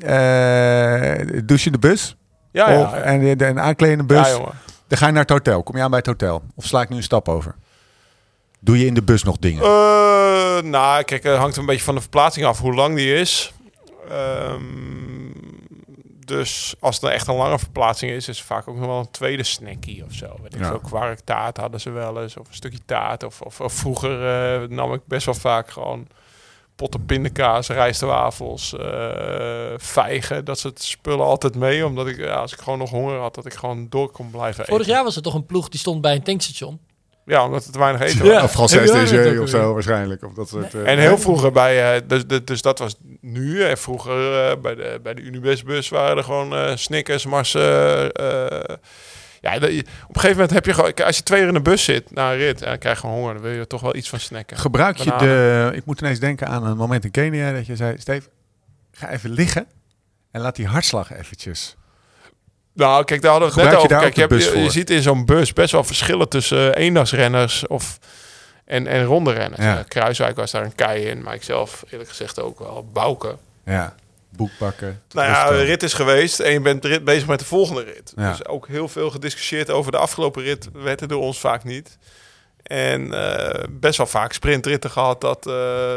eh 0.00 1.40
douchen 1.44 1.66
in 1.66 1.72
de 1.80 1.88
bus? 1.88 2.16
Ja, 2.52 2.70
ja. 2.70 2.80
Of, 2.82 2.90
ja. 2.90 2.96
en, 3.00 3.20
de- 3.20 3.36
de- 3.36 3.44
en 3.44 3.60
aankleden 3.60 3.98
in 4.00 4.06
de 4.06 4.14
bus? 4.14 4.26
Ja, 4.26 4.32
jongen. 4.32 4.52
dan 4.88 4.98
ga 4.98 5.06
je 5.06 5.12
naar 5.12 5.22
het 5.22 5.30
hotel. 5.30 5.62
Kom 5.62 5.76
je 5.76 5.82
aan 5.82 5.88
bij 5.90 5.98
het 5.98 6.06
hotel? 6.08 6.42
Of 6.54 6.64
sla 6.64 6.80
ik 6.80 6.88
nu 6.88 6.96
een 6.96 7.02
stap 7.02 7.28
over? 7.28 7.54
Doe 8.60 8.78
je 8.78 8.86
in 8.86 8.94
de 8.94 9.02
bus 9.02 9.22
nog 9.22 9.36
dingen? 9.38 9.62
Eh, 9.62 10.62
nou, 10.62 11.02
kijk, 11.02 11.22
het 11.22 11.36
hangt 11.36 11.56
een 11.56 11.66
beetje 11.66 11.84
van 11.84 11.94
de 11.94 12.00
verplaatsing 12.00 12.46
af 12.46 12.58
hoe 12.58 12.74
lang 12.74 12.96
die 12.96 13.14
is. 13.14 13.52
Ehm, 14.10 14.62
dus 16.30 16.74
als 16.80 17.00
het 17.00 17.10
echt 17.10 17.26
een 17.26 17.34
lange 17.34 17.58
verplaatsing 17.58 18.12
is, 18.12 18.28
is 18.28 18.38
er 18.38 18.44
vaak 18.44 18.68
ook 18.68 18.76
nog 18.76 18.86
wel 18.86 18.98
een 18.98 19.10
tweede 19.10 19.42
snackie 19.42 20.04
of 20.04 20.12
zo. 20.12 20.36
Weet 20.42 20.54
ik 20.54 20.60
Ja. 20.60 20.66
veel, 20.66 20.78
kwarktaart 20.80 21.56
hadden 21.56 21.80
ze 21.80 21.90
wel 21.90 22.22
eens, 22.22 22.36
of 22.36 22.48
een 22.48 22.54
stukje 22.54 22.78
taart. 22.86 23.22
Of, 23.22 23.40
of, 23.40 23.60
of 23.60 23.72
vroeger 23.72 24.26
eh, 24.62 24.68
nam 24.68 24.92
ik 24.92 25.00
best 25.06 25.24
wel 25.26 25.34
vaak 25.34 25.70
gewoon 25.70 26.06
potten 26.76 27.06
pindakaas, 27.06 27.68
rijstwafels, 27.68 28.74
eh 28.78 29.74
vijgen. 29.76 30.44
Dat 30.44 30.58
soort 30.58 30.82
spullen 30.82 31.24
altijd 31.26 31.54
mee, 31.54 31.86
omdat 31.86 32.06
ik, 32.06 32.16
ja, 32.18 32.34
als 32.34 32.52
ik 32.52 32.60
gewoon 32.60 32.78
nog 32.78 32.90
honger 32.90 33.18
had, 33.18 33.34
dat 33.34 33.46
ik 33.46 33.54
gewoon 33.54 33.86
door 33.88 34.10
kon 34.10 34.30
blijven 34.30 34.64
Vorig 34.64 34.80
eten. 34.80 34.92
jaar 34.94 35.04
was 35.04 35.16
er 35.16 35.22
toch 35.22 35.34
een 35.34 35.46
ploeg 35.46 35.68
die 35.68 35.80
stond 35.80 36.00
bij 36.00 36.14
een 36.14 36.22
tankstation. 36.22 36.80
Ja, 37.30 37.44
omdat 37.44 37.62
het 37.64 37.72
te 37.72 37.78
weinig 37.78 38.00
eten 38.00 38.24
Ja. 38.24 38.40
was. 38.40 38.56
of 38.56 38.74
net 38.74 39.08
DG 39.08 39.38
of 39.40 39.48
zo 39.48 39.72
waarschijnlijk. 39.72 40.24
Of 40.24 40.32
dat 40.32 40.48
soort, 40.48 40.74
eh, 40.74 40.92
En 40.92 40.98
heel 40.98 41.18
vroeger 41.18 41.52
bij, 41.52 41.94
eh, 41.96 42.00
dus, 42.06 42.26
dus, 42.26 42.40
dus 42.44 42.62
dat 42.62 42.78
was 42.78 42.94
nu. 43.20 43.62
En 43.62 43.78
vroeger 43.78 44.12
eh, 44.50 44.56
bij 44.60 44.74
de, 44.74 45.00
bij 45.02 45.14
de 45.14 45.20
Unibus-bus 45.22 45.88
waren 45.88 46.16
er 46.16 46.24
gewoon 46.24 46.54
eh 46.54 46.76
Snickers, 46.76 47.26
Marsen. 47.26 48.12
eh, 48.12 48.76
ja, 49.40 49.58
de- 49.58 49.66
op 50.08 50.14
een 50.14 50.20
gegeven 50.20 50.30
moment 50.30 50.50
heb 50.50 50.66
je 50.66 50.74
gewoon, 50.74 50.94
als 50.94 51.16
je 51.16 51.22
twee 51.22 51.40
uur 51.40 51.48
in 51.48 51.54
de 51.54 51.60
bus 51.60 51.84
zit 51.84 52.10
na 52.10 52.30
een 52.32 52.38
rit 52.38 52.62
en 52.62 52.68
dan 52.68 52.78
krijg 52.78 52.94
je 52.94 53.00
gewoon 53.00 53.16
honger, 53.16 53.32
dan 53.34 53.42
wil 53.42 53.52
je 53.52 53.58
er 53.58 53.66
toch 53.66 53.80
wel 53.80 53.96
iets 53.96 54.08
van 54.08 54.20
snacken. 54.20 54.56
Gebruik 54.56 54.96
je 54.96 55.04
Bananen. 55.10 55.70
de... 55.70 55.76
Ik 55.76 55.84
moet 55.84 56.00
ineens 56.00 56.18
denken 56.18 56.46
aan 56.48 56.66
een 56.66 56.76
moment 56.76 57.04
in 57.04 57.10
Kenia 57.10 57.52
dat 57.52 57.66
je 57.66 57.76
zei... 57.76 57.96
Steve, 57.98 58.28
ga 58.92 59.10
even 59.10 59.30
liggen 59.30 59.66
en 60.30 60.40
laat 60.40 60.56
die 60.56 60.66
hartslag 60.66 61.12
eventjes... 61.12 61.76
Nou, 62.80 63.04
kijk, 63.04 63.22
daar 63.22 63.30
hadden 63.30 63.48
we 63.50 63.54
het 63.54 63.62
Gebruik 63.64 63.82
net 63.82 63.90
je 63.90 63.96
over. 63.96 64.08
daar 64.08 64.12
Kijk, 64.14 64.30
ook 64.30 64.38
je, 64.40 64.44
hebt- 64.46 64.54
je, 64.56 64.62
voor? 64.62 64.70
ziet 64.70 64.90
in 64.90 65.02
zo'n 65.02 65.24
bus 65.24 65.52
best 65.52 65.72
wel 65.72 65.84
verschillen 65.84 66.28
tussen 66.28 66.74
eh, 66.74 66.84
eendagsrenners 66.84 67.66
of, 67.66 67.98
en, 68.64 68.86
en 68.86 69.04
ronde 69.04 69.32
renners. 69.32 69.62
Ja. 69.62 69.74
Ja. 69.74 69.82
Kruiswijk 69.82 70.36
was 70.36 70.50
daar 70.50 70.64
een 70.64 70.74
kei 70.74 71.02
in, 71.04 71.22
maar 71.22 71.34
ik 71.34 71.42
zelf 71.42 71.84
eerlijk 71.90 72.08
gezegd 72.08 72.40
ook 72.40 72.58
wel. 72.58 72.88
Bouken. 72.92 73.38
Ja, 73.64 73.94
boek 74.36 74.50
pakken. 74.58 75.02
Nou 75.12 75.28
ja, 75.28 75.48
de 75.50 75.62
rit 75.62 75.82
is 75.82 75.92
geweest 75.92 76.40
en 76.40 76.52
je 76.52 76.60
bent 76.60 76.84
rit 76.84 77.04
bezig 77.04 77.26
met 77.26 77.38
de 77.38 77.44
volgende 77.44 77.82
rit. 77.82 78.12
Ja. 78.16 78.30
Dus 78.30 78.46
ook 78.46 78.68
heel 78.68 78.88
veel 78.88 79.10
gediscussieerd 79.10 79.70
over 79.70 79.92
de 79.92 79.98
afgelopen 79.98 80.42
rit 80.42 80.68
werd 80.72 81.00
er 81.00 81.08
door 81.08 81.22
ons 81.22 81.40
vaak 81.40 81.64
niet. 81.64 81.98
En 82.70 83.12
eh, 83.12 83.64
best 83.70 83.96
wel 83.96 84.06
vaak 84.06 84.32
sprintritten 84.32 84.90
gehad 84.90 85.20
dat, 85.20 85.46
eh 85.46 85.54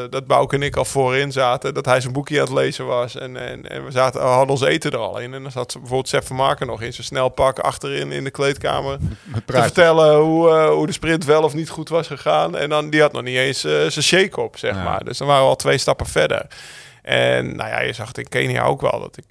dat 0.10 0.28
Bouke 0.28 0.56
en 0.56 0.62
ik 0.62 0.76
al 0.76 0.86
voorin 0.86 1.32
zaten. 1.32 1.74
Dat 1.74 1.86
hij 1.86 2.02
zijn 2.02 2.14
boekje 2.14 2.40
aan 2.40 2.46
het 2.46 2.54
lezen 2.54 2.86
was. 2.86 3.16
En, 3.16 3.38
en, 3.38 3.70
en 3.70 3.86
we 3.86 3.92
zaten, 3.92 4.22
we 4.22 4.28
hadden 4.28 4.50
ons 4.50 4.62
eten 4.62 4.92
er 4.92 4.98
al 4.98 5.20
in. 5.20 5.34
En 5.34 5.42
dan 5.42 5.52
zat 5.52 5.74
bijvoorbeeld 5.74 6.08
Sepp 6.08 6.26
van 6.28 6.36
Marken 6.36 6.68
nog 6.68 6.82
in 6.82 6.94
zijn 6.94 7.06
snelpak 7.08 7.60
achterin 7.60 8.12
in 8.12 8.24
de 8.24 8.32
kleedkamer. 8.32 8.98
Te 9.46 9.54
vertellen 9.62 10.16
hoe, 10.18 10.50
eh, 10.50 10.70
hoe 10.70 10.86
de 10.86 10.94
sprint 10.94 11.26
wel 11.26 11.44
of 11.44 11.54
niet 11.54 11.70
goed 11.70 11.90
was 11.90 12.08
gegaan. 12.08 12.58
En 12.58 12.70
dan, 12.70 12.90
die 12.90 13.02
had 13.02 13.12
nog 13.14 13.24
niet 13.24 13.38
eens 13.38 13.60
zijn 13.60 13.92
shake 13.92 14.42
op, 14.42 14.58
zeg 14.58 14.76
Ja. 14.76 14.84
maar. 14.84 15.04
Dus 15.04 15.18
dan 15.18 15.28
waren 15.28 15.44
we 15.44 15.50
al 15.50 15.56
twee 15.56 15.78
stappen 15.78 16.06
verder. 16.06 16.48
En 17.02 17.56
nou 17.56 17.70
ja, 17.70 17.82
je 17.82 17.94
zag 17.94 18.08
het 18.08 18.18
in 18.18 18.30
Kenia 18.30 18.64
ook 18.64 18.82
wel. 18.82 19.00
Dat 19.00 19.18
ik 19.18 19.26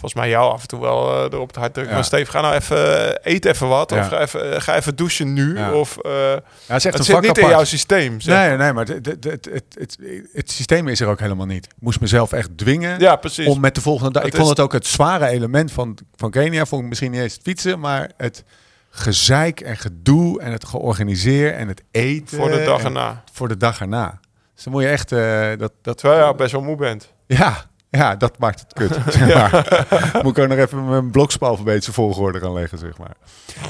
volgens 0.00 0.14
mij 0.14 0.28
jou 0.30 0.52
af 0.52 0.62
en 0.62 0.68
toe 0.68 0.80
wel 0.80 1.14
eh, 1.16 1.32
erop 1.32 1.46
het 1.46 1.56
hart 1.56 1.74
druk 1.74 1.86
Ja. 1.88 1.94
van... 1.94 2.04
Steve, 2.04 2.30
ga 2.30 2.40
nou 2.40 2.54
even, 2.54 3.08
eh, 3.22 3.32
eet 3.34 3.44
even 3.44 3.68
wat. 3.68 3.92
Of 3.92 4.08
ga 4.08 4.20
even, 4.20 4.54
eh, 4.54 4.60
ga 4.60 4.76
even 4.76 4.96
douchen 4.96 5.32
nu. 5.32 5.58
Of, 5.72 5.98
Ja, 6.02 6.40
het 6.66 6.82
het 6.82 6.98
een 6.98 7.04
zit 7.04 7.20
niet 7.20 7.38
in 7.38 7.48
jouw 7.48 7.64
systeem. 7.64 8.20
Zeg. 8.20 8.48
Nee, 8.48 8.56
nee, 8.56 8.72
maar 8.72 8.86
het, 8.86 9.06
het, 9.06 9.24
het, 9.24 9.44
het, 9.52 9.68
het, 9.78 9.98
het 10.32 10.50
systeem 10.50 10.88
is 10.88 11.00
er 11.00 11.08
ook 11.08 11.20
helemaal 11.20 11.46
niet. 11.46 11.64
Ik 11.64 11.72
moest 11.78 12.00
mezelf 12.00 12.32
echt 12.32 12.58
dwingen 12.58 13.00
Ja, 13.00 13.16
precies. 13.16 13.46
om 13.46 13.60
met 13.60 13.74
de 13.74 13.80
volgende 13.80 14.12
dag. 14.12 14.22
Ik 14.22 14.34
vond 14.36 14.48
het 14.48 14.60
ook 14.60 14.72
het 14.72 14.86
zware 14.86 15.26
element 15.26 15.72
van, 15.72 15.98
van 16.16 16.30
Kenia. 16.30 16.64
Vond 16.66 16.82
ik 16.82 16.88
misschien 16.88 17.10
niet 17.10 17.20
eens 17.20 17.32
het 17.34 17.42
fietsen, 17.42 17.80
maar 17.80 18.10
het 18.16 18.44
gezeik 18.90 19.60
en 19.60 19.76
gedoe 19.76 20.40
en 20.40 20.52
het 20.52 20.64
georganiseer 20.64 21.54
en 21.54 21.68
het 21.68 21.82
eten. 21.90 22.36
voor 22.38 22.50
de 22.50 22.64
dag 22.64 22.82
erna. 22.84 23.22
Voor 23.32 23.48
de 23.48 23.56
dag 23.56 23.80
erna. 23.80 24.20
Dus 24.54 24.64
dan 24.64 24.72
moet 24.72 24.82
je 24.82 24.88
echt 24.88 25.12
eh, 25.12 25.48
dat, 25.58 25.72
dat. 25.82 25.98
Terwijl 25.98 26.26
je 26.28 26.34
best 26.34 26.52
wel 26.52 26.62
moe 26.62 26.76
bent. 26.76 27.12
Ja, 27.26 27.64
ja, 27.90 28.16
dat 28.16 28.38
maakt 28.38 28.60
het 28.60 28.72
kut. 28.72 28.98
zeg 29.14 29.34
maar. 29.34 29.86
Moet 30.22 30.36
ik 30.36 30.42
ook 30.42 30.48
nog 30.48 30.58
even 30.58 30.88
mijn 30.88 31.10
blokspalverbeetse 31.10 31.92
volgorde 31.92 32.40
gaan 32.40 32.52
leggen, 32.52 32.78
zeg 32.78 32.98
maar. 32.98 33.16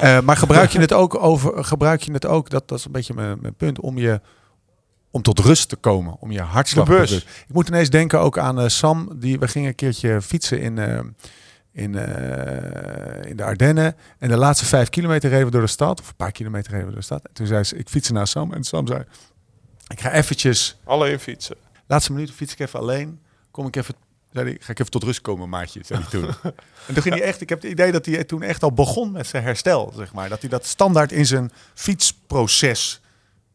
Eh, 0.01 0.21
maar 0.21 0.37
gebruik 0.37 0.71
je 0.71 0.81
het 0.81 0.93
ook 0.93 1.23
over? 1.23 1.65
Gebruik 1.65 2.03
je 2.03 2.13
het 2.13 2.27
ook? 2.27 2.51
Dat, 2.51 2.69
dat 2.69 2.79
is 2.79 2.85
een 2.85 2.93
beetje 2.93 3.15
mijn, 3.15 3.39
mijn 3.41 3.55
punt 3.55 3.81
om 3.81 3.99
je 3.99 4.21
om 5.11 5.23
tot 5.23 5.39
rust 5.39 5.69
te 5.69 5.77
komen, 5.77 6.17
om 6.21 6.31
je 6.31 6.41
hartslag 6.41 6.87
te 6.87 6.97
rust. 6.97 7.13
Ik 7.17 7.53
moet 7.55 7.69
ineens 7.69 7.91
denken 7.91 8.21
ook 8.21 8.39
aan 8.39 8.61
eh, 8.61 8.69
Sam. 8.69 9.13
Die 9.15 9.39
we 9.39 9.49
gingen 9.49 9.69
een 9.69 9.75
keertje 9.75 10.23
fietsen 10.23 10.61
in. 10.61 10.79
eh, 10.79 10.99
in, 11.73 11.95
in 13.25 13.37
de 13.37 13.45
Ardennen. 13.45 13.97
En 14.19 14.29
de 14.29 14.37
laatste 14.37 14.65
vijf 14.67 14.89
kilometer 14.89 15.31
reden 15.31 15.45
we 15.45 15.51
door 15.51 15.61
de 15.61 15.67
stad. 15.67 16.01
Of 16.01 16.09
een 16.09 16.17
paar 16.17 16.33
kilometer 16.33 16.71
reden 16.71 16.87
we 16.87 16.93
door 16.93 17.01
de 17.01 17.07
stad. 17.07 17.25
En 17.25 17.33
toen 17.33 17.47
zei 17.47 17.65
ze, 17.65 17.77
ik 17.77 17.89
fietsen 17.89 18.15
naar 18.15 18.27
Sam. 18.27 18.53
En 18.53 18.65
Sam 18.65 18.87
zei, 18.87 19.05
ik 19.89 20.01
ga 20.01 20.13
eventjes 20.13 20.79
Alleen 20.85 21.21
fietsen. 21.21 21.57
Laatste 21.87 22.13
minuut 22.13 22.31
fiets 22.31 22.53
ik 22.53 22.59
even 22.59 22.81
alleen. 22.81 23.21
Kom 23.51 23.67
ik 23.67 23.77
even, 23.77 23.95
zei 24.33 24.45
hij, 24.49 24.57
ga 24.61 24.71
ik 24.73 24.79
even 24.79 24.91
tot 24.91 25.03
rust 25.03 25.21
komen, 25.21 25.49
maatje, 25.49 25.81
zei 25.85 26.01
hij 26.01 26.11
toen. 26.11 26.27
en 26.87 26.95
toen 26.95 27.03
ging 27.03 27.15
hij 27.15 27.23
echt, 27.25 27.41
ik 27.41 27.49
heb 27.49 27.63
het 27.63 27.71
idee 27.71 27.93
dat 27.93 28.07
hij 28.07 28.25
toen 28.25 28.43
echt 28.43 28.63
al 28.63 28.73
begon 28.73 29.13
met 29.13 29.27
zijn 29.27 29.43
herstel, 29.43 29.93
zeg 29.97 30.13
maar. 30.13 30.29
Dat 30.29 30.41
hij 30.41 30.51
dat 30.51 30.67
standaard 30.67 31.13
in 31.13 31.27
zijn 31.27 31.53
fietsproces 31.75 33.01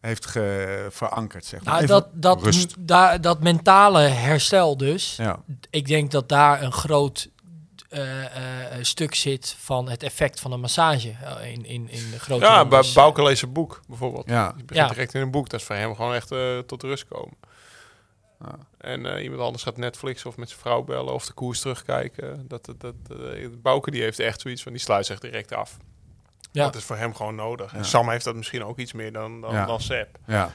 heeft 0.02 0.26
ge- 0.26 0.88
verankerd, 0.92 1.46
zeg 1.46 1.64
maar. 1.64 1.74
Nou, 1.74 1.86
dat, 1.86 2.08
dat, 2.14 2.44
rust. 2.44 2.76
dat 3.22 3.40
mentale 3.42 4.00
herstel 4.00 4.78
dus. 4.78 5.16
Ja, 5.16 5.40
Ik 5.70 5.88
denk 5.88 6.12
dat 6.12 6.30
daar 6.30 6.62
een 6.62 6.72
groot 6.72 7.30
eh, 7.90 8.26
eh, 8.26 8.84
stuk 8.84 9.16
zit 9.16 9.56
van 9.60 9.90
het 9.90 10.04
effect 10.04 10.40
van 10.40 10.52
een 10.52 10.60
massage 10.60 11.10
eh, 11.24 11.52
in, 11.52 11.66
in, 11.66 11.90
in 11.90 12.12
de 12.12 12.20
grote 12.20 12.46
Ja, 12.46 12.66
bij. 12.66 12.84
Bouke 12.94 13.24
leest 13.24 13.44
een 13.44 13.54
boek 13.54 13.82
bijvoorbeeld. 13.88 14.30
ja. 14.30 14.46
Je 14.58 14.64
begint 14.64 14.88
Ja. 14.88 14.88
direct 14.88 15.14
in 15.14 15.22
een 15.22 15.32
boek. 15.32 15.50
Dat 15.50 15.60
is 15.60 15.66
voor 15.66 15.76
hem 15.76 15.96
gewoon 15.96 16.14
echt 16.14 16.32
eh, 16.32 16.58
tot 16.58 16.84
rust 16.84 17.06
komen. 17.08 17.34
En 18.77 19.05
eh, 19.05 19.23
iemand 19.23 19.41
anders 19.41 19.63
gaat 19.63 19.77
Netflix 19.77 20.25
of 20.25 20.38
met 20.38 20.47
zijn 20.49 20.62
vrouw 20.62 20.81
bellen 20.84 21.13
of 21.13 21.25
de 21.25 21.34
koers 21.34 21.60
terugkijken. 21.60 22.45
Dat, 22.47 22.65
dat, 22.65 22.79
dat, 22.81 22.95
eh, 23.19 23.47
Bouke 23.62 23.91
die 23.91 24.01
heeft 24.01 24.19
echt 24.19 24.41
zoiets 24.41 24.63
van, 24.63 24.71
die 24.71 24.81
sluit 24.81 25.05
zich 25.05 25.19
direct 25.19 25.53
af. 25.53 25.77
Ja. 26.51 26.63
Dat 26.63 26.75
is 26.75 26.84
voor 26.84 26.95
hem 26.97 27.15
gewoon 27.15 27.36
nodig. 27.36 27.71
Ja. 27.71 27.77
En 27.77 27.86
Sam 27.86 28.10
heeft 28.10 28.25
dat 28.25 28.36
misschien 28.36 28.63
ook 28.65 28.77
iets 28.79 28.93
meer 28.93 29.12
dan, 29.13 29.41
dan, 29.41 29.53
Ja. 29.53 29.65
dan 29.65 29.81
Sepp. 29.81 30.17
ja. 30.27 30.51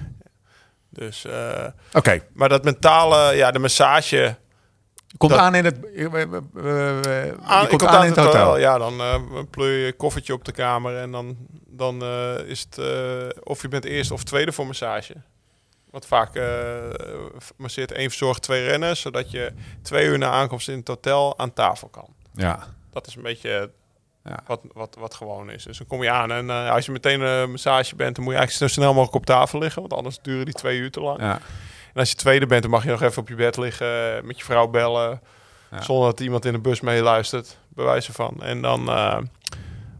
Dus, 0.88 1.24
eh, 1.24 1.66
Oké, 1.92 2.20
maar 2.32 2.48
dat 2.48 2.64
mentale, 2.64 3.36
ja, 3.36 3.50
de 3.50 3.58
massage... 3.58 4.36
komt 5.16 5.30
Dat- 5.30 5.40
aan 5.40 5.54
in 5.54 5.64
het, 5.64 5.76
Ah, 7.42 7.68
komt 7.68 7.82
kom 7.82 7.88
aan 7.88 8.02
in 8.04 8.10
het 8.10 8.18
hotel. 8.18 8.58
Ja, 8.58 8.78
dan 8.78 9.00
eh 9.00 9.20
pleur 9.50 9.78
je 9.78 9.84
je 9.86 9.92
koffertje 9.92 10.32
op 10.32 10.44
de 10.44 10.52
kamer 10.52 10.96
en 10.96 11.10
dan, 11.10 11.36
dan 11.66 12.02
eh, 12.02 12.38
is 12.46 12.60
het 12.60 12.78
eh, 12.78 13.42
of 13.42 13.62
je 13.62 13.68
bent 13.68 13.84
eerst 13.84 14.10
of 14.10 14.24
tweede 14.24 14.52
voor 14.52 14.66
massage. 14.66 15.14
Want 15.90 16.06
vaak 16.06 16.34
eh, 16.34 16.44
masseert 17.56 17.92
één 17.92 18.08
verzorger 18.08 18.40
twee 18.40 18.66
renners, 18.66 19.00
zodat 19.00 19.30
je 19.30 19.52
twee 19.82 20.06
uur 20.06 20.18
na 20.18 20.30
aankomst 20.30 20.68
in 20.68 20.78
het 20.78 20.88
hotel 20.88 21.38
aan 21.38 21.52
tafel 21.52 21.88
kan. 21.88 22.08
Ja, 22.34 22.66
Dat 22.90 23.06
is 23.06 23.14
een 23.16 23.22
beetje 23.22 23.70
Ja. 24.24 24.38
wat, 24.46 24.60
wat, 24.72 24.96
wat 24.98 25.14
gewoon 25.14 25.50
is. 25.50 25.62
Dus 25.64 25.78
dan 25.78 25.86
kom 25.86 26.02
je 26.02 26.10
aan 26.10 26.32
en 26.32 26.50
eh, 26.50 26.70
als 26.70 26.86
je 26.86 26.92
meteen 26.92 27.20
een 27.20 27.50
massage 27.50 27.96
bent, 27.96 28.14
dan 28.14 28.24
moet 28.24 28.32
je 28.32 28.38
eigenlijk 28.38 28.72
zo 28.72 28.80
snel 28.80 28.92
mogelijk 28.94 29.16
op 29.16 29.26
tafel 29.26 29.58
liggen, 29.58 29.80
want 29.80 29.92
anders 29.94 30.18
duren 30.22 30.44
die 30.44 30.54
twee 30.54 30.78
uur 30.78 30.90
te 30.90 31.00
lang. 31.00 31.18
ja. 31.20 31.40
En 31.94 32.00
als 32.00 32.10
je 32.10 32.16
tweede 32.16 32.46
bent, 32.46 32.62
dan 32.62 32.70
mag 32.70 32.84
je 32.84 32.90
nog 32.90 33.02
even 33.02 33.22
op 33.22 33.28
je 33.28 33.34
bed 33.34 33.56
liggen, 33.56 34.26
met 34.26 34.38
je 34.38 34.44
vrouw 34.44 34.66
bellen, 34.68 35.20
Ja. 35.70 35.82
zonder 35.82 36.04
dat 36.10 36.20
iemand 36.20 36.44
in 36.44 36.52
de 36.52 36.58
bus 36.58 36.80
meeluistert, 36.80 37.58
bij 37.68 37.84
wijze 37.84 38.12
van. 38.12 38.42
En 38.42 38.62
dan 38.62 38.88
eh, 38.88 39.18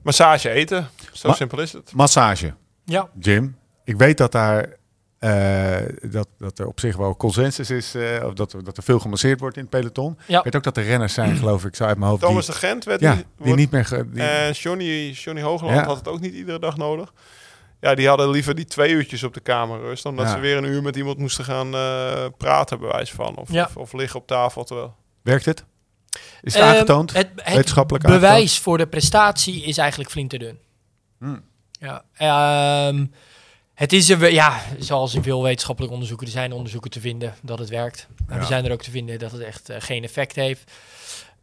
massage 0.03 0.51
eten. 0.51 0.89
Zo 1.13 1.29
Ma- 1.29 1.35
simpel 1.35 1.59
is 1.61 1.73
het. 1.73 1.93
Massage, 1.95 2.55
ja. 2.85 3.09
Jim. 3.19 3.59
Ik 3.85 3.97
weet 3.97 4.17
dat 4.19 4.33
daar 4.33 4.77
eh, 5.21 5.77
dat, 6.03 6.29
dat 6.39 6.59
er 6.59 6.67
op 6.67 6.81
zich 6.81 6.97
wel 6.97 7.17
consensus 7.17 7.71
is, 7.71 7.95
eh, 7.95 8.25
of 8.27 8.33
dat, 8.35 8.53
er- 8.53 8.65
dat 8.65 8.77
er 8.77 8.83
veel 8.83 8.99
gemasseerd 8.99 9.41
wordt 9.41 9.57
in 9.57 9.63
het 9.63 9.71
peloton. 9.71 10.19
Ja. 10.27 10.39
Ik 10.39 10.45
weet 10.45 10.57
ook 10.57 10.63
dat 10.63 10.77
er 10.77 10.83
renners 10.85 11.15
zijn, 11.15 11.37
geloof 11.37 11.65
ik, 11.65 11.75
zo 11.77 11.85
uit 11.85 11.99
mijn 11.99 12.11
hoofd. 12.11 12.23
Thomas 12.23 12.45
die, 12.47 12.55
de 12.55 12.61
Gent 12.61 12.85
werd 12.85 13.01
ja, 13.01 13.15
die, 13.15 13.23
die 13.25 13.33
wordt- 13.37 13.57
niet 13.59 13.71
meer. 13.71 13.85
ge- 13.85 14.11
die- 14.11 14.23
En 14.23 14.53
Johnny, 14.53 15.11
Johnny 15.11 15.43
Hoogland 15.43 15.75
Ja. 15.77 15.85
had 15.85 15.97
het 15.97 16.09
ook 16.09 16.21
niet 16.21 16.35
iedere 16.35 16.59
dag 16.59 16.77
nodig. 16.77 17.13
Ja, 17.81 17.95
die 17.95 18.09
hadden 18.09 18.31
liever 18.31 18.55
die 18.55 18.65
twee 18.65 18.93
uurtjes 18.93 19.23
op 19.23 19.35
de 19.35 19.41
kamer 19.41 19.81
rust... 19.81 20.03
dan 20.03 20.17
dat 20.17 20.27
Ja. 20.27 20.33
ze 20.33 20.39
weer 20.39 20.57
een 20.57 20.65
uur 20.65 20.83
met 20.83 20.97
iemand 20.97 21.19
moesten 21.19 21.45
gaan 21.45 21.75
eh, 21.75 22.27
praten, 22.37 22.81
bij 22.81 22.89
wijze 22.91 23.15
van. 23.15 23.37
Of, 23.37 23.53
Ja. 23.53 23.65
of, 23.65 23.77
of 23.77 23.93
liggen 23.93 24.21
op 24.21 24.27
tafel. 24.27 24.65
Terwijl. 24.65 24.95
Werkt 25.23 25.45
het? 25.45 25.65
Is 26.43 26.55
het 26.55 26.63
Ehm, 26.63 26.73
aangetoond? 26.73 27.13
Het, 27.13 27.29
het 27.37 27.55
Wetenschappelijk 27.55 28.05
bewijs 28.07 28.59
voor 28.59 28.79
de 28.79 28.87
prestatie 28.87 29.63
is 29.65 29.79
eigenlijk 29.79 30.11
flinterdun. 30.11 30.59
Hmm. 31.19 31.43
Ja, 31.71 32.05
ehm, 32.17 33.07
het 33.81 33.93
is 33.93 34.09
er, 34.11 34.33
ja, 34.33 34.63
zoals 34.79 35.15
in 35.15 35.23
veel 35.23 35.43
wetenschappelijke 35.43 35.95
onderzoeken, 35.95 36.27
er 36.27 36.33
zijn 36.33 36.53
onderzoeken 36.53 36.91
te 36.91 37.01
vinden 37.01 37.35
dat 37.43 37.59
het 37.59 37.69
werkt. 37.69 38.07
Maar 38.27 38.37
Ja. 38.37 38.41
er 38.43 38.47
zijn 38.49 38.65
er 38.65 38.73
ook 38.73 38.83
te 38.83 38.91
vinden 38.91 39.19
dat 39.19 39.33
het 39.33 39.41
echt 39.41 39.69
eh, 39.69 39.77
geen 39.81 40.05
effect 40.05 40.37
heeft. 40.37 40.71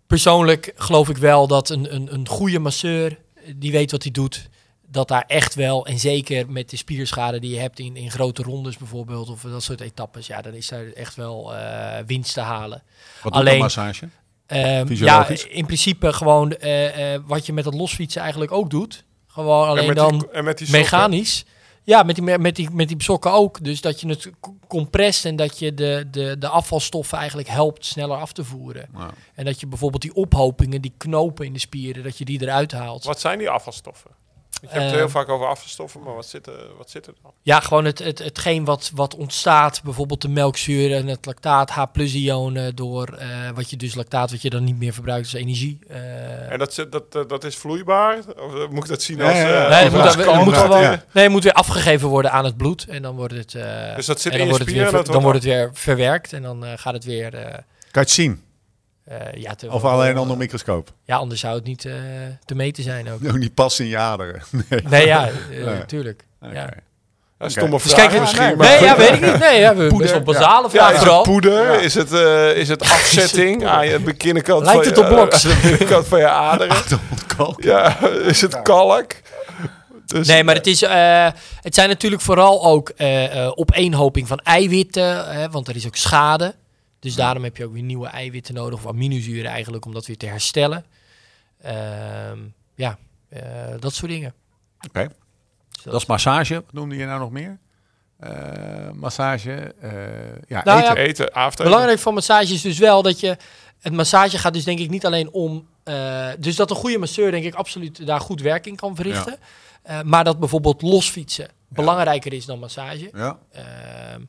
Persoonlijk 0.07 0.73
geloof 0.75 1.09
ik 1.09 1.17
wel 1.17 1.47
dat 1.47 1.69
een, 1.69 1.95
een, 1.95 2.13
een 2.13 2.27
goede 2.27 2.59
masseur, 2.59 3.11
eh, 3.35 3.53
die 3.55 3.71
weet 3.71 3.91
wat 3.91 4.03
hij 4.03 4.11
doet, 4.11 4.49
dat 4.89 5.07
daar 5.07 5.23
echt 5.27 5.55
wel, 5.55 5.85
en 5.85 5.99
zeker 5.99 6.49
met 6.49 6.69
de 6.69 6.77
spierschade 6.77 7.39
die 7.39 7.51
je 7.53 7.59
hebt 7.59 7.79
in, 7.79 7.95
in 7.95 8.11
grote 8.11 8.43
rondes 8.43 8.77
bijvoorbeeld, 8.77 9.29
of 9.29 9.41
dat 9.41 9.63
soort 9.63 9.81
etappes, 9.81 10.27
ja, 10.27 10.41
dan 10.41 10.53
is 10.53 10.67
daar 10.67 10.85
echt 10.95 11.15
wel 11.15 11.55
eh, 11.55 11.97
winst 12.05 12.33
te 12.33 12.41
halen. 12.41 12.83
Wat 13.23 13.33
alleen- 13.33 13.45
doet 13.45 13.53
een 13.53 13.59
massage? 13.59 14.07
Ehm, 14.45 14.93
ja, 14.93 15.27
in 15.49 15.65
principe 15.65 16.13
gewoon 16.13 16.51
eh, 16.51 17.13
eh, 17.13 17.21
wat 17.25 17.45
je 17.45 17.53
met 17.53 17.65
het 17.65 17.73
losfietsen 17.73 18.21
eigenlijk 18.21 18.51
ook 18.51 18.69
doet. 18.69 19.03
Gewoon 19.27 19.67
alleen 19.67 19.81
en 19.81 19.87
met 19.87 19.95
dan 19.95 20.17
die, 20.19 20.29
en 20.29 20.43
met 20.43 20.57
die 20.57 20.67
sokken. 20.67 20.83
mechanisch. 20.83 21.45
Ja, 21.87 22.03
met 22.03 22.15
die, 22.15 22.23
me- 22.23 22.37
met, 22.37 22.55
die, 22.55 22.69
met 22.71 22.87
die 22.87 23.03
sokken 23.03 23.31
ook. 23.31 23.63
Dus 23.63 23.81
dat 23.81 24.01
je 24.01 24.07
het 24.07 24.31
co- 24.39 24.55
comprest 24.67 25.25
en 25.25 25.35
dat 25.35 25.59
je 25.59 25.73
de, 25.73 26.07
de, 26.11 26.35
de 26.39 26.47
afvalstoffen 26.47 27.17
eigenlijk 27.17 27.47
helpt 27.47 27.85
sneller 27.85 28.17
af 28.17 28.31
te 28.33 28.43
voeren. 28.43 28.89
Nou, 28.93 29.11
En 29.33 29.45
dat 29.45 29.59
je 29.59 29.67
bijvoorbeeld 29.67 30.01
die 30.01 30.13
ophopingen, 30.15 30.81
die 30.81 30.93
knopen 30.97 31.45
in 31.45 31.53
de 31.53 31.59
spieren, 31.59 32.03
dat 32.03 32.17
je 32.17 32.25
die 32.25 32.41
eruit 32.41 32.71
haalt. 32.71 33.03
Wat 33.03 33.19
zijn 33.19 33.39
die 33.39 33.49
afvalstoffen? 33.49 34.11
Je 34.61 34.67
hebt 34.69 34.83
het 34.83 34.91
Eh, 34.91 34.97
heel 34.97 35.09
vaak 35.09 35.29
over 35.29 35.47
afvalstoffen, 35.47 36.01
maar 36.03 36.13
wat 36.15 36.25
zit 36.25 36.47
er, 36.47 36.53
wat 36.77 36.89
zit 36.89 37.07
er 37.07 37.13
dan? 37.23 37.31
Ja, 37.41 37.59
gewoon 37.59 37.85
het, 37.85 37.99
het, 37.99 38.19
hetgeen 38.19 38.65
wat, 38.65 38.91
wat 38.95 39.15
ontstaat, 39.15 39.81
bijvoorbeeld 39.83 40.21
de 40.21 40.27
melkzuur 40.27 40.95
en 40.95 41.07
het 41.07 41.25
lactaat, 41.25 41.69
H-plus-ionen, 41.69 42.75
door 42.75 43.07
eh, 43.07 43.27
wat 43.55 43.69
je 43.69 43.77
dus 43.77 43.95
lactaat, 43.95 44.31
wat 44.31 44.41
je 44.41 44.49
dan 44.49 44.63
niet 44.63 44.77
meer 44.77 44.93
verbruikt 44.93 45.23
als 45.25 45.33
energie. 45.41 45.79
eh, 45.87 46.51
En 46.51 46.59
dat, 46.59 46.73
zit- 46.73 46.91
dat, 46.91 47.03
eh, 47.11 47.21
dat 47.27 47.43
is 47.43 47.55
vloeibaar? 47.55 48.17
Of 48.17 48.53
eh, 48.55 48.67
moet 48.69 48.83
ik 48.83 48.89
dat 48.89 49.01
zien 49.01 49.21
als... 49.21 49.31
eh. 49.31 49.69
Nee, 49.69 49.83
het 49.83 49.91
moet, 50.43 50.53
gewoon, 50.53 50.81
ja. 50.81 51.03
nee, 51.13 51.23
het 51.23 51.31
moet 51.31 51.43
weer 51.43 51.53
afgegeven 51.53 52.07
worden 52.07 52.31
aan 52.31 52.45
het 52.45 52.57
bloed. 52.57 52.85
En 52.89 53.01
dan 53.01 53.15
wordt 53.15 53.33
het, 53.33 53.55
eh, 53.55 53.95
Dus 53.95 54.05
dat 54.05 54.21
zit 54.21 54.31
in 54.31 54.37
dan 54.37 54.47
je 54.47 54.53
wordt 54.53 54.65
het 54.71 54.75
spieren? 54.75 55.05
dan 55.05 55.21
wordt 55.21 55.37
het 55.37 55.47
weer 55.47 55.69
verwerkt. 55.73 56.33
En 56.33 56.41
dan 56.41 56.65
eh, 56.65 56.71
gaat 56.75 56.93
het 56.93 57.03
weer. 57.03 57.33
eh, 57.33 57.41
kan 57.43 57.57
je 57.91 57.99
het 57.99 58.09
zien? 58.09 58.41
Eh, 59.07 59.17
ja, 59.41 59.55
te, 59.55 59.71
Of 59.71 59.83
alleen 59.83 60.17
onder 60.17 60.37
microscoop? 60.37 60.91
Ja, 61.05 61.15
anders 61.15 61.39
zou 61.39 61.55
het 61.55 61.63
niet 61.63 61.85
eh, 61.85 61.93
te 62.45 62.55
meten 62.55 62.83
zijn 62.83 63.11
ook. 63.11 63.19
Ook 63.27 63.37
niet 63.37 63.53
pas 63.53 63.79
in 63.79 63.87
je 63.87 63.97
aderen. 63.97 64.41
Nee. 64.69 64.81
Nee, 64.89 65.05
ja, 65.05 65.29
Nee. 65.49 65.63
natuurlijk. 65.63 66.23
Oké. 66.41 66.53
Ja. 66.53 66.69
Ja, 67.39 67.45
Oké. 67.45 67.51
stomme 67.51 67.77
Dus 67.83 67.93
vraag 67.93 68.07
kijk, 68.07 68.19
misschien. 68.19 68.41
nee, 68.41 68.55
maar- 68.55 68.67
Nee, 68.67 68.81
ja, 68.83 68.97
weet 68.97 69.09
ik 69.11 69.21
niet. 69.21 69.39
Nee, 69.39 69.59
ja, 69.59 69.75
we 69.75 69.95
best 69.97 70.11
wel 70.11 70.21
basale 70.21 70.63
Ja, 70.63 70.69
vragen 70.69 70.89
is 70.93 70.99
het 70.99 71.03
vooral. 71.07 71.23
poeder? 71.23 71.71
Ja. 71.71 71.79
Is 71.79 71.93
het, 71.93 72.13
eh, 72.13 72.55
is 72.55 72.67
het 72.69 72.81
afzetting 72.93 73.65
aan 73.65 73.87
je 73.87 73.99
binnenkant 73.99 74.63
Lijkt 74.65 74.77
van 74.77 74.87
het 74.87 74.95
je, 74.95 75.01
op 75.03 75.07
bloks? 75.09 75.45
aan 75.45 75.51
de 75.51 75.67
binnenkant 75.67 76.07
van 76.07 76.19
je 76.19 76.27
aderen? 76.27 76.75
Ja, 77.57 77.97
is 78.25 78.41
het 78.41 78.61
kalk? 78.61 79.11
Dus, 80.05 80.27
Nee, 80.27 80.43
maar 80.43 80.55
het, 80.55 80.67
is, 80.67 80.81
eh, 80.81 81.27
het 81.61 81.75
zijn 81.75 81.89
natuurlijk 81.89 82.21
vooral 82.21 82.65
ook 82.65 82.89
eh, 82.89 83.43
eh, 83.45 83.51
opeenhoping 83.55 84.27
van 84.27 84.39
eiwitten, 84.39 85.33
hè, 85.33 85.49
want 85.49 85.67
er 85.67 85.75
is 85.75 85.85
ook 85.87 85.95
schade. 85.95 86.55
Dus 86.99 87.15
daarom 87.15 87.43
heb 87.43 87.57
je 87.57 87.65
ook 87.65 87.73
weer 87.73 87.83
nieuwe 87.83 88.07
eiwitten 88.07 88.53
nodig, 88.53 88.79
of 88.79 88.87
aminozuren 88.87 89.51
eigenlijk, 89.51 89.85
om 89.85 89.93
dat 89.93 90.05
weer 90.05 90.17
te 90.17 90.25
herstellen. 90.25 90.85
Ehm, 91.61 92.39
ja, 92.75 92.97
eh, 93.29 93.41
dat 93.79 93.93
soort 93.93 94.11
dingen. 94.11 94.33
Oké. 94.87 95.07
Dat 95.83 95.93
is 96.01 96.05
massage. 96.05 96.53
Wat 96.53 96.73
noemde 96.73 96.95
je 96.95 97.05
nou 97.05 97.19
nog 97.19 97.31
meer? 97.31 97.57
Eh, 98.19 98.91
massage. 98.93 99.51
eh, 99.81 99.91
ja, 100.47 100.61
Nou 100.63 100.79
eten. 100.79 100.95
ja, 100.95 100.95
Eten, 100.95 101.35
avondeten. 101.35 101.65
Belangrijk 101.65 101.99
van 101.99 102.13
massage 102.13 102.53
is 102.53 102.61
dus 102.61 102.77
wel 102.77 103.01
dat 103.01 103.19
je... 103.19 103.37
Het 103.79 103.93
massage 103.93 104.37
gaat 104.37 104.53
dus 104.53 104.63
denk 104.63 104.79
ik 104.79 104.89
niet 104.89 105.05
alleen 105.05 105.31
om... 105.31 105.67
eh, 105.83 106.27
dus 106.39 106.55
dat 106.55 106.69
een 106.69 106.75
goede 106.75 106.97
masseur 106.97 107.31
denk 107.31 107.45
ik 107.45 107.53
absoluut 107.53 108.05
daar 108.07 108.19
goed 108.19 108.41
werk 108.41 108.65
in 108.67 108.75
kan 108.75 108.95
verrichten. 108.95 109.37
Eh, 109.81 110.01
maar 110.01 110.23
dat 110.23 110.39
bijvoorbeeld 110.39 110.81
losfietsen 110.81 111.49
belangrijker 111.67 112.33
is 112.33 112.45
dan 112.45 112.59
massage. 112.59 113.09
Ja. 113.13 113.39
Ehm, 113.51 114.21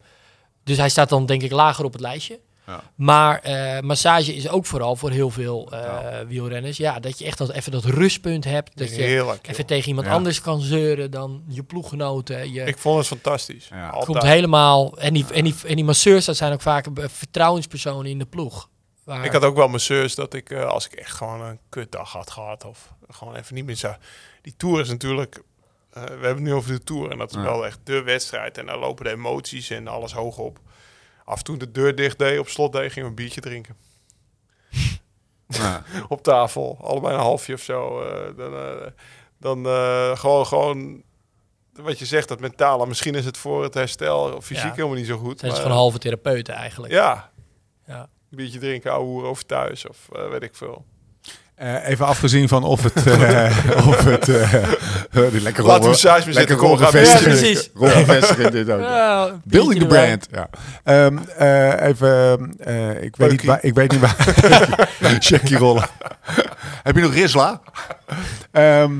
dus 0.64 0.76
hij 0.76 0.88
staat 0.88 1.09
dan 1.09 1.26
denk 1.26 1.42
ik 1.42 1.50
lager 1.50 1.85
op 1.85 1.92
het 1.92 2.00
lijstje. 2.00 2.40
Ja. 2.68 2.83
Maar 2.94 3.38
eh, 3.40 3.81
massage 3.81 4.35
is 4.35 4.48
ook 4.48 4.66
vooral 4.66 4.96
voor 4.96 5.11
heel 5.11 5.31
veel 5.31 5.72
eh, 5.72 6.18
wielrenners. 6.26 6.76
Ja, 6.76 7.00
dat 7.00 7.18
je 7.18 7.24
echt 7.24 7.38
dat, 7.38 7.50
even 7.50 7.72
dat 7.72 7.85
rustpunt 7.85 8.44
hebt. 8.44 8.76
Dat 8.78 8.88
je 8.88 9.02
Heerlijk. 9.02 9.40
joh. 9.42 9.52
even 9.52 9.66
tegen 9.66 9.88
iemand 9.88 10.07
Ja. 10.07 10.12
anders 10.12 10.40
kan 10.40 10.61
zeuren 10.61 11.11
dan 11.11 11.42
je 11.48 11.62
ploeggenoten. 11.62 12.52
Je 12.52 12.64
Ik 12.64 12.78
vond 12.78 12.98
het 12.98 13.07
fantastisch. 13.07 13.70
Altijd. 13.72 14.04
komt 14.04 14.22
helemaal... 14.22 14.98
En 14.98 15.14
die, 15.14 15.24
en, 15.33 15.44
die, 15.44 15.54
en 15.66 15.74
die 15.76 15.85
masseurs, 15.85 16.24
dat 16.24 16.37
zijn 16.37 16.52
ook 16.52 16.61
vaak 16.61 16.87
eh, 16.87 17.04
vertrouwenspersonen 17.09 18.11
in 18.11 18.18
de 18.18 18.26
ploeg. 18.26 18.68
Waar, 19.04 19.24
Ik 19.24 19.33
had 19.33 19.44
ook 19.44 19.57
wel 19.57 19.68
masseurs 19.68 20.14
dat 20.14 20.35
ik, 20.35 20.52
als 20.52 20.87
ik 20.87 20.92
echt 20.92 21.12
gewoon 21.12 21.40
een 21.40 21.59
kutdag 21.68 22.12
had 22.12 22.31
gehad 22.31 22.64
of 22.64 22.92
gewoon 23.09 23.35
even 23.37 23.54
niet 23.54 23.64
meer 23.64 23.76
zou... 23.76 23.94
Die 24.42 24.54
Tour 24.57 24.81
is 24.81 24.88
natuurlijk... 24.88 25.42
we 25.92 26.00
hebben 26.00 26.28
het 26.28 26.38
nu 26.40 26.52
over 26.54 26.72
de 26.72 26.85
Tour 26.85 27.11
en 27.11 27.18
dat 27.18 27.31
is 27.31 27.37
Ja. 27.37 27.42
wel 27.42 27.66
echt 27.66 27.78
de 27.85 28.02
wedstrijd. 28.02 28.59
En 28.59 28.66
daar 28.66 28.78
lopen 28.78 29.04
de 29.04 29.11
emoties 29.11 29.70
en 29.70 29.88
alles 29.88 30.12
hoog 30.12 30.38
op. 30.38 30.59
Af 31.29 31.38
en 31.38 31.45
toe 31.45 31.57
de 31.57 31.71
deur 31.71 31.95
dicht 31.95 32.19
deed, 32.19 32.38
op 32.38 32.49
slot 32.49 32.73
deed, 32.73 32.93
gingen 32.93 33.03
we 33.03 33.09
een 33.09 33.14
biertje 33.14 33.41
drinken. 33.41 33.77
Ja. 35.49 35.83
Op 36.09 36.23
tafel, 36.23 36.79
allebei 36.83 37.14
een 37.14 37.21
halfje 37.21 37.55
of 37.55 37.61
zo. 37.62 38.03
eh, 38.03 38.37
dan 38.37 38.55
eh, 38.55 38.87
dan 39.38 39.67
eh, 39.67 40.17
gewoon, 40.17 40.47
gewoon, 40.47 41.03
wat 41.73 41.99
je 41.99 42.05
zegt, 42.07 42.29
dat 42.29 42.41
mentale. 42.41 42.87
Misschien 42.87 43.14
is 43.14 43.25
het 43.25 43.37
voor 43.37 43.62
het 43.62 43.75
herstel 43.75 44.41
fysiek 44.41 44.64
Ja. 44.64 44.75
helemaal 44.75 44.97
niet 44.97 45.07
zo 45.07 45.17
goed. 45.17 45.38
zijn 45.38 45.51
ze 45.53 45.57
maar- 45.57 45.67
gewoon 45.67 45.83
halve 45.83 45.99
therapeuten 45.99 46.55
eigenlijk. 46.55 46.93
Ja, 46.93 47.31
Ja. 47.87 48.01
een 48.01 48.37
biertje 48.37 48.59
drinken, 48.59 48.93
ouwe 48.93 49.25
over 49.25 49.47
thuis 49.47 49.87
of 49.88 50.09
weet 50.31 50.43
ik 50.43 50.55
veel. 50.55 50.85
Eh, 51.59 51.88
even 51.88 52.07
afgezien 52.07 52.49
van 52.49 52.64
of 52.64 52.83
het... 52.83 53.07
eh, 53.07 53.87
of 53.88 54.05
het 54.05 54.29
eh, 54.29 54.62
die 55.33 55.40
lekker 55.40 55.64
massage 55.64 56.55
kom, 56.57 56.77
gaan. 56.77 57.03
Ja, 57.03 57.18
precies. 57.18 57.71
Rollenvestigen 57.75 58.51
dit 58.51 58.71
ook. 58.71 58.81
Building 59.44 59.81
the 59.81 59.87
brand. 59.87 60.29
Ja. 60.31 60.49
Ehm, 60.85 61.18
eh, 61.37 61.87
even, 61.88 62.55
eh, 62.59 63.03
ik, 63.03 63.16
weet 63.16 63.31
niet 63.31 63.44
waar, 63.44 63.59
ik 63.62 63.75
weet 63.75 63.90
niet 63.90 64.01
waar. 64.01 64.16
Checkie 65.18 65.57
rollen. 65.57 65.87
Heb 66.83 66.94
je 66.97 67.03
nog 67.03 67.14
Risla? 67.14 67.61
Ehm, 68.51 68.92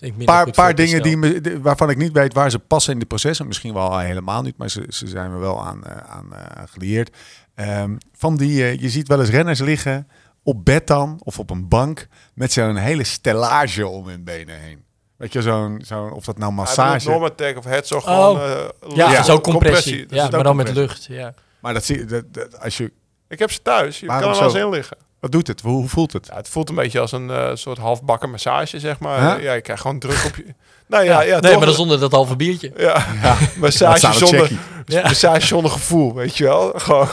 Een 0.00 0.14
paar, 0.24 0.50
paar 0.50 0.74
dingen 0.74 1.02
die 1.02 1.16
me, 1.16 1.40
de- 1.40 1.60
waarvan 1.60 1.90
ik 1.90 1.96
niet 1.96 2.12
weet 2.12 2.34
waar 2.34 2.50
ze 2.50 2.58
passen 2.58 2.92
in 2.92 2.98
de 2.98 3.06
processen. 3.06 3.46
Misschien 3.46 3.74
wel 3.74 3.98
helemaal 3.98 4.42
niet, 4.42 4.56
maar 4.56 4.68
ze, 4.70 4.84
ze 4.88 5.06
zijn 5.08 5.32
me 5.32 5.38
wel 5.38 5.64
aan, 5.66 5.82
aan 6.08 6.34
eh, 6.34 6.62
gelieerd. 6.70 7.16
Ehm, 7.54 7.90
van 8.16 8.36
die, 8.36 8.80
je 8.80 8.88
ziet 8.88 9.08
wel 9.08 9.20
eens 9.20 9.30
renners 9.30 9.60
liggen 9.60 10.08
op 10.48 10.64
bed 10.64 10.86
dan, 10.86 11.20
of 11.24 11.38
op 11.38 11.50
een 11.50 11.68
bank, 11.68 12.06
met 12.34 12.52
zo'n 12.52 12.76
hele 12.76 13.04
stellage 13.04 13.86
om 13.86 14.06
hun 14.08 14.24
benen 14.24 14.58
heen. 14.60 14.84
Weet 15.16 15.32
je, 15.32 15.42
zo'n, 15.42 15.82
zo'n 15.84 16.12
of 16.12 16.24
dat 16.24 16.38
nou 16.38 16.52
massage... 16.52 17.08
Normatec 17.08 17.56
of 17.56 17.64
Herzog 17.64 18.06
Oh. 18.08 18.14
gewoon... 18.14 18.40
eh, 18.40 18.96
Ja, 18.96 19.18
is 19.18 19.30
ook 19.30 19.42
compressie. 19.42 20.06
Ja, 20.08 20.28
maar 20.30 20.42
dan 20.42 20.56
met 20.56 20.72
lucht. 20.74 21.04
Ja. 21.04 21.34
Maar 21.60 21.72
dat 21.74 21.84
zie 21.84 21.98
je, 21.98 22.04
dat, 22.04 22.24
dat- 22.34 22.60
als 22.60 22.76
je, 22.76 22.92
Ik 23.28 23.38
heb 23.38 23.50
ze 23.52 23.62
thuis. 23.62 24.00
Je 24.00 24.06
Waarom 24.06 24.24
kan 24.24 24.34
er 24.34 24.40
wel 24.40 24.50
zo? 24.50 24.56
eens 24.56 24.66
in 24.66 24.72
liggen. 24.72 24.96
wat 25.20 25.32
doet 25.32 25.46
het? 25.46 25.60
Hoe, 25.60 25.72
hoe 25.72 25.88
voelt 25.88 26.12
het? 26.12 26.26
Ja, 26.26 26.36
het 26.36 26.48
voelt 26.48 26.68
een 26.68 26.74
beetje 26.74 27.00
als 27.00 27.12
een 27.12 27.30
eh, 27.30 27.50
soort 27.54 27.78
halfbakken 27.78 28.30
massage, 28.30 28.78
zeg 28.80 28.98
maar. 28.98 29.34
Huh? 29.34 29.42
Ja, 29.42 29.52
je 29.52 29.60
krijgt 29.60 29.82
gewoon 29.82 29.98
druk 29.98 30.24
op 30.26 30.36
je... 30.36 30.54
Nou 30.88 31.04
ja, 31.04 31.20
ja, 31.20 31.32
nee, 31.32 31.40
toch? 31.50 31.56
maar 31.56 31.66
dan 31.66 31.74
zonder 31.76 32.00
dat 32.00 32.12
halve 32.12 32.36
biertje. 32.36 32.72
Ja, 32.76 33.06
Dat 33.22 33.38
massage 33.56 34.12
zonder. 34.12 34.50
Ja. 34.86 35.02
massage 35.02 35.46
zonder 35.46 35.70
gevoel, 35.70 36.14
weet 36.14 36.36
je 36.36 36.44
wel. 36.44 36.72
Gewoon 36.76 37.08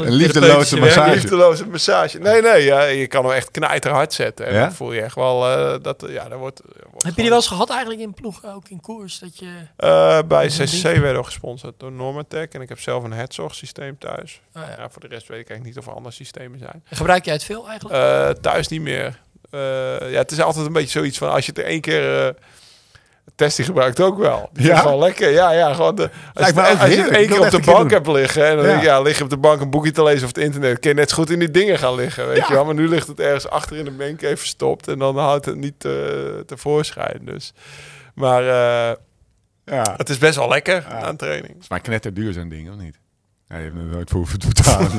Een 0.00 0.12
liefdeloze 0.12 0.76
massage. 0.78 1.10
liefdeloze 1.14 1.66
massage. 1.66 2.18
Nee, 2.18 2.42
nee, 2.42 2.64
ja, 2.64 2.82
je 2.82 3.06
kan 3.06 3.24
hem 3.24 3.34
echt 3.34 3.50
knijterhard 3.50 4.12
zetten. 4.12 4.46
En 4.46 4.54
Ja? 4.54 4.60
dan 4.60 4.72
voel 4.72 4.92
je 4.92 5.00
echt 5.00 5.14
wel 5.14 5.46
eh, 5.46 5.74
dat... 5.82 6.04
Ja, 6.08 6.28
daar 6.28 6.38
wordt, 6.38 6.60
wordt 6.90 7.02
Heb 7.04 7.14
je 7.14 7.20
die 7.20 7.28
wel 7.30 7.38
eens 7.38 7.46
gehad 7.48 7.70
eigenlijk 7.70 8.00
in 8.00 8.14
ploeg, 8.14 8.44
ook 8.44 8.68
in 8.68 8.80
koers? 8.80 9.18
Dat 9.18 9.38
je, 9.38 9.46
Eh, 9.76 10.18
bij 10.28 10.48
Dat 10.48 10.58
een 10.58 10.66
CCC 10.66 10.82
werden 10.82 11.16
we 11.16 11.24
gesponsord 11.24 11.74
door 11.78 11.92
Normatec. 11.92 12.54
En 12.54 12.60
ik 12.60 12.68
heb 12.68 12.80
zelf 12.80 13.04
een 13.04 13.12
Herzog 13.12 13.54
systeem 13.54 13.98
thuis. 13.98 14.40
oh 14.54 14.62
ja. 14.62 14.82
Ja, 14.82 14.88
voor 14.90 15.00
de 15.00 15.08
rest 15.08 15.28
weet 15.28 15.40
ik 15.40 15.48
eigenlijk 15.48 15.64
niet 15.64 15.78
of 15.78 15.86
er 15.90 15.96
andere 15.96 16.14
systemen 16.14 16.58
zijn. 16.58 16.82
Gebruik 16.90 17.24
jij 17.24 17.34
het 17.34 17.44
veel 17.44 17.68
eigenlijk? 17.68 17.96
Eh, 17.96 18.42
thuis 18.42 18.68
niet 18.68 18.80
meer. 18.82 19.20
Eh, 19.50 19.60
ja, 20.10 20.18
het 20.18 20.32
is 20.32 20.40
altijd 20.40 20.66
een 20.66 20.72
beetje 20.72 20.98
zoiets 20.98 21.18
van 21.18 21.30
als 21.30 21.46
je 21.46 21.52
het 21.54 21.60
er 21.60 21.66
één 21.70 21.80
keer. 21.80 22.34
Testie 23.34 23.64
gebruikt 23.64 24.00
ook 24.00 24.18
wel. 24.18 24.48
Die 24.52 24.66
Ja? 24.66 24.74
is 24.74 24.80
gewoon 24.80 24.98
lekker. 24.98 25.30
Ja, 25.30 25.50
ja, 25.50 25.74
gewoon 25.74 25.94
de, 25.94 26.02
als, 26.02 26.10
Lijkt 26.34 26.54
me 26.56 26.62
je, 26.62 26.68
ook 26.72 26.78
als 26.80 26.94
je 26.94 27.02
één 27.08 27.28
keer 27.28 27.40
op 27.40 27.50
de 27.50 27.60
bank 27.60 27.90
hebt 27.90 28.06
liggen. 28.06 28.46
En 28.46 28.56
dan 28.56 28.64
Ja. 28.64 28.70
denk 28.70 28.80
je, 28.82 28.86
ja, 28.86 29.00
lig 29.00 29.18
je 29.18 29.24
op 29.24 29.30
de 29.30 29.36
bank 29.36 29.60
een 29.60 29.70
boekje 29.70 29.90
te 29.90 30.02
lezen 30.02 30.22
of 30.22 30.28
het 30.34 30.38
internet. 30.44 30.78
Kun 30.78 30.90
je 30.90 30.96
net 30.96 31.10
zo 31.10 31.16
goed 31.16 31.30
in 31.30 31.38
die 31.38 31.50
dingen 31.50 31.78
gaan 31.78 31.94
liggen. 31.94 32.26
Weet 32.28 32.36
Ja. 32.36 32.44
je 32.48 32.52
wel. 32.54 32.64
Maar 32.64 32.74
nu 32.74 32.88
ligt 32.88 33.06
het 33.06 33.20
ergens 33.20 33.48
achter 33.48 33.76
in 33.76 33.84
de 33.84 33.90
mancave 33.90 34.36
verstopt. 34.36 34.88
En 34.88 34.98
dan 34.98 35.18
houdt 35.18 35.44
het 35.44 35.56
niet 35.56 35.84
eh, 35.84 35.92
tevoorschijn. 36.46 37.20
Dus. 37.24 37.52
Maar 38.14 38.42
eh, 38.42 38.96
Ja. 39.64 39.94
het 39.96 40.08
is 40.08 40.18
best 40.18 40.36
wel 40.36 40.48
lekker 40.48 40.84
Ja. 40.88 41.00
aan 41.00 41.16
training. 41.16 41.56
is 41.60 41.68
maar 41.68 41.80
knetterduur 41.80 42.32
zo'n 42.32 42.48
ding, 42.48 42.70
of 42.70 42.76
niet? 42.76 42.98
Ja, 43.48 43.56
je 43.56 43.62
hebt 43.62 43.76
er 43.76 43.82
nooit 43.84 44.10
voor 44.10 44.18
hoeven 44.18 44.38
te 44.38 44.46
betalen. 44.46 44.96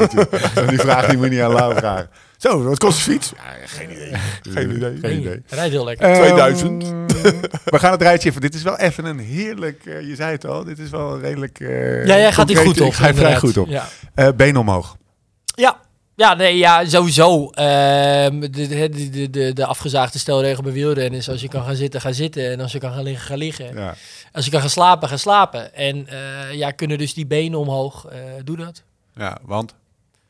die 0.68 0.80
vraag 0.80 1.06
die 1.06 1.18
moet 1.18 1.26
je 1.26 1.32
niet 1.32 1.42
aan 1.42 1.52
Lau 1.52 1.76
vragen. 1.76 2.10
Zo, 2.38 2.64
wat 2.64 2.80
kost 2.80 2.98
de 2.98 3.12
fiets? 3.12 3.34
Ja, 3.36 3.68
geen 3.68 3.92
idee. 3.92 4.14
Geen 4.42 4.76
idee. 4.76 4.98
Geen 5.02 5.20
idee. 5.20 5.42
Hij 5.48 5.58
rijdt 5.58 5.72
heel 5.72 5.84
lekker. 5.84 6.08
Ehm, 6.08 6.22
2000. 6.22 6.84
we 7.74 7.80
gaan 7.80 7.92
het 7.92 8.02
rijtje 8.02 8.30
even. 8.30 8.42
Dit 8.42 8.54
is 8.56 8.64
wel 8.64 8.78
even 8.78 9.06
een 9.06 9.20
heerlijk, 9.20 9.86
eh, 9.86 10.08
je 10.08 10.16
zei 10.16 10.32
het 10.32 10.46
al, 10.46 10.64
dit 10.64 10.80
is 10.80 10.90
wel 10.90 11.14
een 11.14 11.20
redelijk... 11.20 11.60
eh, 11.60 12.06
ja, 12.06 12.18
jij 12.18 12.32
gaat 12.32 12.48
die 12.48 12.56
goed 12.56 12.82
op. 12.82 12.88
Ik 12.88 12.94
ga 12.94 13.08
er 13.08 13.16
vrij 13.16 13.38
goed 13.38 13.58
op. 13.58 13.68
Ja. 13.68 13.88
Eh, 14.14 14.28
been 14.36 14.58
omhoog. 14.58 14.98
Ja. 15.46 15.78
Ja, 16.18 16.34
nee, 16.34 16.58
ja, 16.58 16.86
sowieso. 16.86 17.50
Ehm, 17.50 18.40
de, 18.40 18.50
de, 18.50 18.90
de, 19.10 19.30
de, 19.30 19.54
de 19.54 19.66
afgezaagde 19.66 20.20
stelregel 20.20 20.64
bij 20.64 20.72
wielrennen 20.72 21.20
is 21.20 21.30
als 21.30 21.42
je 21.42 21.48
kan 21.48 21.64
gaan 21.64 21.76
zitten, 21.76 22.02
ga 22.02 22.12
zitten. 22.12 22.52
En 22.52 22.60
als 22.60 22.72
je 22.72 22.80
kan 22.80 22.94
gaan 22.94 23.04
liggen, 23.04 23.26
ga 23.26 23.36
liggen. 23.36 23.76
Ja. 23.76 23.96
Als 24.32 24.46
je 24.46 24.52
kan 24.52 24.60
gaan 24.60 24.70
slapen, 24.70 25.10
ga 25.10 25.18
slapen. 25.18 25.74
En 25.74 26.08
eh, 26.08 26.54
ja, 26.54 26.72
kunnen 26.72 26.98
dus 26.98 27.14
die 27.14 27.26
benen 27.26 27.60
omhoog, 27.60 28.06
eh, 28.06 28.20
doe 28.44 28.58
dat. 28.58 28.84
ja, 29.16 29.38
want? 29.42 29.76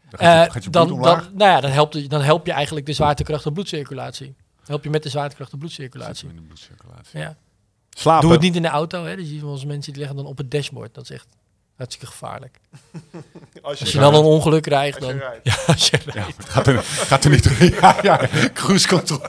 Dan 0.09 0.19
Eh, 0.19 0.27
gaat 0.27 0.45
je, 0.45 0.51
gaat 0.51 0.63
je 0.63 0.69
bloed 0.69 0.87
dan, 0.89 1.01
dan, 1.01 1.23
nou 1.33 1.51
ja, 1.51 1.61
dan, 1.61 1.71
helpt, 1.71 2.09
dan 2.09 2.21
help 2.21 2.45
je 2.45 2.51
eigenlijk 2.51 2.85
de 2.85 2.93
zwaartekracht 2.93 3.45
en 3.45 3.53
bloedcirculatie. 3.53 4.35
Help 4.65 4.83
je 4.83 4.89
met 4.89 5.03
de 5.03 5.09
zwaartekracht 5.09 5.51
en 5.51 5.59
bloedcirculatie. 5.59 6.29
In 6.29 6.35
de 6.35 6.41
bloedcirculatie. 6.41 7.19
Ja. 7.19 7.35
Slapen. 7.89 8.21
Doe 8.21 8.31
het 8.31 8.41
niet 8.41 8.55
in 8.55 8.61
de 8.61 8.67
auto. 8.67 9.05
Hè. 9.05 9.15
Dus 9.15 9.25
je 9.25 9.31
ziet 9.31 9.41
wel 9.41 9.51
eens 9.51 9.65
mensen 9.65 9.91
die 9.91 10.01
liggen 10.01 10.17
dan 10.17 10.25
op 10.25 10.37
het 10.37 10.51
dashboard. 10.51 10.93
Dat 10.93 11.03
is 11.03 11.09
echt 11.09 11.27
hartstikke 11.77 12.05
gevaarlijk. 12.13 12.57
Als 13.61 13.79
Als 13.79 13.91
je 13.91 13.99
dan 13.99 14.13
een 14.13 14.23
ongeluk 14.23 14.61
krijgt, 14.61 14.99
je 14.99 15.05
dan... 15.05 15.17
rijdt. 15.17 15.39
Ja, 15.49 15.55
als 15.67 15.87
je 15.89 15.97
Ja, 16.13 16.25
het 16.37 16.49
gaat 16.49 16.67
er, 16.67 16.81
gaat 16.83 17.23
er 17.23 17.29
niet 17.29 17.49
Ja, 17.81 17.95
ja, 18.01 18.19
cruise 18.53 18.87
control. 18.87 19.19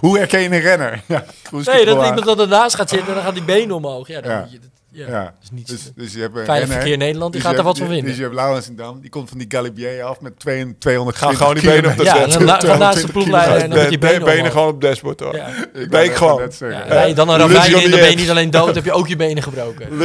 Hoe 0.00 0.18
herken 0.18 0.40
je 0.40 0.48
een 0.50 0.60
renner? 0.60 1.02
Ja, 1.06 1.24
Nee, 1.50 1.84
dat 1.84 2.04
iemand 2.06 2.24
dat 2.24 2.40
ernaast 2.40 2.74
gaat 2.76 2.88
zitten 2.88 3.08
en 3.08 3.14
dan 3.14 3.22
gaat 3.24 3.34
die 3.34 3.42
benen 3.44 3.76
omhoog. 3.76 4.08
Ja, 4.08 4.20
dan 4.20 4.30
Ja. 4.32 4.40
moet 4.40 4.50
je 4.52 4.58
dat, 4.58 4.70
ja. 4.96 5.08
Ja. 5.08 5.34
niet 5.52 5.66
Dus, 5.68 5.90
dus 5.94 6.12
je 6.12 6.20
hebt 6.20 6.36
een 6.36 6.44
Veilig 6.44 6.56
renner, 6.68 6.76
verkeer 6.76 6.96
Nederland, 6.96 7.32
die 7.32 7.40
dus 7.40 7.50
gaat 7.50 7.58
er 7.58 7.64
wat 7.64 7.78
van 7.78 7.86
vinden. 7.86 8.04
Dus 8.06 8.16
je 8.16 8.22
hebt 8.22 8.34
Laurens 8.34 8.68
en 8.68 8.76
Dam, 8.76 9.00
die 9.00 9.10
komt 9.10 9.28
van 9.28 9.38
die 9.38 9.46
Galibier 9.50 10.02
af 10.02 10.20
met 10.20 10.38
200 10.38 10.80
200 10.80 11.16
Gaan 11.18 11.36
gewoon 11.36 11.54
die 11.54 11.64
benen 11.64 11.90
op 11.90 11.96
de 11.96 12.04
Ja, 12.04 12.14
na- 12.26 12.26
gaat 12.26 12.38
naast 12.38 12.60
de 12.60 12.66
220 12.66 13.12
ploegleider 13.12 13.56
en 13.62 13.70
dan 13.70 13.78
met 13.78 13.90
je 13.90 13.98
Be- 13.98 14.06
benen 14.06 14.24
benen 14.24 14.50
gewoon 14.50 14.68
op 14.68 14.80
dashboard 14.80 15.20
hoor. 15.20 15.34
Ja. 15.36 15.48
Ik 15.72 15.90
Ben 15.90 16.04
ik 16.04 16.14
gewoon. 16.14 16.50
Ja, 16.58 16.68
Ja, 16.68 16.82
rij 16.82 17.08
je 17.08 17.14
dan 17.14 17.28
een 17.28 17.38
ravijn 17.38 17.82
in, 17.82 17.90
dan 17.90 18.00
ben 18.00 18.10
je 18.10 18.16
niet 18.16 18.30
alleen 18.30 18.50
dood, 18.50 18.74
heb 18.80 18.84
je 18.84 18.92
ook 18.92 19.08
je 19.08 19.16
benen 19.16 19.42
gebroken. 19.42 19.98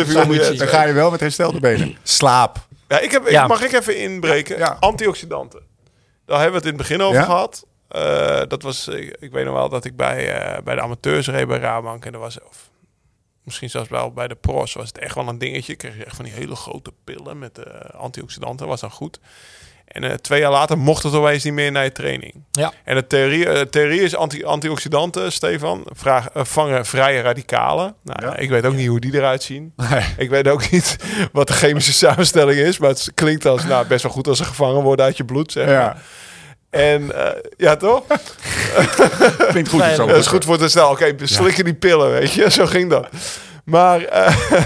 Dan 0.58 0.68
ga 0.68 0.84
je 0.84 0.94
wel 0.94 1.12
met 1.12 1.20
herstelde 1.20 1.60
benen. 1.60 1.96
Slaap. 2.04 2.58
Ja, 2.88 3.00
ik 3.00 3.12
heb, 3.12 3.26
ik- 3.26 3.32
Ja. 3.32 3.48
Mag 3.48 3.62
ik 3.64 3.72
even 3.74 3.98
inbreken? 3.98 4.58
Ja. 4.58 4.78
Antioxidanten. 4.80 5.62
Daar 6.26 6.40
hebben 6.42 6.62
we 6.62 6.68
het 6.68 6.74
in 6.74 6.80
het 6.80 6.88
begin 6.90 7.02
over 7.08 7.20
Ja? 7.20 7.26
gehad. 7.26 7.66
Eh, 7.88 8.42
dat 8.48 8.62
was, 8.64 8.88
ik, 8.88 9.16
ik 9.20 9.32
weet 9.32 9.46
nog 9.46 9.54
wel 9.54 9.70
dat 9.70 9.86
ik 9.86 9.96
bij, 9.96 10.34
eh, 10.40 10.62
bij 10.64 10.76
de 10.76 10.82
amateurs 10.82 11.28
reed 11.28 11.48
bij 11.48 11.60
Rabank. 11.60 12.06
En 12.06 12.14
er 12.14 12.20
was, 12.20 12.38
of 12.50 12.70
misschien 13.52 13.70
zelfs 13.70 13.90
wel 13.90 14.12
bij 14.12 14.28
de 14.28 14.36
pros, 14.36 14.74
was 14.74 14.88
het 14.88 14.98
echt 14.98 15.16
wel 15.16 15.28
een 15.28 15.38
dingetje. 15.38 15.76
Kreeg 15.76 15.98
je 15.98 16.04
echt 16.06 16.16
van 16.16 16.26
die 16.26 16.34
hele 16.34 16.56
grote 16.56 16.92
pillen 17.04 17.40
met 17.40 17.58
eh, 17.58 18.00
antioxidanten. 18.00 18.68
Was 18.68 18.82
dan 18.82 18.92
goed. 18.92 19.20
En 19.88 20.04
eh, 20.04 20.14
twee 20.14 20.40
jaar 20.40 20.52
later 20.52 20.78
mocht 20.78 21.04
het 21.04 21.14
opeens 21.14 21.44
niet 21.44 21.54
meer 21.54 21.72
naar 21.72 21.84
je 21.84 21.92
training. 21.92 22.34
Ja. 22.52 22.74
En 22.84 22.96
de 22.96 23.08
theorie, 23.08 23.50
eh, 23.50 23.62
theorie 23.62 24.02
is 24.02 24.16
anti, 24.16 24.44
antioxidanten, 24.44 25.32
Stefan, 25.32 25.84
vraag, 25.86 26.28
vangen 26.34 26.86
vrije 26.86 27.22
radicalen. 27.22 27.96
Nou, 28.04 28.26
Ja. 28.26 28.38
Ik 28.38 28.50
weet 28.50 28.66
ook 28.66 28.76
niet 28.76 28.88
hoe 28.88 29.00
die 29.00 29.14
eruit 29.14 29.44
zien. 29.44 29.74
Nee. 29.76 30.06
Ik 30.18 30.30
weet 30.30 30.48
ook 30.48 30.72
niet 30.72 30.96
wat 31.32 31.48
de 31.48 31.54
chemische 31.54 31.94
samenstelling 31.94 32.60
is, 32.60 32.78
maar 32.78 32.90
het 32.90 33.12
klinkt 33.14 33.46
als 33.46 33.64
nou, 33.64 33.88
best 33.88 34.04
wel 34.04 34.12
goed 34.12 34.28
als 34.28 34.38
ze 34.38 34.44
gevangen 34.44 34.82
worden 34.82 35.06
uit 35.06 35.18
je 35.18 35.26
bloed. 35.26 35.52
Zeg 35.52 35.66
maar. 35.66 35.74
Ja, 35.74 35.98
En 36.72 37.16
eh, 37.16 37.44
ja, 37.58 37.76
toch? 37.76 38.04
klinkt 39.52 39.70
goed. 39.70 39.84
Zo. 39.96 40.06
Dat 40.06 40.18
is 40.18 40.28
goed 40.28 40.44
voor 40.44 40.54
het 40.54 40.62
herstel. 40.62 40.90
Oké, 40.90 41.16
slikken 41.24 41.64
die 41.64 41.74
pillen, 41.74 42.12
weet 42.12 42.32
je. 42.32 42.50
Zo 42.60 42.66
ging 42.66 42.90
dat. 42.90 43.08
Maar, 43.64 44.04
eh, 44.04 44.36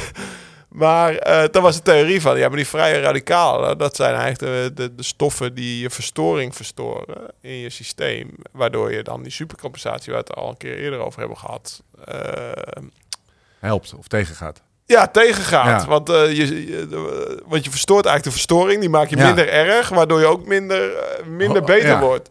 maar 0.69 1.15
eh 1.15 1.43
dan 1.51 1.61
was 1.61 1.75
de 1.75 1.82
theorie 1.82 2.21
van, 2.21 2.38
ja, 2.38 2.47
maar 2.47 2.57
die 2.57 2.67
vrije 2.67 2.99
radicalen, 2.99 3.77
dat 3.77 3.95
zijn 3.95 4.15
eigenlijk 4.15 4.39
de, 4.39 4.71
de, 4.84 4.95
de 4.95 5.03
stoffen 5.03 5.53
die 5.55 5.79
je 5.79 5.89
verstoring 5.89 6.55
verstoren 6.55 7.34
in 7.41 7.57
je 7.57 7.69
systeem. 7.69 8.36
Waardoor 8.51 8.91
je 8.91 9.03
dan 9.03 9.23
die 9.23 9.32
supercompensatie, 9.32 10.13
waar 10.13 10.23
we 10.23 10.27
het 10.29 10.38
al 10.38 10.49
een 10.49 10.57
keer 10.57 10.77
eerder 10.77 10.99
over 10.99 11.19
hebben 11.19 11.38
gehad, 11.38 11.84
eh, 12.05 12.51
eh, 12.51 12.84
Helpt 13.59 13.93
of 13.97 14.07
tegengaat. 14.07 14.61
Ja, 14.86 15.07
tegengaat. 15.07 15.81
Ja. 15.81 15.88
Want, 15.88 16.09
eh, 16.09 16.31
je, 16.38 16.65
je- 16.67 16.88
de- 16.88 17.43
want 17.45 17.63
je 17.65 17.69
verstoort 17.69 18.05
eigenlijk 18.05 18.23
de 18.23 18.31
verstoring. 18.41 18.79
Die 18.79 18.89
maak 18.89 19.09
je 19.09 19.17
Ja. 19.17 19.25
minder 19.25 19.49
erg, 19.49 19.89
waardoor 19.89 20.19
je 20.19 20.25
ook 20.25 20.45
minder, 20.45 20.95
eh, 20.95 21.25
minder 21.25 21.61
Oh, 21.61 21.67
beter 21.67 21.89
ja. 21.89 21.99
wordt. 21.99 22.29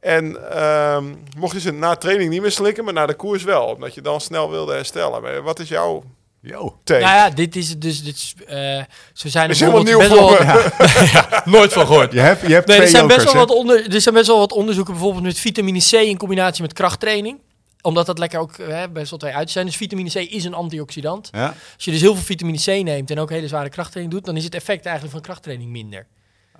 En 0.00 0.50
ehm, 0.52 1.04
mocht 1.38 1.52
je 1.52 1.60
ze 1.60 1.72
na 1.72 1.94
training 1.96 2.30
niet 2.30 2.40
meer 2.42 2.50
slikken, 2.50 2.84
maar 2.84 2.92
na 2.92 3.06
de 3.06 3.14
koers 3.14 3.42
wel. 3.44 3.64
Omdat 3.64 3.94
je 3.94 4.00
dan 4.00 4.20
snel 4.20 4.50
wilde 4.50 4.72
herstellen. 4.72 5.22
Maar 5.22 5.42
wat 5.42 5.58
is 5.58 5.68
jouw 5.68 6.02
Yo. 6.42 6.76
take? 6.84 7.00
Nou 7.04 7.14
ja, 7.14 7.30
dit 7.30 7.56
is 7.56 7.68
het 7.68 7.82
dus. 7.82 8.02
Dit 8.04 8.14
is, 8.14 8.34
eh, 8.46 8.82
zo 9.12 9.28
zijn 9.28 9.44
er 9.44 9.50
Is 9.50 9.60
helemaal 9.60 9.82
nieuw 9.82 9.98
best 9.98 10.10
voor 10.10 10.18
wel 10.18 10.30
wat- 10.30 10.72
Ja, 11.12 11.42
nooit 11.44 11.72
van 11.72 11.86
gehoord. 11.86 12.12
Je 12.12 12.20
hebt, 12.20 12.46
je 12.46 12.52
hebt 12.52 12.66
Nee, 12.66 12.76
twee 12.76 12.88
er 12.88 12.94
zijn, 12.96 13.06
best 13.06 13.24
wel 13.24 13.34
wat 13.34 13.50
onder, 13.56 13.94
er 13.94 14.00
zijn 14.00 14.14
best 14.14 14.26
wel 14.26 14.38
wat 14.38 14.52
onderzoeken, 14.52 14.92
bijvoorbeeld 14.92 15.24
met 15.24 15.38
vitamine 15.38 15.78
C 15.78 15.92
in 15.92 16.16
combinatie 16.16 16.62
met 16.62 16.72
krachttraining. 16.72 17.38
Omdat 17.82 18.06
dat 18.06 18.18
lekker 18.18 18.38
ook 18.38 18.56
hè, 18.56 18.88
best 18.88 19.10
wel 19.10 19.18
twee 19.18 19.34
uit 19.34 19.50
zijn. 19.50 19.66
Dus 19.66 19.76
vitamine 19.76 20.10
C 20.10 20.14
is 20.14 20.44
een 20.44 20.54
antioxidant. 20.54 21.28
Ja? 21.32 21.46
Als 21.74 21.84
je 21.84 21.90
dus 21.90 22.00
heel 22.00 22.14
veel 22.14 22.24
vitamine 22.24 22.58
C 22.58 22.84
neemt 22.84 23.10
en 23.10 23.18
ook 23.18 23.30
hele 23.30 23.48
zware 23.48 23.68
krachttraining 23.68 24.14
doet, 24.14 24.24
dan 24.24 24.36
is 24.36 24.44
het 24.44 24.54
effect 24.54 24.84
eigenlijk 24.84 25.14
van 25.14 25.24
krachttraining 25.24 25.70
minder. 25.70 26.06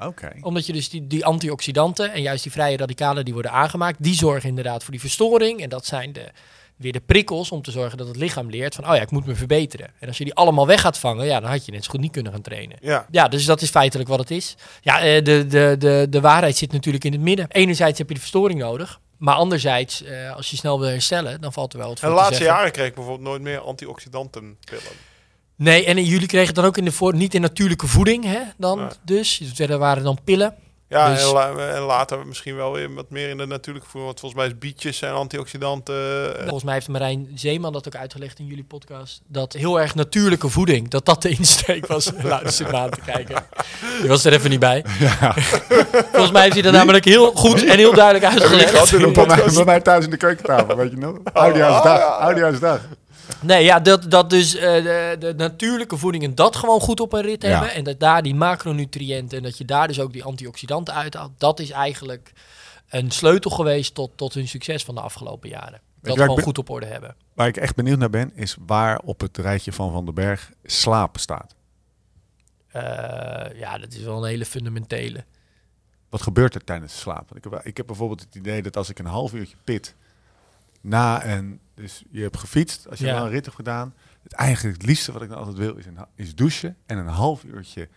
Oké. 0.00 0.32
Omdat 0.40 0.66
je 0.66 0.72
dus 0.72 0.88
die, 0.88 1.06
die 1.06 1.24
antioxidanten 1.24 2.12
en 2.12 2.22
juist 2.22 2.42
die 2.42 2.52
vrije 2.52 2.76
radicalen 2.76 3.24
die 3.24 3.32
worden 3.34 3.52
aangemaakt, 3.52 4.02
die 4.02 4.14
zorgen 4.14 4.48
inderdaad 4.48 4.82
voor 4.82 4.92
die 4.92 5.00
verstoring. 5.00 5.60
En 5.60 5.68
dat 5.68 5.86
zijn 5.86 6.12
de, 6.12 6.30
weer 6.76 6.92
de 6.92 7.00
prikkels 7.00 7.50
om 7.50 7.62
te 7.62 7.70
zorgen 7.70 7.98
dat 7.98 8.06
het 8.06 8.16
lichaam 8.16 8.50
leert 8.50 8.74
van, 8.74 8.88
oh 8.88 8.94
ja, 8.94 9.00
ik 9.00 9.10
moet 9.10 9.26
me 9.26 9.34
verbeteren. 9.34 9.90
En 9.98 10.08
als 10.08 10.18
je 10.18 10.24
die 10.24 10.34
allemaal 10.34 10.66
weg 10.66 10.80
gaat 10.80 10.98
vangen, 10.98 11.26
ja, 11.26 11.40
dan 11.40 11.50
had 11.50 11.64
je 11.64 11.72
net 11.72 11.84
zo 11.84 11.90
goed 11.90 12.00
niet 12.00 12.12
kunnen 12.12 12.32
gaan 12.32 12.40
trainen. 12.40 12.76
Ja. 12.80 13.06
Ja, 13.10 13.28
dus 13.28 13.44
dat 13.44 13.62
is 13.62 13.70
feitelijk 13.70 14.08
wat 14.08 14.18
het 14.18 14.30
is. 14.30 14.56
Ja, 14.80 15.00
eh, 15.00 15.24
de, 15.24 15.46
de, 15.46 15.76
de, 15.78 16.06
de 16.10 16.20
waarheid 16.20 16.56
zit 16.56 16.72
natuurlijk 16.72 17.04
in 17.04 17.12
het 17.12 17.20
midden. 17.20 17.46
Enerzijds 17.48 17.98
heb 17.98 18.08
je 18.08 18.14
de 18.14 18.20
verstoring 18.20 18.60
nodig. 18.60 19.00
Maar 19.20 19.34
anderzijds, 19.34 20.02
eh, 20.02 20.36
als 20.36 20.50
je 20.50 20.56
snel 20.56 20.80
wil 20.80 20.88
herstellen, 20.88 21.40
dan 21.40 21.52
valt 21.52 21.72
er 21.72 21.78
wel 21.78 21.90
En 21.90 21.96
voor 21.96 22.08
de 22.08 22.14
te 22.14 22.20
laatste 22.20 22.36
zeggen. 22.36 22.56
jaren 22.56 22.72
kreeg 22.72 22.86
ik 22.86 22.94
bijvoorbeeld 22.94 23.28
nooit 23.28 23.42
meer 23.42 23.60
antioxidantenpillen. 23.60 24.92
Nee, 25.56 25.84
en 25.84 26.04
jullie 26.04 26.26
kregen 26.26 26.46
het 26.46 26.56
dan 26.56 26.64
ook 26.64 26.76
in 26.76 26.84
de 26.84 26.92
voor, 26.92 27.14
niet 27.14 27.34
in 27.34 27.40
natuurlijke 27.40 27.86
voeding, 27.86 28.24
hè? 28.24 28.40
Dan 28.56 28.78
Nee. 28.78 28.88
dus. 29.02 29.38
Dus 29.38 29.58
er 29.58 29.78
waren 29.78 30.02
dan 30.02 30.18
pillen. 30.24 30.54
Ja, 30.90 31.10
Dus- 31.10 31.22
en, 31.22 31.32
la- 31.32 31.56
en 31.74 31.80
later 31.82 32.26
misschien 32.26 32.56
wel 32.56 32.72
weer 32.72 32.94
wat 32.94 33.10
meer 33.10 33.28
in 33.28 33.36
de 33.36 33.46
natuurlijke 33.46 33.88
voeding. 33.88 34.04
Want 34.10 34.20
volgens 34.20 34.40
mij 34.40 34.50
is 34.50 34.58
bietjes 34.58 34.96
zijn 34.96 35.12
antioxidanten. 35.12 35.94
eh, 36.34 36.40
Volgens 36.42 36.64
mij 36.64 36.74
heeft 36.74 36.88
Marijn 36.88 37.28
Zeeman 37.34 37.72
dat 37.72 37.86
ook 37.86 37.94
uitgelegd 37.96 38.38
in 38.38 38.46
jullie 38.46 38.64
podcast. 38.64 39.20
Dat 39.26 39.52
heel 39.52 39.80
erg 39.80 39.94
natuurlijke 39.94 40.48
voeding, 40.48 40.88
dat 40.88 41.04
dat 41.06 41.22
de 41.22 41.28
insteek 41.38 41.86
was. 41.86 42.10
Luister 42.22 42.66
me 42.70 42.76
aan 42.76 42.90
te 42.90 43.00
kijken. 43.06 43.44
Je 44.02 44.08
was 44.08 44.24
er 44.24 44.32
even 44.32 44.50
niet 44.50 44.60
bij. 44.60 44.84
Volgens 46.12 46.30
mij 46.32 46.42
heeft 46.42 46.54
hij 46.54 46.62
dat 46.62 46.72
namelijk 46.72 47.04
heel 47.04 47.32
goed 47.32 47.64
en 47.64 47.76
heel 47.78 47.94
duidelijk 47.94 48.24
uitgelegd. 48.24 48.92
in 48.92 49.02
een 49.02 49.12
Bij 49.12 49.26
mij, 49.26 49.36
podcast. 49.36 49.56
bij 49.56 49.64
mij 49.64 49.80
thuis 49.80 50.04
in 50.04 50.10
de 50.10 50.16
keukentafel, 50.16 50.76
weet 50.76 50.90
je 50.90 50.96
nog? 50.96 51.16
Oudejaarsdag, 51.32 52.18
Oudejaarsdag. 52.18 52.80
Nee, 53.40 53.64
ja, 53.64 53.80
dat, 53.80 54.10
dat 54.10 54.30
dus 54.30 54.54
eh, 54.54 54.62
de, 54.82 55.16
de 55.18 55.34
natuurlijke 55.36 55.96
voeding 55.96 56.24
en 56.24 56.34
dat 56.34 56.56
gewoon 56.56 56.80
goed 56.80 57.00
op 57.00 57.12
een 57.12 57.22
rit 57.22 57.42
Ja. 57.42 57.48
hebben. 57.48 57.74
En 57.74 57.84
dat 57.84 58.00
daar 58.00 58.22
die 58.22 58.34
macronutriënten 58.34 59.36
en 59.38 59.42
dat 59.44 59.58
je 59.58 59.64
daar 59.64 59.86
dus 59.88 60.00
ook 60.00 60.12
die 60.12 60.24
antioxidanten 60.24 60.94
uithaalt. 60.94 61.32
Dat 61.38 61.60
is 61.60 61.70
eigenlijk 61.70 62.32
een 62.88 63.10
sleutel 63.10 63.50
geweest 63.50 63.94
tot, 63.94 64.10
tot 64.16 64.34
hun 64.34 64.48
succes 64.48 64.84
van 64.84 64.94
de 64.94 65.00
afgelopen 65.00 65.48
jaren. 65.48 65.80
Dat 66.02 66.18
gewoon 66.18 66.34
ben- 66.34 66.44
goed 66.44 66.58
op 66.58 66.70
orde 66.70 66.86
hebben. 66.86 67.14
Waar 67.34 67.46
ik 67.48 67.56
echt 67.56 67.74
benieuwd 67.76 67.98
naar 67.98 68.10
ben, 68.10 68.32
is 68.34 68.56
waar 68.66 68.98
op 69.04 69.20
het 69.20 69.38
rijtje 69.38 69.72
van 69.72 69.92
Van 69.92 70.04
den 70.04 70.14
Berg 70.14 70.50
slaap 70.64 71.18
staat. 71.18 71.54
Eh, 72.68 72.82
ja, 73.58 73.78
dat 73.78 73.92
is 73.92 74.02
wel 74.02 74.16
een 74.22 74.28
hele 74.28 74.44
fundamentele. 74.44 75.24
Wat 76.08 76.22
gebeurt 76.22 76.54
er 76.54 76.64
tijdens 76.64 76.92
de 76.92 76.98
slaap? 76.98 77.36
Ik 77.36 77.44
heb, 77.44 77.60
ik 77.64 77.76
heb 77.76 77.86
bijvoorbeeld 77.86 78.20
het 78.20 78.34
idee 78.34 78.62
dat 78.62 78.76
als 78.76 78.88
ik 78.88 78.98
een 78.98 79.06
half 79.06 79.32
uurtje 79.32 79.56
pit 79.64 79.94
na 80.80 81.24
een... 81.26 81.60
Dus 81.80 82.02
je 82.10 82.22
hebt 82.22 82.36
gefietst, 82.36 82.88
als 82.90 82.98
je 82.98 83.06
Ja. 83.06 83.14
wel 83.14 83.24
een 83.24 83.30
rit 83.30 83.44
hebt 83.44 83.56
gedaan. 83.56 83.94
Het 84.22 84.32
eigenlijk 84.32 84.76
het 84.76 84.86
liefste 84.86 85.12
wat 85.12 85.22
ik 85.22 85.28
dan 85.28 85.38
altijd 85.38 85.56
wil 85.56 85.74
is, 85.76 85.86
een, 85.86 85.98
is 86.14 86.34
douchen 86.34 86.76
en 86.86 86.98
een 86.98 87.06
half 87.06 87.44
uurtje 87.44 87.88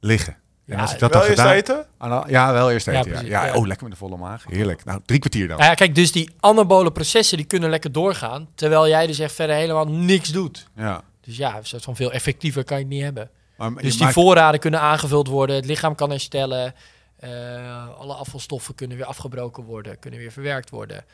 liggen. 0.00 0.32
En 0.66 0.76
Ja, 0.76 0.82
als 0.82 0.92
ik 0.92 0.98
dat 0.98 1.10
wel 1.12 1.20
dan 1.20 1.30
eerst 1.30 1.40
gedaan... 1.42 1.56
eten? 1.56 1.86
Ah, 1.98 2.10
nou, 2.10 2.28
ja, 2.30 2.52
wel 2.52 2.70
eerst 2.70 2.88
eten. 2.88 3.00
Ja, 3.04 3.08
precies, 3.08 3.28
ja. 3.28 3.46
ja. 3.46 3.54
Oh, 3.54 3.66
lekker 3.66 3.82
met 3.88 3.92
de 3.92 3.98
volle 3.98 4.16
maag. 4.16 4.44
Heerlijk. 4.48 4.84
Nou, 4.84 5.00
drie 5.04 5.18
kwartier 5.18 5.48
dan. 5.48 5.56
Nou 5.56 5.68
ja, 5.70 5.74
kijk, 5.74 5.94
dus 5.94 6.12
die 6.12 6.30
anabole 6.40 6.92
processen 6.92 7.36
die 7.36 7.46
kunnen 7.46 7.70
lekker 7.70 7.92
doorgaan. 7.92 8.48
Terwijl 8.54 8.88
jij 8.88 9.06
dus 9.06 9.18
echt 9.18 9.34
verder 9.34 9.56
helemaal 9.56 9.88
niks 9.88 10.28
doet. 10.28 10.66
Ja. 10.76 11.02
Dus 11.20 11.36
ja, 11.36 11.56
een 11.56 11.66
soort 11.66 11.82
van 11.84 11.96
veel 11.96 12.12
effectiever 12.12 12.64
kan 12.64 12.76
je 12.76 12.82
het 12.84 12.92
niet 12.92 13.02
hebben. 13.02 13.30
Maar 13.56 13.74
Dus 13.74 13.92
die 13.92 14.02
maakt- 14.02 14.14
voorraden 14.14 14.60
kunnen 14.60 14.80
aangevuld 14.80 15.28
worden, 15.28 15.56
het 15.56 15.64
lichaam 15.66 15.94
kan 15.94 16.10
herstellen, 16.10 16.74
eh, 17.16 17.88
alle 17.98 18.14
afvalstoffen 18.14 18.74
kunnen 18.74 18.96
weer 18.96 19.06
afgebroken 19.06 19.62
worden, 19.64 19.98
kunnen 19.98 20.20
weer 20.20 20.32
verwerkt 20.32 20.70
worden. 20.70 21.04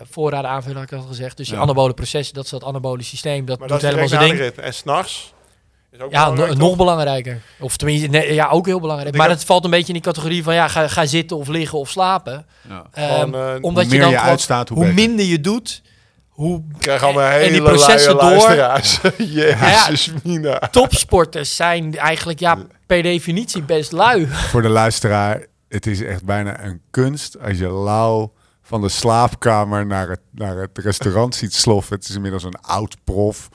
Voorraden 0.00 0.50
aanvullen, 0.50 0.76
had 0.76 0.92
ik 0.92 0.98
al 0.98 1.04
gezegd. 1.04 1.36
Dus 1.36 1.46
die 1.46 1.56
Ja. 1.56 1.62
anabole 1.62 1.94
processen, 1.94 2.34
dat 2.34 2.44
is 2.44 2.50
dat 2.50 2.64
anabole 2.64 3.02
systeem, 3.02 3.44
dat 3.46 3.58
Maar 3.58 3.68
doet 3.68 3.80
dat 3.80 3.90
is 3.92 3.96
helemaal 3.96 4.20
zijn 4.20 4.36
ding. 4.36 4.40
rit. 4.40 4.58
En 4.58 4.74
s'nachts? 4.74 5.34
Is 5.92 6.00
ook 6.00 6.10
Ja, 6.12 6.30
belangrijk, 6.30 6.58
nog 6.58 6.76
belangrijker. 6.76 7.40
Of 7.60 7.76
tenminste, 7.76 8.08
nee, 8.08 8.34
ja, 8.34 8.48
ook 8.48 8.66
heel 8.66 8.80
belangrijk. 8.80 9.16
Maar 9.16 9.28
het 9.28 9.44
valt 9.44 9.64
een 9.64 9.70
beetje 9.70 9.86
in 9.86 9.92
die 9.92 10.02
categorie 10.02 10.42
van 10.42 10.54
ja, 10.54 10.68
ga, 10.68 10.88
ga 10.88 11.06
zitten 11.06 11.36
of 11.36 11.48
liggen 11.48 11.78
of 11.78 11.90
slapen. 11.90 12.46
Ja. 12.68 12.86
Ehm, 12.92 13.34
eh, 13.34 13.54
omdat 13.60 13.62
hoe 13.62 13.82
je 13.82 13.88
meer 13.90 14.00
dan 14.00 14.08
je 14.10 14.16
gewoon- 14.16 14.30
uitstaat, 14.30 14.68
hoe 14.68 14.92
minder 14.92 15.24
je 15.24 15.40
doet, 15.40 15.82
hoe 16.28 16.56
Ik 16.72 16.78
krijg 16.78 17.02
allemaal 17.02 17.22
en 17.30 17.38
hele 17.38 17.50
die 17.52 17.62
processen 17.62 18.18
door. 18.18 18.54
Jezus, 19.16 20.10
topsporters 20.70 21.56
zijn 21.56 21.96
eigenlijk 21.98 22.40
ja, 22.40 22.58
per 22.86 23.02
definitie 23.02 23.62
best 23.62 23.92
lui. 23.92 24.26
Voor 24.26 24.62
de 24.62 24.68
luisteraar, 24.68 25.46
het 25.68 25.86
is 25.86 26.02
echt 26.02 26.24
bijna 26.24 26.64
een 26.64 26.80
kunst 26.90 27.40
als 27.40 27.58
je 27.58 27.68
Lau 27.68 28.28
van 28.66 28.80
de 28.80 28.88
slaapkamer 28.88 29.86
naar 29.86 30.08
het, 30.08 30.20
naar 30.30 30.56
het 30.56 30.78
restaurant 30.78 31.34
ziet 31.34 31.54
sloffen. 31.54 31.96
Het 31.96 32.08
is 32.08 32.14
inmiddels 32.14 32.42
een 32.42 32.60
oud 32.60 32.96
prof, 33.04 33.48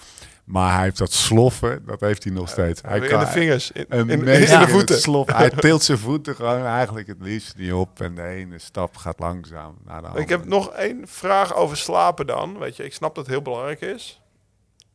maar 0.46 0.74
hij 0.74 0.84
heeft 0.84 0.98
dat 0.98 1.12
sloffen, 1.12 1.86
dat 1.86 2.00
heeft 2.00 2.24
hij 2.24 2.34
nog 2.34 2.50
steeds. 2.50 2.82
Hij 2.82 3.00
in 3.00 3.20
de 3.20 3.28
vingers. 3.28 3.72
In, 3.72 3.86
de 3.88 4.66
voeten. 4.68 5.00
slof. 5.00 5.28
Hij 5.34 5.50
tilt 5.50 5.84
zijn 5.84 5.98
voeten 5.98 6.36
gewoon 6.36 6.66
eigenlijk 6.66 7.08
het 7.08 7.22
liefst 7.22 7.58
niet 7.58 7.74
op 7.74 8.02
en 8.02 8.16
de 8.16 8.24
ene 8.24 8.60
stap 8.60 8.98
gaat 8.98 9.20
langzaam 9.20 9.78
naar 9.86 10.02
de 10.02 10.08
andere. 10.08 10.24
Ik 10.24 10.30
heb 10.30 10.46
nog 10.46 10.70
één 10.70 11.08
vraag 11.08 11.56
over 11.56 11.78
slapen 11.78 12.28
dan. 12.28 12.58
Weet 12.58 12.76
je, 12.76 12.84
ik 12.84 12.94
snap 12.94 13.16
dat 13.16 13.26
het 13.26 13.34
heel 13.34 13.44
belangrijk 13.44 13.82
is. 13.82 14.22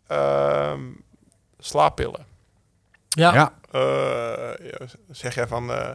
Ehm, 0.07 0.81
slaappillen. 1.59 2.27
Ja, 3.09 3.35
Ja, 3.35 3.53
Eh, 3.71 4.71
ja, 4.71 4.87
zeg 5.11 5.35
jij 5.35 5.47
van... 5.47 5.71
eh, 5.71 5.91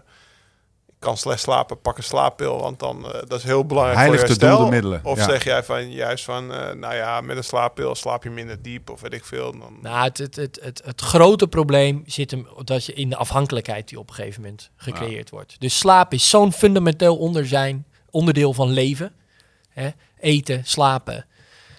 kan 1.02 1.18
slecht 1.18 1.40
slapen, 1.40 1.82
pak 1.82 1.98
een 1.98 2.04
slaappil. 2.04 2.60
Want 2.60 2.80
dan, 2.80 3.06
eh, 3.06 3.12
dat 3.28 3.38
is 3.40 3.44
heel 3.44 3.66
belangrijk 3.66 3.98
Heilig 3.98 4.20
voor 4.20 4.64
je 4.66 4.70
middelen, 4.70 5.02
Of 5.04 5.18
ja. 5.18 5.24
zeg 5.24 5.44
jij 5.44 5.64
van 5.64 5.92
juist 5.92 6.24
van... 6.24 6.54
eh, 6.54 6.74
nou 6.74 6.96
ja, 6.96 7.22
met 7.22 7.38
een 7.38 7.44
slaappil 7.44 7.96
slaap 7.96 8.24
je 8.24 8.30
minder 8.30 8.62
diep. 8.62 8.90
Of 8.90 9.02
weet 9.02 9.14
ik 9.14 9.26
veel. 9.26 9.52
Dan, 9.52 9.78
Nou, 9.82 10.04
het, 10.04 10.18
het, 10.18 10.36
het, 10.36 10.60
het, 10.62 10.82
het 10.86 11.02
grote 11.02 11.48
probleem 11.48 12.04
zit 12.06 12.32
hem 12.32 12.48
dat 12.64 12.86
je 12.86 12.94
in 12.94 13.10
de 13.10 13.16
afhankelijkheid 13.16 13.88
die 13.88 14.00
op 14.00 14.10
een 14.10 14.16
gegeven 14.16 14.42
moment 14.42 14.70
gecreëerd 14.76 15.30
wordt. 15.30 15.56
Dus 15.60 15.78
slaap 15.78 16.14
is 16.14 16.30
zo'n 16.30 16.54
fundamenteel 16.54 17.18
onder 17.18 17.48
zijn, 17.48 17.86
onderdeel 18.10 18.54
van 18.54 18.70
leven. 18.70 19.14
Hè? 19.70 19.90
Eten, 20.20 20.62
slapen. 20.66 21.26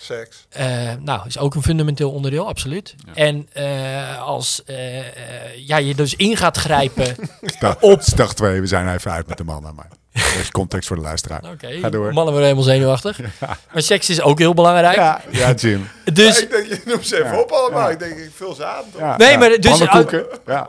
Seks. 0.03 0.47
eh, 0.49 0.93
nou, 1.01 1.27
is 1.27 1.39
ook 1.39 1.55
een 1.55 1.63
fundamenteel 1.63 2.11
onderdeel, 2.11 2.49
absoluut. 2.49 2.95
En 3.15 3.49
eh, 3.53 4.23
als 4.23 4.63
eh, 4.65 5.57
ja, 5.67 5.77
je 5.77 5.95
dus 5.95 6.15
in 6.17 6.37
gaat 6.37 6.57
grijpen. 6.57 7.17
Op. 7.81 8.01
dag 8.17 8.35
twee, 8.35 8.61
we 8.61 8.67
zijn 8.67 8.95
even 8.95 9.11
uit 9.13 9.27
met 9.27 9.37
de 9.37 9.45
mannen, 9.45 9.75
maar 9.75 9.89
dat 10.13 10.23
is 10.41 10.51
context 10.51 10.87
voor 10.89 10.97
de 10.97 11.03
luisteraar. 11.03 11.43
Oké, 11.53 11.69
Ga 11.81 11.91
door. 11.91 12.03
mannen 12.05 12.25
worden 12.33 12.43
helemaal 12.43 12.63
zenuwachtig. 12.63 13.19
Maar 13.73 13.83
seks 13.83 14.11
is 14.11 14.21
ook 14.21 14.39
heel 14.39 14.55
belangrijk. 14.55 14.97
Ja, 14.97 15.21
ja, 15.31 15.53
Jim. 15.53 15.89
Dus 16.13 16.37
Ja, 16.39 16.43
ik 16.43 16.51
denk, 16.51 16.67
je 16.69 16.81
noemt 16.85 17.07
ze 17.07 17.17
even 17.17 17.33
Ja, 17.33 17.41
op 17.41 17.51
allemaal. 17.51 17.81
ja. 17.87 17.89
Ik 17.91 17.99
denk, 17.99 18.17
ik 18.19 18.31
vul 18.35 18.55
ze 18.55 18.65
aan. 18.65 18.85
Nee, 19.19 19.31
ja. 19.31 19.39
maar 19.39 19.49
dus- 19.61 19.79
Pannenkoeken. 19.79 20.27
Ja. 20.47 20.69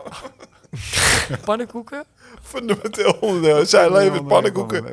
pannenkoeken? 1.45 2.03
Fundamenteel 2.43 3.17
onderdeel. 3.21 3.65
Zijn 3.65 3.91
leven, 3.91 4.25
pannenkoeken. 4.25 4.85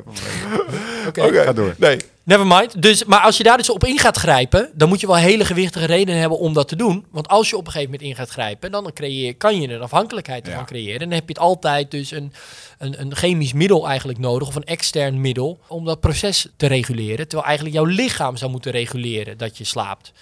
Oké. 1.07 1.27
Oké, 1.27 1.43
Ga 1.43 1.53
door. 1.53 1.75
Nee, 1.79 1.99
Never 2.23 2.47
mind. 2.47 2.83
Dus, 2.83 3.05
maar 3.05 3.21
als 3.21 3.37
je 3.37 3.43
daar 3.43 3.57
dus 3.57 3.71
op 3.71 3.85
in 3.85 3.99
gaat 3.99 4.17
grijpen, 4.17 4.71
dan 4.75 4.89
moet 4.89 5.01
je 5.01 5.07
wel 5.07 5.17
hele 5.17 5.45
gewichtige 5.45 5.85
redenen 5.87 6.21
hebben 6.21 6.39
om 6.39 6.53
dat 6.53 6.69
te 6.69 6.77
doen. 6.77 7.05
Want 7.11 7.29
als 7.29 7.51
je 7.51 7.57
op 7.57 7.67
een 7.67 7.73
gegeven 7.73 7.93
moment 7.93 8.09
in 8.11 8.17
gaat 8.17 8.29
grijpen, 8.31 8.71
dan 8.71 8.91
creëer, 8.93 9.37
kan 9.37 9.61
je 9.61 9.69
een 9.69 9.81
afhankelijkheid 9.81 10.45
ervan 10.47 10.61
Ja. 10.61 10.67
creëren. 10.67 11.01
En 11.01 11.09
dan 11.09 11.19
heb 11.19 11.29
je 11.29 11.33
het 11.33 11.43
altijd 11.43 11.91
dus 11.91 12.11
een, 12.11 12.33
een, 12.79 13.01
een 13.01 13.17
chemisch 13.17 13.53
middel 13.53 13.89
eigenlijk 13.89 14.19
nodig, 14.19 14.49
of 14.49 14.55
een 14.55 14.65
extern 14.65 15.21
middel, 15.21 15.61
om 15.67 15.85
dat 15.85 16.01
proces 16.01 16.47
te 16.57 16.67
reguleren. 16.67 17.29
Terwijl 17.29 17.45
eigenlijk 17.49 17.77
jouw 17.77 17.85
lichaam 17.87 18.37
zou 18.37 18.51
moeten 18.51 18.71
reguleren 18.73 19.39
dat 19.39 19.59
je 19.59 19.65
slaapt. 19.65 20.13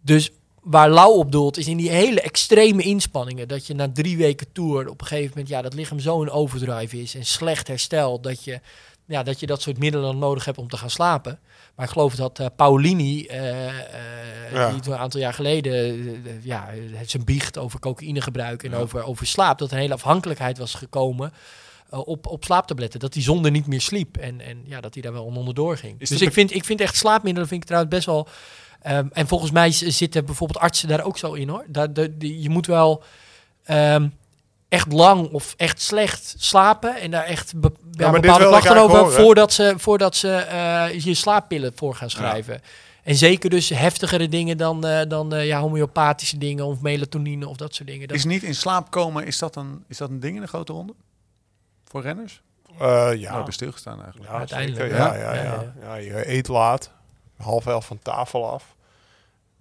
Dus 0.00 0.30
waar 0.62 0.90
Lau 0.90 1.16
op 1.16 1.32
doelt, 1.32 1.56
is 1.56 1.66
in 1.66 1.76
die 1.76 1.90
hele 1.90 2.20
extreme 2.20 2.82
inspanningen. 2.82 3.48
Dat 3.48 3.66
je 3.66 3.74
na 3.74 3.90
drie 3.92 4.16
weken 4.16 4.52
tour 4.52 4.88
op 4.88 5.00
een 5.00 5.06
gegeven 5.06 5.30
moment, 5.30 5.48
ja, 5.48 5.62
dat 5.62 5.74
lichaam 5.74 6.00
zo 6.00 6.22
in 6.22 6.30
overdrive 6.30 7.02
is 7.02 7.14
en 7.14 7.24
slecht 7.24 7.68
herstelt, 7.68 8.22
dat 8.22 8.44
je 8.44 8.60
ja, 9.06 9.22
dat 9.22 9.40
je 9.40 9.46
dat 9.46 9.62
soort 9.62 9.78
middelen 9.78 10.06
dan 10.06 10.18
nodig 10.18 10.44
hebt 10.44 10.58
om 10.58 10.68
te 10.68 10.76
gaan 10.76 10.90
slapen. 10.90 11.38
Maar 11.74 11.86
ik 11.86 11.92
geloof 11.92 12.14
dat 12.14 12.38
eh, 12.38 12.46
Paulini, 12.56 13.26
eh, 13.26 13.68
eh, 13.68 13.74
Ja. 14.52 14.70
die 14.70 14.80
toen 14.80 14.92
een 14.92 14.98
aantal 14.98 15.20
jaar 15.20 15.34
geleden 15.34 16.40
ja, 16.42 16.68
het 16.92 17.10
zijn 17.10 17.24
biecht 17.24 17.58
over 17.58 17.78
cocaïnegebruik 17.80 18.62
en 18.62 18.70
Ja. 18.70 18.76
over, 18.76 19.04
over 19.04 19.26
slaap, 19.26 19.58
dat 19.58 19.68
er 19.68 19.74
een 19.74 19.82
hele 19.82 19.94
afhankelijkheid 19.94 20.58
was 20.58 20.74
gekomen 20.74 21.32
op, 21.90 22.26
op 22.26 22.44
slaaptabletten. 22.44 23.00
Dat 23.00 23.14
hij 23.14 23.22
zonder 23.22 23.50
niet 23.50 23.66
meer 23.66 23.80
sliep. 23.80 24.16
En, 24.16 24.40
en 24.40 24.62
ja, 24.64 24.80
dat 24.80 24.94
hij 24.94 25.02
daar 25.02 25.12
wel 25.12 25.24
onderdoor 25.24 25.76
ging. 25.76 26.00
Is 26.00 26.08
dus 26.08 26.20
ik 26.20 26.32
vind, 26.32 26.54
ik 26.54 26.64
vind 26.64 26.80
echt 26.80 26.96
slaapmiddelen 26.96 27.48
vind 27.48 27.60
ik 27.60 27.66
trouwens 27.66 27.94
best 27.94 28.06
wel... 28.06 28.28
ehm, 28.82 29.06
en 29.12 29.26
volgens 29.28 29.50
mij 29.50 29.70
zitten 29.72 30.24
bijvoorbeeld 30.24 30.58
artsen 30.58 30.88
daar 30.88 31.04
ook 31.04 31.18
zo 31.18 31.32
in 31.32 31.48
hoor. 31.48 31.64
De, 31.68 32.16
die- 32.18 32.42
je 32.42 32.48
moet 32.50 32.66
wel 32.66 33.02
ehm, 33.64 34.08
echt 34.68 34.92
lang 34.92 35.28
of 35.30 35.54
echt 35.56 35.80
slecht 35.80 36.34
slapen. 36.38 36.96
En 37.00 37.10
daar 37.10 37.24
echt 37.24 37.60
be- 37.60 37.72
ja, 37.90 38.10
bepaalde 38.10 38.46
klachten 38.46 38.76
over 38.76 38.98
horen. 38.98 39.12
voordat 39.12 39.52
ze, 39.52 39.74
voordat 39.76 40.16
ze 40.16 40.32
eh, 40.34 41.00
je 41.00 41.14
slaappillen 41.14 41.72
voor 41.74 41.94
gaan 41.94 42.10
schrijven. 42.10 42.60
En 43.02 43.14
zeker 43.16 43.50
dus 43.50 43.68
heftigere 43.68 44.28
dingen 44.28 44.56
dan, 44.56 44.86
eh, 44.86 45.08
dan 45.08 45.34
eh, 45.34 45.46
ja, 45.46 45.60
homeopathische 45.60 46.38
dingen 46.38 46.64
of 46.64 46.80
melatonine 46.80 47.48
of 47.48 47.56
dat 47.56 47.74
soort 47.74 47.88
dingen. 47.88 48.08
Dat, 48.08 48.16
Is 48.16 48.24
niet 48.24 48.42
in 48.42 48.54
slaap 48.54 48.90
komen, 48.90 49.26
is 49.26 49.38
dat 49.38 49.56
een, 49.56 49.84
is 49.88 49.96
dat 49.96 50.08
een 50.10 50.20
ding 50.20 50.34
in 50.34 50.40
de 50.42 50.46
grote 50.48 50.72
ronde? 50.72 50.94
Voor 51.84 52.02
renners? 52.02 52.40
Eh, 52.78 52.78
Ja. 52.78 53.04
Nou, 53.22 53.34
hebben 53.34 53.52
stilgestaan 53.52 54.02
eigenlijk. 54.02 54.30
ja, 54.30 54.38
Uiteindelijk, 54.38 54.80
zeker. 54.80 54.96
ja. 54.96 55.14
Ja, 55.14 55.34
ja, 55.34 55.34
ja, 55.34 55.42
Ja, 55.42 55.72
ja. 55.82 55.94
je 55.94 56.30
eet 56.30 56.48
laat, 56.48 56.90
half 57.42 57.66
elf 57.66 57.86
van 57.86 57.98
tafel 57.98 58.50
af. 58.50 58.74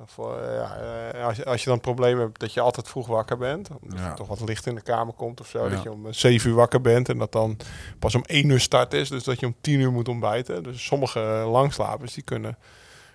Voor, 0.05 0.39
eh, 0.41 0.55
ja, 0.55 0.75
eh, 1.13 1.25
als, 1.25 1.37
je, 1.37 1.45
als 1.45 1.59
je 1.59 1.65
dan 1.65 1.73
het 1.73 1.83
probleem 1.83 2.19
hebt 2.19 2.39
dat 2.39 2.53
je 2.53 2.61
altijd 2.61 2.87
vroeg 2.87 3.07
wakker 3.07 3.37
bent, 3.37 3.69
omdat 3.81 3.99
Ja. 3.99 4.09
er 4.09 4.15
toch 4.15 4.27
wat 4.27 4.41
licht 4.41 4.65
in 4.65 4.75
de 4.75 4.81
kamer 4.81 5.13
komt 5.13 5.39
of 5.39 5.47
zo, 5.47 5.63
Ja. 5.63 5.69
dat 5.69 5.83
je 5.83 5.91
om 5.91 6.05
eh, 6.07 6.13
7 6.13 6.49
uur 6.49 6.55
wakker 6.55 6.81
bent 6.81 7.09
en 7.09 7.17
dat 7.17 7.31
dan 7.31 7.57
pas 7.99 8.15
om 8.15 8.23
1 8.25 8.49
uur 8.49 8.59
start 8.59 8.93
is, 8.93 9.09
dus 9.09 9.23
dat 9.23 9.39
je 9.39 9.45
om 9.45 9.55
10 9.61 9.79
uur 9.79 9.91
moet 9.91 10.07
ontbijten. 10.07 10.63
Dus 10.63 10.85
sommige 10.85 11.19
langslapers 11.47 12.13
die 12.13 12.23
kunnen. 12.23 12.57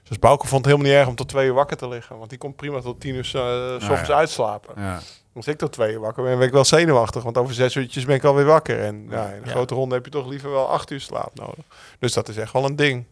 Dus 0.09 0.19
Bouke 0.19 0.47
vond 0.47 0.65
het 0.65 0.73
helemaal 0.73 0.93
niet 0.93 1.01
erg 1.01 1.09
om 1.09 1.15
tot 1.17 1.29
2 1.29 1.47
uur 1.47 1.55
wakker 1.55 1.77
te 1.77 1.89
liggen, 1.89 2.19
want 2.19 2.31
die 2.31 2.39
komt 2.39 2.57
prima 2.57 2.81
tot 2.81 3.01
10 3.01 3.15
uur 3.15 3.19
eh, 3.25 3.81
s 3.81 3.83
ochtends 3.83 4.09
ja. 4.09 4.15
uitslapen. 4.15 4.83
Ja. 4.83 5.01
Als 5.35 5.47
ik 5.47 5.59
tot 5.59 5.73
2 5.73 5.93
uur 5.93 6.01
wakker 6.01 6.23
ben, 6.23 6.39
ben 6.39 6.47
ik 6.47 6.53
wel 6.53 6.65
zenuwachtig, 6.65 7.23
want 7.23 7.39
over 7.39 7.55
6 7.55 7.75
uurtjes 7.75 8.05
ben 8.05 8.17
ik 8.17 8.25
alweer 8.25 8.45
wakker. 8.45 8.81
En 8.85 9.07
ja, 9.11 9.29
in 9.29 9.43
een 9.43 9.49
grote 9.49 9.75
ronde 9.75 9.95
heb 9.95 10.05
je 10.05 10.11
toch 10.11 10.27
liever 10.29 10.51
wel 10.51 10.69
8 10.69 10.91
uur 10.91 11.01
slaap 11.01 11.31
nodig. 11.35 11.65
Dus 11.99 12.13
dat 12.13 12.29
is 12.29 12.37
echt 12.37 12.53
wel 12.53 12.65
een 12.65 12.77
ding. 12.77 13.05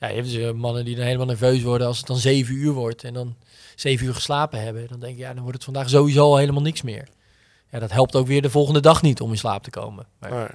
Ja, 0.00 0.08
je 0.08 0.14
hebt 0.14 0.26
dus, 0.30 0.36
eh, 0.36 0.50
mannen 0.52 0.84
die 0.84 0.96
dan 0.96 1.04
helemaal 1.04 1.26
nerveus 1.26 1.62
worden 1.62 1.86
als 1.86 1.98
het 1.98 2.06
dan 2.06 2.16
zeven 2.16 2.54
uur 2.54 2.72
wordt. 2.72 3.04
En 3.04 3.14
dan 3.14 3.36
zeven 3.74 4.06
uur 4.06 4.14
geslapen 4.14 4.62
hebben. 4.62 4.86
Dan 4.88 5.00
denk 5.00 5.14
je, 5.16 5.20
ja, 5.22 5.28
dan 5.32 5.38
wordt 5.42 5.54
het 5.54 5.64
vandaag 5.64 5.88
sowieso 5.88 6.20
al 6.24 6.36
helemaal 6.36 6.62
niks 6.62 6.82
meer. 6.82 7.08
Ja, 7.70 7.78
dat 7.78 7.92
helpt 7.92 8.16
ook 8.16 8.26
weer 8.26 8.42
de 8.42 8.50
volgende 8.50 8.80
dag 8.80 9.02
niet 9.02 9.20
om 9.20 9.30
in 9.30 9.38
slaap 9.38 9.62
te 9.62 9.70
komen. 9.70 10.06
Maar- 10.18 10.30
Nee. 10.30 10.46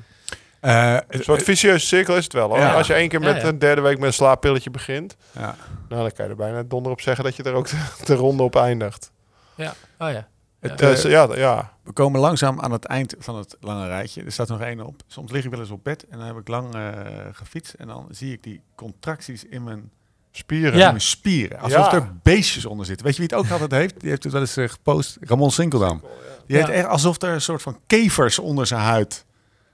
Eh, 0.59 0.97
Een 1.07 1.23
soort 1.23 1.43
vicieuze 1.43 1.85
cirkel 1.85 2.15
is 2.15 2.23
het 2.23 2.33
wel. 2.33 2.47
Hoor. 2.49 2.57
Ja. 2.57 2.73
Als 2.73 2.87
je 2.87 2.93
één 2.93 3.09
keer 3.09 3.19
met 3.19 3.41
ja. 3.41 3.47
een 3.47 3.59
derde 3.59 3.81
week 3.81 3.97
met 3.97 4.07
een 4.07 4.13
slaappilletje 4.13 4.69
begint, 4.69 5.15
ja. 5.31 5.55
nou, 5.89 6.01
dan 6.01 6.11
kan 6.11 6.25
je 6.25 6.31
er 6.31 6.37
bijna 6.37 6.63
donder 6.63 6.91
op 6.91 7.01
zeggen 7.01 7.23
dat 7.23 7.35
je 7.35 7.43
er 7.43 7.53
ook 7.53 7.67
de, 7.69 7.77
de 8.05 8.15
ronde 8.15 8.43
op 8.43 8.55
eindigt. 8.55 9.11
Ja, 9.55 9.73
oh 9.99 10.11
ja. 10.11 10.27
Het, 10.59 10.79
Ja. 10.79 10.87
Dus 10.87 11.01
ja, 11.01 11.27
ja. 11.35 11.73
We 11.91 11.97
komen 11.97 12.19
langzaam 12.19 12.59
aan 12.59 12.71
het 12.71 12.85
eind 12.85 13.15
van 13.19 13.35
het 13.37 13.55
lange 13.59 13.87
rijtje. 13.87 14.23
Er 14.23 14.31
staat 14.31 14.47
nog 14.47 14.61
één 14.61 14.85
op. 14.85 15.01
Soms 15.07 15.31
lig 15.31 15.43
ik 15.45 15.51
wel 15.51 15.59
eens 15.59 15.69
op 15.69 15.83
bed 15.83 16.05
en 16.09 16.17
dan 16.17 16.27
heb 16.27 16.37
ik 16.37 16.47
lang 16.47 16.75
eh, 16.75 16.89
gefietst. 17.31 17.73
En 17.73 17.87
dan 17.87 18.07
zie 18.11 18.33
ik 18.33 18.43
die 18.43 18.61
contracties 18.75 19.43
in 19.45 19.63
mijn, 19.63 19.91
spieren. 20.31 20.73
in 20.73 20.79
Ja. 20.79 20.87
mijn 20.87 21.01
spieren. 21.01 21.59
Alsof 21.59 21.85
Ja. 21.91 21.93
er 21.93 22.11
beestjes 22.23 22.65
onder 22.65 22.85
zitten. 22.85 23.05
Weet 23.05 23.15
je 23.15 23.21
wie 23.27 23.29
het 23.37 23.45
ook 23.45 23.51
altijd 23.51 23.71
heeft? 23.71 23.99
Die 23.99 24.09
heeft 24.09 24.23
het 24.23 24.31
wel 24.31 24.41
eens 24.41 24.57
eh, 24.57 24.69
gepost. 24.69 25.17
Ramon 25.21 25.51
Sinkeldam. 25.51 26.01
Die 26.47 26.57
Ja. 26.57 26.65
heeft 26.65 26.77
echt 26.77 26.87
alsof 26.87 27.21
er 27.21 27.29
een 27.29 27.41
soort 27.41 27.61
van 27.61 27.79
kevers 27.87 28.39
onder 28.39 28.67
zijn 28.67 28.81
huid. 28.81 29.25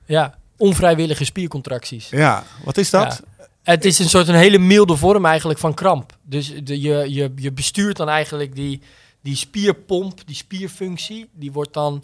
ja, 0.05 0.37
onvrijwillige 0.57 1.25
spiercontracties. 1.25 2.09
Ja, 2.09 2.43
wat 2.63 2.77
is 2.77 2.89
dat? 2.89 3.21
Het 3.63 3.85
is 3.85 3.99
een 3.99 4.09
soort 4.09 4.27
een 4.27 4.35
hele 4.35 4.57
milde 4.57 4.95
vorm 4.97 5.25
eigenlijk 5.25 5.59
van 5.59 5.73
kramp. 5.73 6.17
Dus 6.23 6.53
de, 6.63 6.81
je, 6.81 7.13
je, 7.13 7.31
je 7.35 7.51
bestuurt 7.51 7.97
dan 7.97 8.09
eigenlijk 8.09 8.55
die, 8.55 8.81
die 9.27 9.35
spierpomp, 9.35 10.21
die 10.25 10.35
spierfunctie. 10.35 11.29
Die 11.33 11.51
wordt 11.51 11.73
dan 11.73 12.03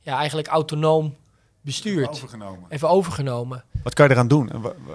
ja, 0.00 0.16
eigenlijk 0.16 0.48
autonoom 0.48 1.14
bestuurd. 1.60 2.08
Overgenomen. 2.08 2.64
Even 2.68 2.88
overgenomen. 2.88 3.64
Wat 3.82 3.94
kan 3.94 4.06
je 4.06 4.12
eraan 4.12 4.28
doen? 4.28 4.50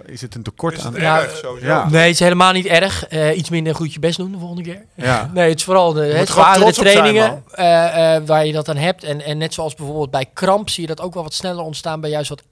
Is 0.05 0.21
het 0.21 0.35
een 0.35 0.43
tekort 0.43 0.77
Is 0.77 0.85
aan? 0.85 0.93
het 0.93 1.01
Ja, 1.01 1.21
erg 1.21 1.35
sowieso? 1.35 1.67
ja. 1.67 1.89
Nee, 1.89 2.01
het 2.01 2.11
is 2.11 2.19
helemaal 2.19 2.51
niet 2.51 2.65
erg. 2.65 3.07
Eh, 3.07 3.37
iets 3.37 3.49
minder 3.49 3.75
goed 3.75 3.93
je 3.93 3.99
best 3.99 4.17
doen 4.17 4.31
de 4.31 4.37
volgende 4.37 4.63
keer. 4.63 4.85
Ja. 4.95 5.29
Nee, 5.33 5.49
het 5.49 5.57
is 5.57 5.63
vooral 5.63 5.93
de 5.93 6.01
het 6.01 6.27
er 6.27 6.33
zwaardere 6.33 6.65
op 6.65 6.73
zijn, 6.73 6.87
trainingen 6.87 7.43
eh, 7.51 8.15
eh, 8.15 8.25
waar 8.25 8.45
je 8.45 8.53
dat 8.53 8.69
aan 8.69 8.77
hebt. 8.77 9.03
En, 9.03 9.21
en 9.21 9.37
net 9.37 9.53
zoals 9.53 9.75
bijvoorbeeld 9.75 10.11
bij 10.11 10.25
kramp 10.33 10.69
zie 10.69 10.81
je 10.81 10.95
dat 10.95 11.01
ook 11.01 11.13
wel 11.13 11.23
wat 11.23 11.33
sneller 11.33 11.63
ontstaan 11.63 12.01
bij 12.01 12.09
juist 12.09 12.29
wat 12.29 12.43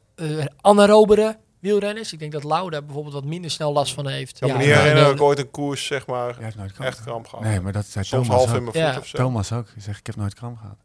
anaerobere 0.62 1.38
wielrenners. 1.68 2.14
Ik 2.14 2.20
denk 2.20 2.32
dat 2.32 2.44
Lau 2.44 2.70
daar 2.70 2.84
bijvoorbeeld 2.86 3.14
wat 3.14 3.24
minder 3.26 3.52
snel 3.52 3.74
last 3.74 3.94
van 3.94 4.08
heeft. 4.08 4.36
Ik 4.36 4.40
kan 4.40 4.48
me 4.50 4.54
Ja, 4.54 4.60
niet 4.60 4.68
herinneren 4.78 5.00
de- 5.04 5.06
dat 5.10 5.16
ik 5.16 5.22
ooit 5.22 5.40
een 5.40 5.52
koers, 5.52 5.86
zeg 5.86 6.08
maar, 6.08 6.34
Jij 6.36 6.44
hebt 6.44 6.56
nooit 6.56 6.72
kramp 6.72 6.90
echt 6.90 7.02
kramp 7.02 7.28
gehad. 7.28 7.46
Nee, 7.46 7.60
maar 7.62 7.72
dat 7.72 7.86
zei 7.86 8.06
Soms 8.06 8.28
Thomas 8.28 8.44
half 8.46 8.50
in 8.60 8.68
ook. 8.68 8.74
mijn 8.74 8.86
voet 8.86 8.94
Ja. 8.96 9.00
of 9.00 9.08
zo. 9.08 9.18
Thomas 9.18 9.52
ook. 9.52 9.68
Die 9.74 9.84
zegt, 9.84 10.00
ik 10.00 10.06
heb 10.06 10.16
nooit 10.16 10.34
kramp 10.34 10.58
gehad. 10.58 10.76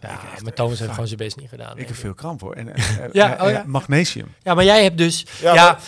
Ja, 0.00 0.08
echt, 0.32 0.42
maar 0.42 0.52
Thomas 0.52 0.78
heeft 0.78 0.90
gewoon 0.90 1.06
zijn 1.06 1.18
best 1.18 1.36
niet 1.36 1.48
gedaan. 1.48 1.78
Ik 1.78 1.86
heb 1.86 1.96
veel 1.96 2.14
kramp 2.14 2.40
hoor. 2.40 2.54
En, 2.54 2.72
Ja, 3.12 3.36
oh 3.40 3.50
ja. 3.50 3.62
Magnesium. 3.66 4.34
Ja, 4.42 4.54
maar 4.54 4.64
jij 4.64 4.82
hebt 4.82 4.98
dus... 4.98 5.26
Ja, 5.40 5.54
Ja, 5.54 5.64
maar- 5.64 5.80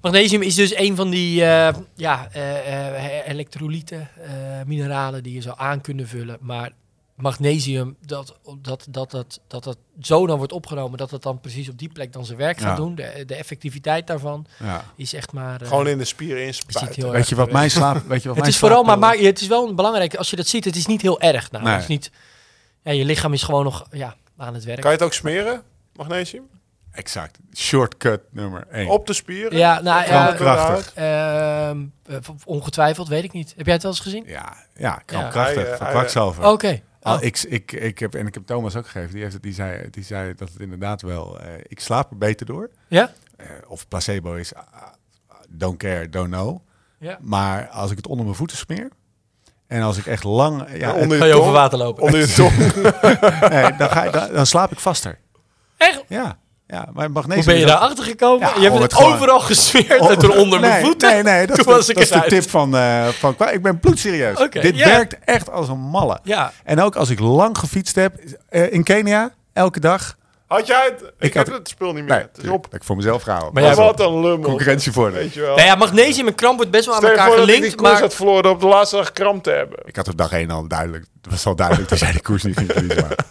magnesium 0.00 0.42
is 0.42 0.54
dus 0.54 0.76
een 0.76 0.96
van 0.96 1.10
die 1.10 1.44
eh, 1.44 1.74
ja, 1.94 2.28
eh, 2.32 2.94
eh, 3.24 3.28
elektrolyten, 3.28 4.08
eh, 4.24 4.30
mineralen 4.66 5.22
die 5.22 5.34
je 5.34 5.40
zou 5.40 5.54
aan 5.58 5.80
kunnen 5.80 6.08
vullen. 6.08 6.36
Maar 6.40 6.70
magnesium, 7.20 7.96
dat 8.06 8.36
dat, 8.60 8.86
dat, 8.90 9.10
dat, 9.10 9.40
dat 9.46 9.64
dat 9.64 9.76
zo 10.00 10.26
dan 10.26 10.36
wordt 10.38 10.52
opgenomen, 10.52 10.98
dat 10.98 11.10
het 11.10 11.22
dan 11.22 11.40
precies 11.40 11.68
op 11.68 11.78
die 11.78 11.88
plek 11.92 12.12
dan 12.12 12.24
zijn 12.24 12.38
werk 12.38 12.58
gaat 12.58 12.68
Ja. 12.68 12.74
doen. 12.84 12.94
De, 12.94 13.22
de 13.26 13.34
effectiviteit 13.34 14.06
daarvan 14.06 14.46
Ja. 14.58 14.84
is 14.96 15.12
echt 15.14 15.32
maar... 15.32 15.60
eh, 15.62 15.68
Gewoon 15.68 15.86
in 15.88 15.98
de 15.98 16.04
spieren 16.04 16.44
inspuiten. 16.46 17.02
heel 17.02 17.10
Weet 17.12 17.28
je 17.28 17.34
wat 17.34 17.52
mijn 17.52 17.70
slaap... 17.70 17.94
Weet 18.06 18.22
je 18.22 18.28
wat 18.28 18.36
Het 18.36 18.36
mijn 18.36 18.48
is 18.48 18.58
vooral, 18.58 18.82
maar, 18.82 18.98
maar 18.98 19.16
het 19.16 19.40
is 19.40 19.46
wel 19.46 19.74
belangrijk, 19.74 20.14
als 20.14 20.30
je 20.30 20.36
dat 20.36 20.46
ziet, 20.46 20.64
het 20.64 20.76
is 20.76 20.86
niet 20.86 21.02
heel 21.02 21.20
erg. 21.20 21.50
Nou, 21.50 21.64
Nee. 21.64 21.72
het 21.72 21.82
is 21.82 21.88
niet, 21.88 22.10
ja, 22.82 22.92
je 22.92 23.04
lichaam 23.04 23.32
is 23.32 23.42
gewoon 23.42 23.64
nog 23.64 23.86
ja, 23.90 24.14
aan 24.36 24.54
het 24.54 24.64
werk. 24.64 24.80
Kan 24.80 24.90
je 24.90 24.96
het 24.96 25.06
ook 25.06 25.12
smeren, 25.12 25.62
magnesium? 25.96 26.48
Exact. 26.92 27.38
Shortcut 27.56 28.20
nummer 28.30 28.66
1. 28.70 28.88
Op 28.88 29.06
de 29.06 29.12
spieren? 29.12 29.58
Ja, 29.58 29.80
nou 29.80 30.00
ja, 30.06 30.24
Krampkrachtig. 30.32 30.92
Ehm, 30.94 31.78
eh, 32.06 32.16
ongetwijfeld, 32.44 33.08
weet 33.08 33.24
ik 33.24 33.32
niet. 33.32 33.52
Heb 33.56 33.64
jij 33.64 33.74
het 33.74 33.82
wel 33.82 33.92
eens 33.92 34.00
gezien? 34.00 34.24
Ja, 34.26 34.56
ja, 34.76 35.02
krampkrachtig. 35.04 35.64
Eh, 35.64 35.76
van 35.76 35.86
hij, 35.86 35.94
kwakzalver. 35.94 36.44
Oké. 36.46 36.68
Al, 36.68 36.80
Oh. 37.02 37.16
ik, 37.22 37.38
ik, 37.42 37.72
ik 37.72 37.98
heb, 37.98 38.14
en 38.14 38.26
ik 38.26 38.34
heb 38.34 38.46
Thomas 38.46 38.76
ook 38.76 38.84
gegeven. 38.86 39.10
Die, 39.12 39.20
heeft 39.22 39.32
het, 39.34 39.42
die, 39.42 39.52
zei, 39.54 39.90
die 39.90 40.04
zei 40.04 40.34
dat 40.34 40.48
het 40.52 40.60
inderdaad 40.60 41.02
wel... 41.02 41.40
eh, 41.40 41.52
ik 41.66 41.80
slaap 41.80 42.10
er 42.10 42.18
beter 42.18 42.46
door. 42.46 42.70
Ja? 42.88 43.12
Eh, 43.36 43.46
of 43.66 43.88
placebo 43.88 44.34
is... 44.34 44.54
ah, 44.54 44.62
ah, 44.72 45.36
don't 45.48 45.78
care, 45.78 46.08
don't 46.08 46.30
know. 46.30 46.58
Ja. 46.98 47.18
Maar 47.20 47.68
als 47.68 47.90
ik 47.90 47.96
het 47.96 48.06
onder 48.06 48.24
mijn 48.24 48.36
voeten 48.36 48.56
smeer... 48.56 48.88
En 49.66 49.82
als 49.82 49.96
ik 49.98 50.06
echt 50.06 50.24
lang... 50.24 50.76
Ja, 50.78 50.94
onder 50.94 51.18
Ga 51.18 51.24
je 51.24 51.34
over 51.34 51.52
water 51.52 51.78
lopen? 51.78 52.02
Onder 52.02 52.20
je 52.20 52.32
tong. 52.40 52.56
nee, 53.50 53.76
dan, 53.76 53.90
ga, 53.90 54.02
je- 54.04 54.10
dan, 54.10 54.32
dan 54.32 54.46
slaap 54.46 54.72
ik 54.72 54.78
vaster. 54.80 55.18
Echt? 55.76 56.04
Ja, 56.08 56.38
ja 56.70 56.86
maar 56.92 57.04
Hoe 57.04 57.12
magnesium... 57.14 57.44
ben 57.44 57.54
je 57.54 57.60
is 57.64 57.66
ook- 57.70 57.78
daarachter 57.78 58.04
gekomen? 58.04 58.48
Ja, 58.48 58.54
je 58.56 58.70
hebt 58.70 58.78
het 58.82 58.94
gewoon- 58.94 59.12
overal 59.14 59.40
gesmeerd 59.40 60.00
Oh, 60.00 60.10
en 60.10 60.18
toen 60.18 60.36
onder 60.36 60.60
mijn 60.60 60.84
voeten. 60.84 61.10
Nee, 61.12 61.22
nee, 61.22 61.46
dat, 61.46 61.56
Toen 61.58 61.66
is, 61.66 61.72
was 61.76 61.86
de- 61.86 61.92
ik 61.92 61.98
dat 61.98 62.16
is 62.16 62.22
de 62.22 62.28
tip 62.28 62.50
van, 62.50 62.76
eh 62.76 63.06
van 63.08 63.36
Ik 63.52 63.62
ben 63.62 63.80
bloedserieus. 63.80 64.38
Dit 64.50 64.76
werkt 64.76 65.16
echt 65.24 65.50
als 65.50 65.68
een 65.68 65.78
malle. 65.80 66.18
Ja. 66.22 66.52
En 66.64 66.80
ook 66.80 66.96
als 66.96 67.10
ik 67.10 67.20
lang 67.20 67.58
gefietst 67.58 67.94
heb 67.94 68.14
eh, 68.48 68.72
in 68.72 68.82
Kenia, 68.84 69.30
elke 69.52 69.80
dag. 69.80 70.18
Had 70.46 70.66
jij 70.66 70.84
het? 70.84 71.02
Ik, 71.02 71.12
Ik 71.18 71.34
heb 71.34 71.46
het 71.52 71.68
spul 71.68 71.92
niet 71.92 72.04
meer. 72.04 72.12
Nee, 72.14 72.26
het 72.34 72.38
is 72.44 72.48
op. 72.48 72.62
dat 72.70 72.74
ik 72.74 72.84
voor 72.84 72.96
mezelf 72.96 73.22
gehouden. 73.22 73.52
Maar 73.52 73.62
jij- 73.62 73.74
wat 73.74 74.00
een 74.00 74.20
lummel. 74.20 74.48
concurrentie 74.48 74.92
voor. 74.92 75.12
Weet 75.12 75.34
je 75.34 75.40
wel. 75.40 75.54
Nou 75.56 75.66
ja, 75.66 75.74
magnesium 75.74 76.26
en 76.26 76.34
kramp 76.34 76.56
wordt 76.56 76.70
best 76.70 76.84
wel 76.84 76.94
aan 76.94 77.00
Stel 77.00 77.12
elkaar 77.12 77.28
ik 77.32 77.38
gelinkt. 77.38 77.74
koers 77.74 77.90
Maar 77.92 78.00
had 78.00 78.14
verloren 78.14 78.50
op 78.50 78.60
de 78.60 78.66
laatste 78.66 78.96
dag 78.96 79.12
kramp 79.12 79.42
te 79.42 79.50
hebben. 79.50 79.78
Ik 79.84 79.96
had 79.96 80.08
op 80.08 80.16
dag 80.16 80.32
één 80.32 80.50
al 80.50 80.68
duidelijk. 80.68 81.04
Het 81.22 81.30
was 81.30 81.46
al 81.46 81.56
duidelijk 81.56 81.88
dat 81.88 81.98
jij 81.98 82.12
de 82.12 82.20
koers 82.22 82.42
niet 82.42 82.56
ging 82.56 82.72
verliezen. 82.72 83.02
Maar. 83.08 83.16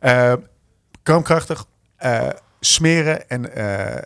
Eh, 0.00 0.32
krampkrachtig, 1.02 1.64
eh, 1.96 2.28
smeren. 2.64 3.28
En 3.28 3.54
eh, 3.54 4.02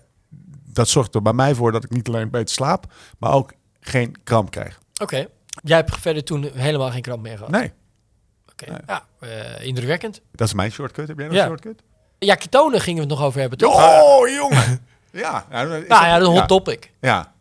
dat 0.73 0.89
zorgt 0.89 1.15
er 1.15 1.23
bij 1.23 1.33
mij 1.33 1.55
voor 1.55 1.73
dat 1.73 1.85
ik 1.85 1.91
niet 1.91 2.09
alleen 2.09 2.31
beter 2.31 2.55
slaap, 2.55 2.93
maar 3.19 3.33
ook 3.33 3.53
geen 3.81 4.17
kramp 4.25 4.51
krijg. 4.51 4.79
Oké. 5.03 5.27
Jij 5.63 5.77
hebt 5.77 5.97
verder 6.01 6.25
toen 6.25 6.51
helemaal 6.55 6.91
geen 6.91 7.03
kramp 7.03 7.23
meer 7.23 7.37
gehad. 7.37 7.51
Nee, 7.53 7.73
Oké. 8.53 8.71
Nee. 8.71 8.81
Ja, 8.87 9.05
eh, 9.21 9.67
indrukwekkend. 9.67 10.21
dat 10.33 10.47
is 10.47 10.55
mijn 10.55 10.71
shortcut. 10.73 11.09
Heb 11.09 11.19
jij 11.19 11.27
nog 11.27 11.37
Ja. 11.37 11.43
een 11.43 11.49
shortcut? 11.49 11.83
Ja, 12.19 12.35
ketonen 12.35 12.81
gingen 12.81 13.03
we 13.03 13.09
het 13.09 13.19
nog 13.19 13.27
over 13.27 13.41
hebben, 13.41 13.59
toch? 13.59 13.75
Oh, 13.75 14.29
jongen. 14.29 14.81
Ja, 15.11 15.47
nou, 15.51 15.69
Nou 15.69 15.87
ja, 16.05 16.13
dat 16.19 16.23
is 16.29 16.35
een 16.35 16.39
hot 16.41 16.49
topic. 16.49 16.93
Ja, 17.01 17.33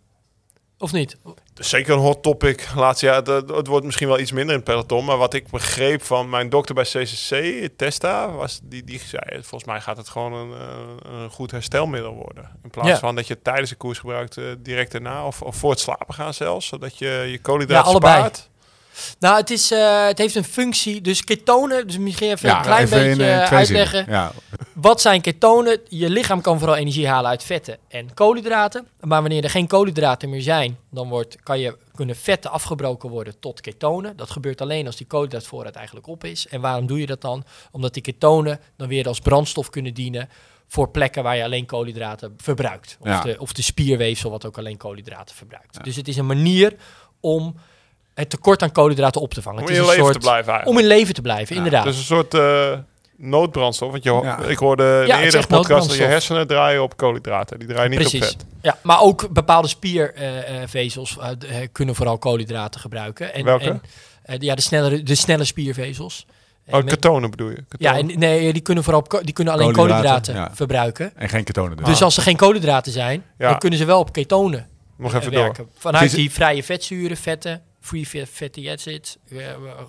Of 0.78 0.92
niet? 0.92 1.18
Is 1.60 1.70
zeker 1.70 1.94
een 1.94 2.00
hot 2.00 2.24
topic. 2.24 2.68
Laatste 2.76 3.06
jaar, 3.06 3.16
het, 3.16 3.28
het 3.50 3.68
wordt 3.68 3.86
misschien 3.86 4.08
wel 4.08 4.20
iets 4.20 4.32
minder 4.32 4.52
in 4.56 4.60
het 4.62 4.70
peloton. 4.70 5.06
Maar 5.06 5.18
wat 5.18 5.34
ik 5.34 5.50
begreep 5.50 6.04
van 6.04 6.30
mijn 6.30 6.50
dokter 6.50 6.76
bij 6.76 6.84
CCC, 6.84 7.68
Testa, 7.78 8.32
was 8.32 8.60
die, 8.64 8.84
die 8.84 9.00
zei... 9.00 9.22
Volgens 9.42 9.64
mij 9.64 9.82
gaat 9.82 9.98
het 9.98 10.10
gewoon 10.10 10.34
een, 10.34 10.52
eh, 10.54 11.12
een 11.22 11.30
goed 11.30 11.52
herstelmiddel 11.52 12.14
worden. 12.14 12.50
In 12.64 12.70
plaats 12.70 12.90
Ja. 12.90 12.98
van 13.00 13.16
dat 13.16 13.28
je 13.28 13.34
het 13.34 13.44
tijdens 13.44 13.70
de 13.70 13.76
koers 13.76 14.00
gebruikt, 14.00 14.38
eh, 14.38 14.44
direct 14.60 14.92
daarna. 14.92 15.26
Of, 15.26 15.42
of 15.42 15.56
voor 15.56 15.70
het 15.70 15.80
slapen 15.80 16.14
gaan 16.14 16.34
zelfs. 16.34 16.68
Zodat 16.68 16.98
je 16.98 17.28
je 17.32 17.40
koolhydraten 17.42 17.86
Ja, 17.86 17.92
allebei. 17.92 18.14
spaart. 18.18 18.50
Nou, 19.20 19.38
het, 19.38 19.50
is, 19.50 19.72
eh, 19.72 20.06
het 20.06 20.18
heeft 20.18 20.36
een 20.36 20.44
functie. 20.44 21.02
Dus 21.02 21.24
ketonen, 21.24 21.88
dus 21.88 21.98
misschien 21.98 22.32
even 22.32 22.50
ja 22.50 22.58
een 22.58 22.64
klein 22.64 22.84
even 22.84 22.98
beetje 22.98 23.24
in, 23.24 23.42
eh, 23.42 23.52
uitleggen. 23.52 24.06
Ja, 24.08 24.32
wat 24.74 25.02
zijn 25.02 25.22
ketonen? 25.22 25.80
Je 25.88 26.10
lichaam 26.10 26.42
kan 26.42 26.58
vooral 26.60 26.78
energie 26.78 27.08
halen 27.08 27.30
uit 27.30 27.44
vetten 27.44 27.78
en 27.88 28.14
koolhydraten. 28.14 28.88
Maar 29.00 29.22
wanneer 29.22 29.44
er 29.44 29.50
geen 29.50 29.68
koolhydraten 29.68 30.30
meer 30.30 30.42
zijn, 30.42 30.78
dan 30.92 31.10
wordt, 31.10 31.38
kan 31.44 31.60
je, 31.60 31.78
kunnen 31.96 32.16
vetten 32.16 32.52
afgebroken 32.52 33.10
worden 33.10 33.40
tot 33.40 33.62
ketonen. 33.62 34.18
Dat 34.18 34.32
gebeurt 34.32 34.62
alleen 34.62 34.86
als 34.86 34.96
die 34.96 35.08
koolhydraatvoorraad 35.08 35.76
eigenlijk 35.76 36.08
op 36.08 36.24
is. 36.24 36.48
En 36.48 36.62
waarom 36.62 36.88
doe 36.88 37.00
je 37.00 37.06
dat 37.06 37.22
dan? 37.22 37.44
Omdat 37.72 37.94
die 37.94 38.04
ketonen 38.04 38.60
dan 38.78 38.88
weer 38.88 39.08
als 39.08 39.20
brandstof 39.20 39.70
kunnen 39.70 39.94
dienen 39.94 40.30
voor 40.68 40.90
plekken 40.90 41.24
waar 41.24 41.36
je 41.36 41.44
alleen 41.44 41.66
koolhydraten 41.66 42.34
verbruikt. 42.38 42.98
Of, 43.00 43.08
Ja. 43.08 43.22
de, 43.22 43.36
of 43.40 43.54
de 43.54 43.62
spierweefsel 43.62 44.30
wat 44.30 44.46
ook 44.46 44.58
alleen 44.58 44.78
koolhydraten 44.78 45.36
verbruikt. 45.36 45.84
Dus 45.84 45.96
het 45.96 46.08
is 46.08 46.18
een 46.18 46.26
manier 46.26 46.76
om 47.20 47.56
het 48.20 48.30
tekort 48.30 48.62
aan 48.64 48.72
koolhydraten 48.72 49.22
op 49.22 49.34
te 49.34 49.42
vangen. 49.42 49.60
Om 49.60 49.66
het 49.68 49.76
in 49.76 49.82
is 49.82 49.86
je 49.86 49.92
een 49.92 49.98
leven 49.98 50.12
soort, 50.14 50.22
te 50.24 50.30
blijven 50.30 50.52
eigenlijk. 50.54 50.80
Om 50.80 50.84
in 50.84 50.96
leven 50.98 51.14
te 51.14 51.22
blijven, 51.22 51.56
inderdaad. 51.56 51.86
Is 51.86 51.98
een 51.98 52.04
soort 52.04 52.34
eh, 52.34 52.72
noodbrandstof. 53.18 53.92
Want 53.92 54.04
je, 54.04 54.10
ho- 54.10 54.24
Ja. 54.24 54.40
ik 54.40 54.58
hoorde 54.58 55.00
in 55.02 55.08
Ja, 55.08 55.22
eerdere 55.22 55.48
podcast 55.48 55.88
dat 55.88 55.98
je 55.98 56.04
hersenen 56.04 56.48
draaien 56.48 56.82
op 56.84 56.98
koolhydraten. 56.98 57.60
Die 57.60 57.68
draaien 57.68 57.90
niet 57.90 58.00
op 58.00 58.06
Precies. 58.10 58.28
vet. 58.30 58.46
Ja, 58.62 58.78
maar 58.84 59.02
ook 59.02 59.30
bepaalde 59.30 59.68
spiervezels 59.68 61.18
kunnen 61.72 61.96
vooral 61.96 62.18
koolhydraten 62.18 62.80
gebruiken. 62.82 63.34
En, 63.34 63.44
Welke? 63.46 63.70
En, 63.70 63.82
eh, 64.24 64.36
ja, 64.40 64.56
de 64.56 64.62
snelle, 64.62 65.04
de 65.04 65.16
snelle 65.16 65.44
spiervezels. 65.44 66.26
Oh, 66.70 66.74
met- 66.76 66.86
ketonen 66.86 67.30
bedoel 67.30 67.50
je? 67.50 67.64
ja, 67.78 67.98
en, 67.98 68.20
nee, 68.20 68.54
die 68.54 68.62
kunnen, 68.62 68.84
vooral, 68.84 69.02
op 69.02 69.10
ko- 69.10 69.22
die 69.24 69.34
kunnen 69.34 69.54
alleen 69.54 69.72
Koolhydraten, 69.72 70.04
koolhydraten 70.06 70.36
ja. 70.36 70.56
verbruiken. 70.56 71.12
En 71.16 71.30
geen 71.30 71.44
ketonen 71.44 71.78
dus. 71.78 71.86
Dus 71.86 72.02
als 72.02 72.18
er 72.18 72.24
geen 72.24 72.36
koolhydraten 72.36 72.92
zijn, 72.92 73.24
Ja. 73.38 73.50
dan 73.50 73.60
kunnen 73.60 73.80
ze 73.80 73.86
wel 73.86 74.00
op 74.00 74.12
ketonen 74.12 74.68
Nog 74.98 75.12
eh, 75.14 75.20
even 75.20 75.32
door. 75.32 75.42
werken. 75.42 75.68
Vanuit 75.78 76.16
die 76.16 76.32
vrije 76.32 76.64
vetzuren, 76.64 77.18
vetten, 77.18 77.62
free 77.88 78.06
fa- 78.06 78.26
fatty 78.26 78.70
acids, 78.70 79.18
eh, 79.30 79.38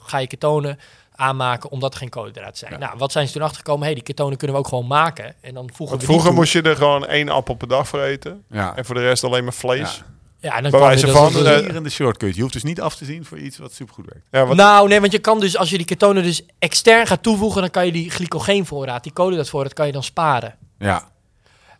ga 0.03 0.18
je 0.18 0.26
ketonen 0.26 0.78
aanmaken 1.14 1.70
omdat 1.70 1.92
er 1.92 1.99
geen 1.99 2.09
koolhydraten 2.09 2.57
zijn. 2.57 2.80
Nou, 2.80 2.99
wat 2.99 3.12
zijn 3.12 3.26
ze 3.26 3.32
toen 3.32 3.42
achtergekomen? 3.42 3.84
hey, 3.84 3.94
die 3.94 4.03
ketonen 4.03 4.36
kunnen 4.36 4.57
we 4.57 4.62
ook 4.62 4.68
gewoon 4.68 4.86
maken. 4.86 5.34
En 5.40 5.55
dan 5.55 5.66
voegen 5.72 5.78
Want 5.78 5.90
we 5.90 5.96
die 5.99 6.07
vroeger 6.07 6.26
toe. 6.28 6.38
moest 6.38 6.53
je 6.53 6.62
er 6.62 6.76
gewoon 6.76 7.07
één 7.07 7.28
appel 7.28 7.55
per 7.55 7.68
dag 7.68 7.88
voor 7.88 8.01
eten. 8.03 8.44
Ja. 8.51 8.76
En 8.76 8.84
voor 8.84 8.94
de 8.94 9.01
rest 9.01 9.24
alleen 9.24 9.44
maar 9.44 9.53
vlees. 9.53 9.96
Ja. 9.96 10.05
Ja, 10.40 10.57
en 10.57 10.62
dan 10.62 10.70
bij 10.70 10.80
wijze 10.80 11.09
van, 11.09 11.32
dat- 11.32 11.46
eh, 11.46 11.82
de 11.82 11.90
shortcut. 11.90 12.34
Je 12.34 12.40
hoeft 12.40 12.53
dus 12.53 12.62
niet 12.62 12.80
af 12.80 12.96
te 12.96 13.05
zien 13.05 13.24
voor 13.24 13.38
iets 13.38 13.59
wat 13.59 13.72
supergoed 13.72 14.05
werkt. 14.07 14.26
Ja, 14.30 14.46
wat, 14.46 14.57
Nou, 14.57 14.88
nee, 14.88 15.01
want 15.01 15.12
je 15.12 15.18
kan 15.18 15.40
dus, 15.40 15.57
als 15.57 15.70
je 15.70 15.76
die 15.76 15.86
ketonen 15.86 16.22
dus 16.22 16.42
extern 16.59 17.07
gaat 17.07 17.22
toevoegen, 17.22 17.61
dan 17.61 17.70
kan 17.70 17.86
je 17.86 17.92
die 17.92 18.11
glycogeenvoorraad, 18.11 19.03
die 19.03 19.12
koolhydraatvoorraad, 19.12 19.72
kan 19.72 19.86
je 19.86 19.92
dan 19.92 20.03
sparen. 20.03 20.55
Ja. 20.78 21.09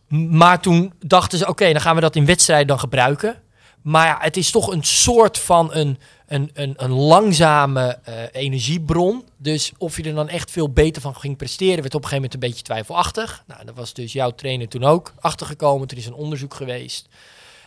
Maar 0.09 0.61
toen 0.61 0.93
dachten 1.01 1.39
ze, 1.39 1.47
oké, 1.49 1.73
dan 1.73 1.81
gaan 1.81 1.95
we 1.95 2.01
dat 2.01 2.17
in 2.17 2.27
wedstrijden 2.27 2.67
dan 2.67 2.79
gebruiken. 2.79 3.43
Maar 3.89 4.07
ja, 4.07 4.19
het 4.21 4.37
is 4.37 4.51
toch 4.51 4.73
een 4.73 4.83
soort 4.83 5.39
van 5.39 5.75
een, 5.75 5.99
een, 6.27 6.51
een, 6.55 6.75
een 6.77 6.93
langzame 6.93 7.99
eh, 8.03 8.15
energiebron. 8.33 9.25
Dus 9.37 9.73
of 9.79 9.97
je 9.97 10.03
er 10.03 10.15
dan 10.15 10.29
echt 10.29 10.51
veel 10.51 10.71
beter 10.71 11.03
van 11.03 11.17
ging 11.17 11.37
presteren, 11.37 11.83
werd 11.83 11.95
op 11.95 12.03
een 12.03 12.09
gegeven 12.09 12.17
moment 12.17 12.35
een 12.35 12.49
beetje 12.49 12.65
twijfelachtig. 12.65 13.45
Nou, 13.47 13.65
dat 13.65 13.75
was 13.75 13.93
dus 13.93 14.13
jouw 14.13 14.31
trainer 14.31 14.69
toen 14.69 14.85
ook 14.85 15.13
achtergekomen. 15.21 15.89
Toen 15.89 15.99
is 15.99 16.07
een 16.07 16.15
onderzoek 16.15 16.55
geweest. 16.55 17.09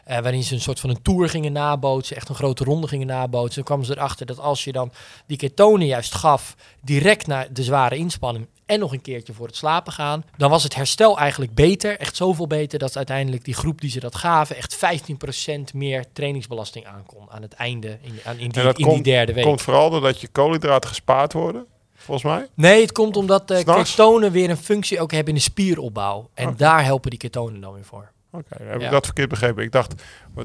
eh, 0.05 0.19
waarin 0.19 0.43
ze 0.43 0.53
een 0.53 0.61
soort 0.61 0.79
van 0.79 0.89
een 0.89 1.01
tour 1.01 1.29
gingen 1.29 1.51
nabootsen, 1.51 2.15
echt 2.15 2.29
een 2.29 2.35
grote 2.35 2.63
ronde 2.63 2.87
gingen 2.87 3.07
nabootsen. 3.07 3.55
Toen 3.55 3.63
kwamen 3.63 3.85
ze 3.85 3.97
erachter 3.97 4.25
dat 4.25 4.39
als 4.39 4.63
je 4.63 4.71
dan 4.71 4.91
die 5.25 5.37
ketonen 5.37 5.87
juist 5.87 6.13
gaf, 6.15 6.55
direct 6.81 7.27
na 7.27 7.47
de 7.51 7.63
zware 7.63 7.95
inspanning 7.97 8.47
en 8.65 8.79
nog 8.79 8.91
een 8.93 9.01
keertje 9.01 9.33
voor 9.33 9.47
het 9.47 9.55
slapen 9.55 9.93
gaan, 9.93 10.23
dan 10.37 10.49
was 10.49 10.63
het 10.63 10.75
herstel 10.75 11.17
eigenlijk 11.17 11.53
beter, 11.53 11.97
echt 11.99 12.15
zoveel 12.15 12.47
beter, 12.47 12.79
dat 12.79 12.97
uiteindelijk 12.97 13.45
die 13.45 13.53
groep 13.53 13.81
die 13.81 13.89
ze 13.89 13.99
dat 13.99 14.15
gaven, 14.15 14.55
echt 14.55 14.77
15% 14.77 15.73
meer 15.73 16.05
trainingsbelasting 16.13 16.85
aankon 16.85 17.31
aan 17.31 17.41
het 17.41 17.53
einde, 17.53 17.97
in, 18.01 18.19
aan, 18.23 18.37
in, 18.37 18.49
die, 18.49 18.61
in 18.63 18.73
komt- 18.73 18.93
die 18.93 19.03
derde 19.03 19.33
week. 19.33 19.43
komt 19.43 19.61
vooral 19.61 19.89
doordat 19.89 20.21
je 20.21 20.27
koolhydraten 20.27 20.89
gespaard 20.89 21.33
worden. 21.33 21.65
Volgens 21.95 22.25
mij. 22.33 22.47
Nee, 22.53 22.81
het 22.81 22.91
komt 22.91 23.17
omdat 23.17 23.43
S'nachts? 23.55 23.89
ketonen 23.91 24.31
weer 24.31 24.49
een 24.49 24.57
functie 24.57 24.99
ook 24.99 25.11
hebben 25.11 25.29
in 25.33 25.35
de 25.39 25.45
spieropbouw. 25.45 26.29
En 26.33 26.53
daar 26.57 26.83
helpen 26.83 27.09
die 27.09 27.19
ketonen 27.19 27.61
dan 27.61 27.73
weer 27.73 27.85
voor. 27.85 28.11
Oké, 28.31 28.55
dan 28.57 28.67
heb 28.67 28.79
Ja. 28.79 28.85
ik 28.85 28.91
dat 28.91 29.05
verkeerd 29.05 29.29
begrepen. 29.29 29.63
Ik 29.63 29.71
dacht, 29.71 29.93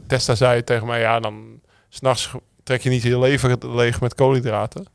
Testa 0.07 0.35
zei 0.35 0.64
tegen 0.64 0.87
mij, 0.87 1.01
ja, 1.01 1.21
dan 1.21 1.61
s'nachts 1.89 2.31
trek 2.62 2.83
je 2.83 2.91
niet 2.91 3.03
je 3.03 3.19
lever 3.19 3.57
leeg 3.77 4.01
met 4.01 4.14
koolhydraten. 4.14 4.87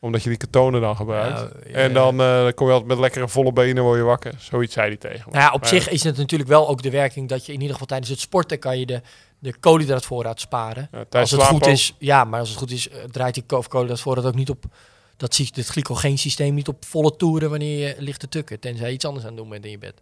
Omdat 0.00 0.22
je 0.22 0.28
die 0.28 0.38
ketonen 0.38 0.80
dan 0.80 0.96
gebruikt. 0.96 1.52
En 1.62 1.88
eh, 1.88 1.94
dan 1.94 2.16
kom 2.54 2.66
je 2.66 2.72
altijd 2.72 2.86
met 2.90 2.98
lekkere 2.98 3.28
volle 3.28 3.52
benen, 3.52 3.82
word 3.82 3.98
je 3.98 4.04
wakker. 4.04 4.34
Zoiets 4.38 4.74
zei 4.74 4.86
hij 4.86 4.96
tegen 4.96 5.22
me. 5.26 5.32
Nou 5.32 5.44
ja, 5.44 5.52
op 5.52 5.60
Maar 5.60 5.68
zich 5.68 5.88
is 5.88 6.02
het 6.04 6.16
natuurlijk 6.16 6.50
wel 6.50 6.68
ook 6.68 6.82
de 6.82 6.90
werking 6.90 7.28
dat 7.28 7.46
je 7.46 7.52
in 7.52 7.58
ieder 7.58 7.72
geval 7.72 7.86
tijdens 7.86 8.10
het 8.10 8.20
sporten 8.20 8.58
kan 8.58 8.78
je 8.78 8.86
de, 8.86 9.00
de 9.38 9.54
koolhydraatvoorraad 9.58 10.40
sparen. 10.40 10.88
ja, 10.92 11.20
Als 11.20 11.30
het 11.30 11.42
goed 11.42 11.64
ook. 11.64 11.70
is, 11.70 11.94
ja, 11.98 12.24
maar 12.24 12.40
als 12.40 12.48
het 12.48 12.58
goed 12.58 12.70
is, 12.70 12.88
eh, 12.88 12.98
draait 13.10 13.34
die 13.34 13.42
ko- 13.46 13.62
koolhydraatvoorraad 13.68 14.24
ook 14.24 14.34
niet 14.34 14.50
op. 14.50 14.64
Dat 15.16 15.34
ziet 15.34 15.56
het 15.56 15.66
glycogeensysteem 15.66 16.54
niet 16.54 16.68
op 16.68 16.84
volle 16.84 17.16
toeren 17.16 17.50
wanneer 17.50 17.78
je 17.88 17.94
ligt 17.98 18.20
te 18.20 18.28
tukken. 18.28 18.60
Tenzij 18.60 18.86
je 18.88 18.94
iets 18.94 19.04
anders 19.04 19.24
aan 19.24 19.30
het 19.32 19.40
doen 19.40 19.48
bent 19.50 19.64
in 19.64 19.70
je 19.70 19.78
bed. 19.78 19.94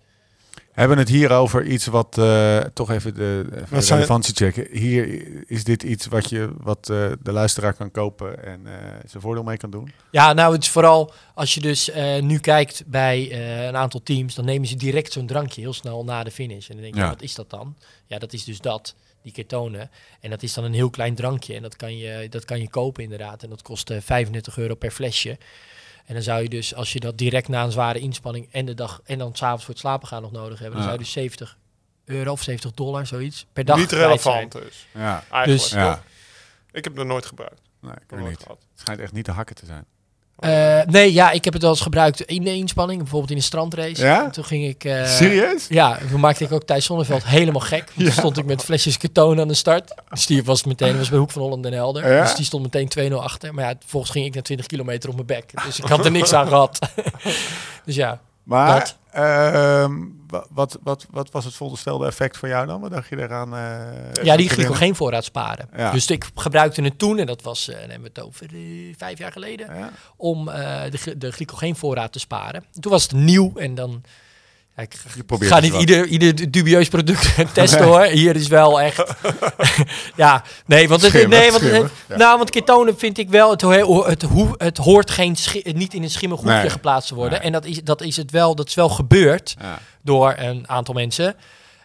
Hebben 0.78 0.96
we 0.96 1.02
het 1.02 1.12
hier 1.12 1.30
over 1.30 1.66
iets 1.66 1.86
wat 1.86 2.18
eh, 2.18 2.58
toch 2.58 2.90
even 2.90 3.14
de 3.14 3.44
even 3.52 3.66
Wat 3.70 3.84
zijn- 3.84 3.98
relevantie 3.98 4.34
checken. 4.34 4.66
Hier 4.78 5.22
is 5.50 5.64
dit 5.64 5.82
iets 5.82 6.06
wat 6.06 6.28
je 6.30 6.50
wat 6.56 6.90
eh, 6.90 7.10
de 7.22 7.32
luisteraar 7.32 7.74
kan 7.74 7.90
kopen 7.90 8.44
en 8.44 8.60
eh, 8.66 8.72
zijn 9.06 9.22
voordeel 9.22 9.42
mee 9.42 9.56
kan 9.56 9.70
doen. 9.70 9.92
Ja, 10.10 10.32
nou, 10.32 10.52
het 10.54 10.62
is 10.62 10.68
vooral 10.70 11.12
als 11.34 11.54
je 11.54 11.60
dus 11.60 11.90
eh, 11.90 12.22
nu 12.22 12.38
kijkt 12.38 12.82
bij 12.86 13.30
eh, 13.30 13.64
een 13.66 13.76
aantal 13.76 14.02
teams, 14.02 14.34
dan 14.34 14.44
nemen 14.44 14.68
ze 14.68 14.76
direct 14.76 15.12
zo'n 15.12 15.26
drankje 15.26 15.60
heel 15.60 15.72
snel 15.72 16.04
na 16.04 16.22
de 16.24 16.30
finish. 16.30 16.68
En 16.68 16.74
dan 16.74 16.82
denk 16.82 16.94
je, 16.94 17.00
Ja. 17.00 17.08
wat 17.08 17.22
is 17.22 17.34
dat 17.34 17.50
dan? 17.50 17.76
Ja, 18.06 18.18
dat 18.18 18.32
is 18.32 18.44
dus 18.44 18.60
dat, 18.60 18.94
die 19.22 19.32
ketonen. 19.32 19.90
En 20.20 20.30
dat 20.30 20.42
is 20.42 20.54
dan 20.54 20.64
een 20.64 20.74
heel 20.74 20.90
klein 20.90 21.14
drankje. 21.14 21.54
En 21.54 21.62
dat 21.62 21.76
kan 21.76 21.96
je, 21.98 22.26
dat 22.30 22.44
kan 22.44 22.60
je 22.60 22.68
kopen 22.70 23.02
inderdaad. 23.02 23.42
En 23.42 23.48
dat 23.48 23.62
kost 23.62 23.90
eh 23.90 23.96
35 24.00 24.58
euro 24.58 24.74
per 24.74 24.90
flesje. 24.90 25.38
En 26.08 26.14
dan 26.14 26.22
zou 26.22 26.42
je 26.42 26.48
dus, 26.48 26.74
als 26.74 26.92
je 26.92 27.00
dat 27.00 27.18
direct 27.18 27.48
na 27.48 27.64
een 27.64 27.72
zware 27.72 27.98
inspanning 27.98 28.48
en 28.52 28.66
de 28.66 28.74
dag 28.74 29.00
en 29.04 29.18
dan 29.18 29.34
s'avonds 29.36 29.64
voor 29.64 29.74
het 29.74 29.82
slapen 29.82 30.08
gaan 30.08 30.22
nog 30.22 30.32
nodig 30.32 30.58
hebben, 30.58 30.70
dan 30.70 30.78
Ja. 30.78 30.84
zou 30.84 30.92
je 30.92 31.04
dus 31.04 31.12
70 31.12 31.56
euro 32.04 32.30
of 32.32 32.42
70 32.42 32.72
dollar, 32.72 33.06
zoiets, 33.06 33.46
per 33.52 33.64
dag 33.64 33.76
Niet 33.76 33.86
kwijt 33.86 34.20
zijn. 34.20 34.34
relevant 34.34 34.52
dus. 34.64 34.86
Ja, 34.94 35.24
Eigenlijk. 35.30 35.46
Dus- 35.46 35.70
ja. 35.70 36.02
Ik 36.72 36.84
heb 36.84 36.92
het 36.92 36.94
nog 36.94 37.06
nooit 37.06 37.26
gebruikt. 37.26 37.60
Nee, 37.80 37.92
ik 37.92 37.98
weet 38.08 38.18
nooit 38.20 38.30
niet. 38.30 38.42
gehad. 38.42 38.58
Het 38.70 38.80
schijnt 38.80 39.00
echt 39.00 39.12
niet 39.12 39.24
te 39.24 39.30
hakken 39.30 39.56
te 39.56 39.66
zijn. 39.66 39.84
Eh, 40.38 40.80
nee, 40.86 41.12
ja, 41.12 41.30
ik 41.30 41.44
heb 41.44 41.52
het 41.52 41.62
wel 41.62 41.70
eens 41.70 41.80
gebruikt 41.80 42.20
in 42.20 42.44
de 42.44 42.54
inspanning, 42.54 42.98
bijvoorbeeld 42.98 43.30
in 43.30 43.36
een 43.36 43.42
strandrace. 43.42 44.02
Ja? 44.04 44.24
En 44.24 44.30
toen 44.30 44.44
ging 44.44 44.64
ik... 44.66 44.84
eh, 44.84 45.06
Serieus? 45.06 45.66
Ja, 45.68 45.98
toen 46.10 46.20
maakte 46.20 46.44
ik 46.44 46.52
ook 46.52 46.62
Thijs 46.64 46.84
Zonneveld 46.84 47.24
helemaal 47.26 47.60
gek. 47.60 47.90
Toen 47.96 48.10
stond 48.12 48.36
ik 48.38 48.44
met 48.44 48.62
flesjes 48.64 48.96
ketonen 48.98 49.40
aan 49.42 49.48
de 49.48 49.54
start. 49.54 49.94
Dus 50.10 50.26
die 50.26 50.44
was 50.44 50.64
meteen, 50.64 50.98
was 50.98 51.08
bij 51.08 51.18
Hoek 51.18 51.30
van 51.30 51.42
Holland 51.42 51.66
en 51.66 51.72
Helder. 51.72 52.12
Ja? 52.12 52.22
Dus 52.22 52.34
die 52.34 52.44
stond 52.44 52.62
meteen 52.72 53.10
2-0 53.12 53.14
achter. 53.14 53.54
Maar 53.54 53.64
ja, 53.64 53.74
vervolgens 53.80 54.12
ging 54.12 54.26
ik 54.26 54.34
naar 54.34 54.42
20 54.42 54.66
kilometer 54.66 55.08
op 55.08 55.14
mijn 55.14 55.26
bek. 55.26 55.64
Dus 55.66 55.78
ik 55.78 55.84
had 55.84 56.04
er 56.04 56.10
niks 56.10 56.32
aan 56.32 56.48
gehad. 56.48 56.78
dus 57.84 57.94
ja. 57.94 58.20
Maar 58.48 58.94
ehm, 59.10 59.92
wa- 60.28 60.44
wat, 60.50 60.78
wat, 60.82 61.06
wat 61.10 61.30
was 61.30 61.44
het 61.44 61.54
voorgestelde 61.54 62.06
effect 62.06 62.36
voor 62.36 62.48
jou 62.48 62.66
dan? 62.66 62.80
Wat 62.80 62.90
dacht 62.90 63.08
je 63.08 63.16
eraan? 63.22 63.54
eh, 63.54 64.24
Ja, 64.24 64.36
die 64.36 64.48
te 64.48 64.54
glycogeenvoorraad 64.54 65.24
sparen. 65.24 65.68
Ja. 65.76 65.90
Dus 65.90 66.06
ik 66.10 66.30
gebruikte 66.34 66.82
het 66.82 66.98
toen, 66.98 67.18
en 67.18 67.26
dat 67.26 67.42
was, 67.42 67.64
dan 67.66 67.74
hebben 67.76 68.00
we 68.00 68.08
het 68.14 68.20
over 68.20 68.46
eh, 68.54 68.94
vijf 68.96 69.18
jaar 69.18 69.32
geleden? 69.32 69.74
Ja? 69.76 69.90
om 70.16 70.48
de, 70.90 71.14
de 71.18 71.32
glycogeenvoorraad 71.32 72.12
te 72.12 72.18
sparen. 72.18 72.64
Toen 72.80 72.92
was 72.92 73.02
het 73.02 73.12
nieuw 73.12 73.52
en 73.56 73.74
dan... 73.74 74.02
Ik 74.82 74.94
ga 75.28 75.54
het 75.54 75.62
niet 75.62 75.70
wel. 75.72 75.80
ieder, 75.80 76.06
ieder 76.06 76.50
dubieus 76.50 76.88
product 76.88 77.34
testen 77.54 77.84
hoor. 77.84 78.02
Hier 78.04 78.36
is 78.36 78.48
wel 78.48 78.80
echt. 78.80 79.14
ja, 80.16 80.42
nee, 80.66 80.88
want 80.88 81.02
het, 81.02 81.12
nee, 81.12 81.50
want, 81.50 81.62
het- 81.62 81.70
schimmig, 81.72 81.92
ja. 82.08 82.16
nou, 82.16 82.36
want 82.38 82.50
ketonen 82.50 82.98
vind 82.98 83.18
ik 83.18 83.28
wel. 83.30 83.50
Het, 83.50 83.60
het, 84.06 84.24
het 84.56 84.76
hoort 84.76 85.10
geen 85.10 85.36
niet 85.62 85.94
in 85.94 86.02
een 86.02 86.10
schimmig 86.10 86.38
hoekje 86.40 86.54
Nee. 86.56 86.70
geplaatst 86.70 87.08
te 87.08 87.14
worden. 87.14 87.32
Nee. 87.38 87.46
En 87.46 87.52
dat 87.52 87.64
is, 87.64 87.82
dat 87.82 88.02
is 88.02 88.16
het 88.16 88.30
wel. 88.30 88.54
Dat 88.54 88.68
is 88.68 88.74
wel 88.74 88.88
gebeurd 88.88 89.54
Ja. 89.60 89.78
door 90.02 90.34
een 90.36 90.68
aantal 90.68 90.94
mensen. 90.94 91.34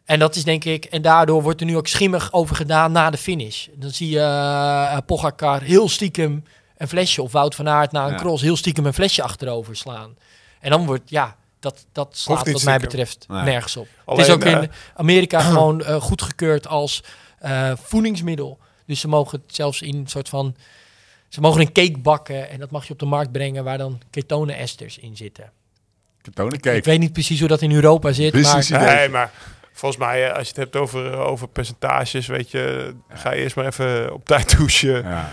En 0.05 0.19
dat 0.19 0.35
is 0.35 0.43
denk 0.43 0.63
ik, 0.63 0.85
en 0.85 1.01
daardoor 1.01 1.41
wordt 1.41 1.59
er 1.59 1.65
nu 1.65 1.77
ook 1.77 1.87
schimmig 1.87 2.33
over 2.33 2.55
gedaan 2.55 2.91
na 2.91 3.09
de 3.09 3.17
finish. 3.17 3.67
Dan 3.75 3.89
zie 3.89 4.09
je 4.09 4.19
uh, 4.19 4.97
Pogacar 5.05 5.61
heel 5.61 5.89
stiekem 5.89 6.43
een 6.77 6.87
flesje, 6.87 7.21
of 7.21 7.31
Wout 7.31 7.55
van 7.55 7.69
Aert 7.69 7.91
na 7.91 8.05
een 8.05 8.11
Ja. 8.11 8.17
cross 8.17 8.41
heel 8.43 8.57
stiekem 8.57 8.85
een 8.85 8.93
flesje 8.93 9.23
achterover 9.23 9.75
slaan. 9.75 10.15
En 10.59 10.69
dan 10.69 10.85
wordt, 10.85 11.09
ja, 11.09 11.35
dat, 11.63 11.85
dat 11.91 12.17
slaat 12.17 12.51
wat 12.51 12.63
mij 12.63 12.79
betreft 12.79 13.25
Nee. 13.27 13.43
nergens 13.43 13.77
op. 13.77 13.87
Alleen, 14.05 14.19
het 14.19 14.29
is 14.29 14.33
ook 14.33 14.43
eh, 14.43 14.61
in 14.61 14.71
Amerika 14.95 15.39
gewoon 15.51 15.83
eh, 15.83 16.01
goedgekeurd 16.01 16.67
als 16.67 17.03
eh, 17.39 17.71
voedingsmiddel. 17.75 18.59
Dus 18.85 18.99
ze 18.99 19.07
mogen 19.07 19.41
het 19.45 19.55
zelfs 19.55 19.81
in 19.81 19.95
een 19.95 20.07
soort 20.07 20.29
van... 20.29 20.55
Ze 21.29 21.41
mogen 21.41 21.61
een 21.61 21.71
cake 21.71 21.97
bakken 21.97 22.49
en 22.49 22.59
dat 22.59 22.71
mag 22.71 22.87
je 22.87 22.93
op 22.93 22.99
de 22.99 23.05
markt 23.05 23.31
brengen 23.31 23.63
waar 23.63 23.77
dan 23.77 24.01
ketoneesters 24.09 24.97
in 24.97 25.17
zitten. 25.17 25.51
Ketonencake. 26.21 26.77
Ik 26.77 26.83
weet 26.85 26.99
niet 26.99 27.13
precies 27.13 27.39
hoe 27.39 27.47
dat 27.47 27.61
in 27.61 27.71
Europa 27.71 28.11
zit, 28.11 28.31
Precies. 28.31 28.69
maar... 28.69 28.95
Nee, 28.95 29.09
maar 29.09 29.31
volgens 29.73 30.01
mij, 30.01 30.27
eh, 30.27 30.35
als 30.35 30.41
je 30.41 30.47
het 30.47 30.57
hebt 30.57 30.75
over, 30.75 31.17
over 31.17 31.47
percentages, 31.47 32.27
weet 32.27 32.51
je, 32.51 32.93
ga 33.09 33.31
je 33.31 33.41
eerst 33.41 33.55
maar 33.55 33.65
even 33.65 34.13
op 34.13 34.25
tijd 34.25 34.57
douchen. 34.57 35.03
Ja. 35.03 35.31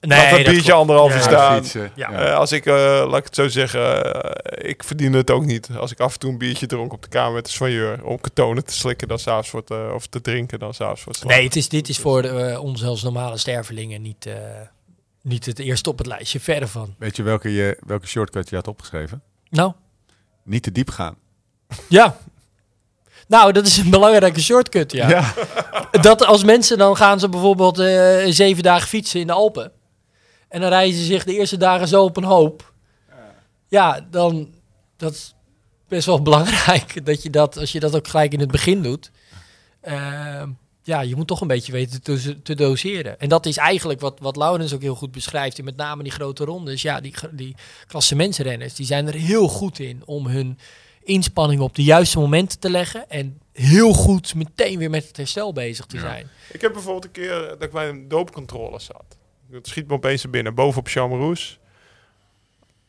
Nee, 0.00 0.18
Laat 0.18 0.26
een 0.30 0.36
dat 0.36 0.38
biertje 0.52 0.62
klopt. 0.62 0.78
anderhalf 0.80 1.14
uur 1.14 1.20
staan. 1.22 1.56
Fietsen. 1.62 1.90
Ja. 1.94 2.10
Ja. 2.10 2.18
Eh, 2.26 2.34
als 2.36 2.52
ik, 2.52 2.66
eh, 2.66 2.74
laat 3.08 3.16
ik 3.18 3.24
het 3.24 3.34
zo 3.34 3.48
zeggen, 3.48 4.04
eh, 4.22 4.68
ik 4.70 4.84
verdien 4.84 5.12
het 5.12 5.30
ook 5.30 5.44
niet. 5.44 5.68
Als 5.78 5.90
ik 5.92 6.00
af 6.00 6.12
en 6.12 6.18
toe 6.18 6.30
een 6.30 6.38
biertje 6.38 6.66
dronk 6.66 6.92
op 6.92 7.02
de 7.02 7.08
kamer 7.08 7.32
met 7.32 7.44
de 7.44 7.50
soigneur, 7.50 8.04
om 8.04 8.20
ketonen 8.20 8.64
te 8.64 8.72
slikken 8.72 9.08
dan 9.08 9.18
s'avonds 9.18 9.70
eh, 9.70 9.90
of 9.94 10.06
te 10.06 10.20
drinken 10.20 10.58
dan 10.58 10.74
s'avonds 10.74 11.18
slapen. 11.18 11.36
Nee, 11.36 11.46
het 11.46 11.56
is, 11.56 11.68
dit 11.68 11.88
is 11.88 11.98
voor 11.98 12.22
eh, 12.22 12.62
ons 12.62 12.84
als 12.84 13.02
normale 13.02 13.36
stervelingen 13.36 14.02
niet, 14.02 14.26
eh, 14.26 14.34
niet 15.22 15.46
het 15.46 15.58
eerste 15.58 15.90
op 15.90 15.98
het 15.98 16.06
lijstje. 16.06 16.40
Verder 16.40 16.68
van. 16.68 16.94
Weet 16.98 17.16
je 17.16 17.22
welke, 17.22 17.52
je 17.52 17.78
welke 17.86 18.06
shortcut 18.06 18.48
je 18.48 18.56
had 18.56 18.68
opgeschreven? 18.68 19.22
Nou, 19.50 19.72
Niet 20.44 20.62
te 20.62 20.72
diep 20.72 20.90
gaan. 20.90 21.16
Ja. 21.88 22.16
Nou, 23.28 23.52
dat 23.52 23.66
is 23.66 23.76
een 23.76 23.90
belangrijke 23.90 24.40
shortcut, 24.40 24.92
ja. 24.92 25.08
Ja. 25.08 25.32
Dat 26.00 26.24
als 26.24 26.44
mensen 26.44 26.78
dan 26.78 26.96
gaan 26.96 27.20
ze 27.20 27.28
bijvoorbeeld 27.28 27.78
eh, 27.78 28.24
zeven 28.28 28.62
dagen 28.62 28.88
fietsen 28.88 29.20
in 29.20 29.26
de 29.26 29.32
Alpen. 29.32 29.72
En 30.48 30.60
dan 30.60 30.68
rijden 30.68 30.98
ze 30.98 31.04
zich 31.04 31.24
de 31.24 31.34
eerste 31.34 31.56
dagen 31.56 31.88
zo 31.88 32.04
op 32.04 32.16
een 32.16 32.24
hoop. 32.24 32.72
Ja, 33.68 34.06
dan 34.10 34.54
dat 34.96 35.12
is 35.12 35.34
best 35.88 36.06
wel 36.06 36.22
belangrijk 36.28 37.06
dat 37.06 37.22
je 37.22 37.30
dat, 37.30 37.56
als 37.56 37.72
je 37.72 37.80
dat 37.80 37.96
ook 37.96 38.08
gelijk 38.08 38.32
in 38.32 38.40
het 38.40 38.50
begin 38.50 38.82
doet. 38.82 39.10
eh, 39.80 40.42
ja, 40.82 41.00
je 41.00 41.16
moet 41.16 41.26
toch 41.26 41.40
een 41.40 41.46
beetje 41.46 41.72
weten 41.72 42.02
te, 42.02 42.42
te 42.42 42.54
doseren. 42.54 43.20
En 43.20 43.28
dat 43.28 43.46
is 43.46 43.56
eigenlijk 43.56 44.00
wat, 44.00 44.18
wat 44.20 44.36
Laurens 44.36 44.74
ook 44.74 44.82
heel 44.82 44.94
goed 44.94 45.12
beschrijft. 45.12 45.58
En 45.58 45.64
met 45.64 45.76
name 45.76 46.02
die 46.02 46.12
grote 46.12 46.44
rondes. 46.44 46.82
Ja, 46.82 47.00
die, 47.00 47.14
die 47.32 47.54
klassementsrenners, 47.86 48.74
die 48.74 48.86
zijn 48.86 49.06
er 49.06 49.14
heel 49.14 49.48
goed 49.48 49.78
in 49.78 50.02
om 50.04 50.26
hun 50.26 50.58
inspanning 51.02 51.60
op 51.60 51.74
de 51.74 51.82
juiste 51.82 52.18
momenten 52.18 52.58
te 52.58 52.70
leggen. 52.70 53.10
En 53.10 53.40
heel 53.52 53.92
goed 53.92 54.34
meteen 54.34 54.78
weer 54.78 54.90
met 54.90 55.06
het 55.06 55.16
herstel 55.16 55.52
bezig 55.52 55.86
te 55.86 55.98
zijn. 55.98 56.28
Ik 56.52 56.60
heb 56.60 56.72
bijvoorbeeld 56.72 57.04
een 57.04 57.10
keer 57.10 57.46
dat 57.48 57.62
ik 57.62 57.70
bij 57.70 57.88
een 57.88 58.08
doopcontrole 58.08 58.78
zat. 58.78 59.16
Het 59.50 59.66
schiet 59.66 59.86
me 59.88 59.94
opeens 59.94 60.22
er 60.22 60.30
binnen, 60.30 60.54
bovenop 60.54 60.88
Chamroes. 60.88 61.58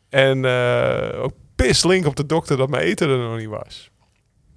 En 0.09 0.45
eh 0.45 1.21
ook 1.23 1.31
pislink 1.55 2.05
op 2.05 2.15
de 2.15 2.25
dokter 2.25 2.57
dat 2.57 2.69
mijn 2.69 2.83
eten 2.83 3.09
er 3.09 3.17
nog 3.17 3.37
niet 3.37 3.47
was. 3.49 3.89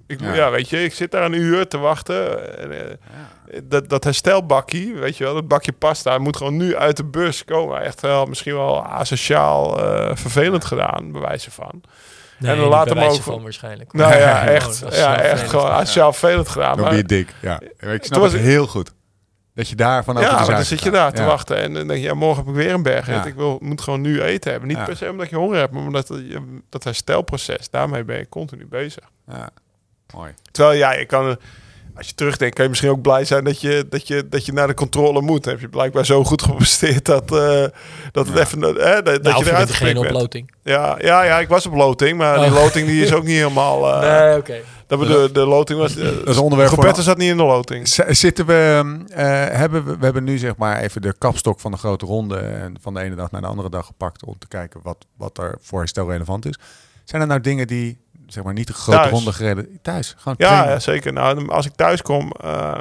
Ik, 0.07 0.21
Ja. 0.21 0.35
ja. 0.35 0.51
weet 0.51 0.69
je, 0.69 0.85
ik 0.85 0.95
zit 0.95 1.11
daar 1.11 1.25
een 1.25 1.33
uur 1.33 1.69
te 1.69 1.79
wachten. 1.79 2.59
En, 2.59 2.73
eh, 2.91 3.61
dat, 3.65 3.89
dat 3.89 4.05
herstelbakje, 4.05 4.93
weet 4.93 5.17
je 5.17 5.25
wel, 5.25 5.35
dat 5.35 5.49
bakje 5.49 5.73
pasta 5.73 6.19
moet 6.19 6.37
gewoon 6.37 6.57
nu 6.57 6.77
uit 6.77 6.97
de 6.97 7.05
bus 7.05 7.45
komen. 7.45 7.81
Echt 7.83 8.01
wel, 8.01 8.27
misschien 8.27 8.55
wel 8.55 8.85
asociaal 8.87 9.85
eh, 9.85 10.17
vervelend 10.17 10.65
gedaan, 10.65 11.13
bij 11.13 11.21
wijze 11.21 11.51
van. 11.51 11.83
Nee, 12.39 12.57
dan 12.57 12.69
maar 12.69 13.09
ook- 13.09 13.23
van 13.23 13.43
waarschijnlijk. 13.43 13.93
Nou 13.93 14.15
ja, 14.17 14.35
Gewoon, 14.39 14.55
echt, 14.57 14.81
dat 14.81 14.97
ja, 14.97 15.21
echt 15.21 15.49
gewoon 15.49 15.71
asociaal 15.71 16.13
vervelend 16.13 16.49
gedaan. 16.49 16.71
Dan 16.77 16.81
maar- 16.81 16.89
ben 16.89 16.99
je 16.99 17.05
dik. 17.05 17.35
Ja. 17.41 17.61
Ik 17.93 18.05
snap 18.05 18.21
was 18.21 18.33
het 18.33 18.41
heel 18.41 18.67
goed. 18.67 18.93
Dat 19.55 19.69
je 19.69 19.77
daar 19.77 20.05
vanaf 20.05 20.23
Ja, 20.23 20.29
de 20.29 20.35
maar 20.35 20.45
zaak 20.45 20.57
dan 20.57 20.65
zit 20.65 20.79
je 20.79 20.85
gaat. 20.85 20.95
daar 20.95 21.13
te 21.13 21.21
Ja. 21.23 21.27
wachten 21.27 21.57
en 21.57 21.75
dan 21.75 21.87
denk 21.87 22.01
je, 22.01 22.07
ja, 22.07 22.15
morgen 22.15 22.45
heb 22.45 22.55
ik 22.55 22.61
weer 22.63 22.73
een 22.75 22.83
berg. 22.83 23.07
Ja. 23.07 23.25
Ik 23.25 23.35
wil, 23.35 23.59
moet 23.63 23.81
gewoon 23.81 24.01
nu 24.01 24.23
eten 24.23 24.51
hebben. 24.51 24.69
Niet 24.69 24.79
Ja. 24.79 24.85
per 24.85 24.97
se 24.97 25.11
omdat 25.11 25.31
je 25.31 25.37
honger 25.37 25.59
hebt, 25.59 25.73
maar 25.73 25.83
omdat 25.83 26.09
je, 26.09 26.59
dat 26.69 26.85
herstelproces, 26.85 27.71
daarmee 27.71 28.05
ben 28.05 28.19
je 28.19 28.29
continu 28.29 28.67
bezig. 28.67 29.05
Ja. 29.29 29.49
Mooi. 30.15 30.33
Terwijl 30.51 30.79
ja, 30.79 30.93
je 30.93 31.05
kan, 31.05 31.37
als 31.97 32.07
je 32.09 32.15
terugdenkt, 32.15 32.55
kan 32.55 32.65
je 32.65 32.71
misschien 32.71 32.91
ook 32.91 33.03
blij 33.03 33.25
zijn 33.25 33.45
dat 33.45 33.61
je, 33.61 33.87
dat 33.89 34.07
je, 34.07 34.29
dat 34.29 34.47
je 34.47 34.53
naar 34.53 34.67
de 34.67 34.75
controle 34.75 35.21
moet. 35.21 35.43
Dan 35.45 35.53
heb 35.53 35.61
je 35.63 35.69
blijkbaar 35.69 36.07
zo 36.07 36.25
goed 36.25 36.43
gepresteerd 36.43 37.05
dat, 37.05 37.23
eh, 37.33 37.65
dat 38.13 38.27
het 38.27 38.37
Ja. 38.37 38.41
even, 38.41 38.63
eh, 38.63 38.93
dat, 38.95 39.05
Nou, 39.05 39.21
je 39.23 39.37
of 39.37 39.45
je 39.45 39.51
eruit 39.51 39.67
bent 39.67 39.79
geen 39.79 39.97
oploting. 39.99 40.55
Ja, 40.63 40.97
ja, 41.01 41.23
ja, 41.23 41.39
ik 41.39 41.49
was 41.49 41.67
op 41.67 41.75
loting, 41.75 42.19
maar 42.19 42.37
die 42.39 42.45
Oh. 42.47 42.55
loting 42.63 42.87
die 42.87 43.03
is 43.05 43.13
ook 43.13 43.25
niet 43.25 43.37
helemaal... 43.37 43.93
eh, 43.93 44.01
nee, 44.21 44.37
oké. 44.37 44.55
Dat 44.99 45.01
bedoel, 45.09 45.33
de 45.33 45.47
loting 45.47 45.79
was... 45.79 45.97
eh, 45.97 46.05
Dat 46.05 46.27
is 46.29 46.37
een 46.37 46.43
onderwerp 46.43 46.71
zat 47.03 47.17
niet 47.17 47.31
in 47.31 47.37
de 47.37 47.43
loting. 47.43 47.89
Z- 47.89 47.99
Zitten 48.09 48.47
we, 48.47 48.85
eh, 49.09 49.25
hebben 49.59 49.85
we, 49.85 49.97
we 49.99 50.05
hebben 50.05 50.25
nu 50.25 50.39
zeg 50.39 50.57
maar 50.57 50.79
even 50.79 51.03
de 51.03 51.15
kapstok 51.19 51.61
van 51.61 51.71
de 51.71 51.77
grote 51.79 52.07
ronde 52.07 52.37
en 52.39 52.77
van 52.81 52.95
de 52.95 53.01
ene 53.01 53.15
dag 53.15 53.31
naar 53.31 53.41
de 53.41 53.47
andere 53.47 53.71
dag 53.71 53.87
gepakt 53.87 54.25
om 54.25 54.39
te 54.39 54.49
kijken 54.49 54.81
wat, 54.83 55.07
wat 55.17 55.39
er 55.39 55.59
voor 55.61 55.79
herstel 55.79 56.11
relevant 56.11 56.47
is. 56.47 56.59
Zijn 57.05 57.23
er 57.23 57.29
nou 57.29 57.41
dingen 57.41 57.67
die 57.67 57.99
zeg 58.27 58.45
maar 58.45 58.53
niet 58.53 58.67
de 58.67 58.73
grote 58.73 58.99
Thuis. 58.99 59.11
ronde 59.13 59.33
gereden 59.33 59.79
thuis? 59.83 60.15
Gewoon 60.19 60.35
Ja, 60.39 60.69
ja, 60.69 60.79
zeker. 60.79 61.13
Nou, 61.13 61.49
als 61.49 61.67
ik 61.67 61.73
thuis 61.77 62.03
kom... 62.03 62.31
eh, 62.31 62.77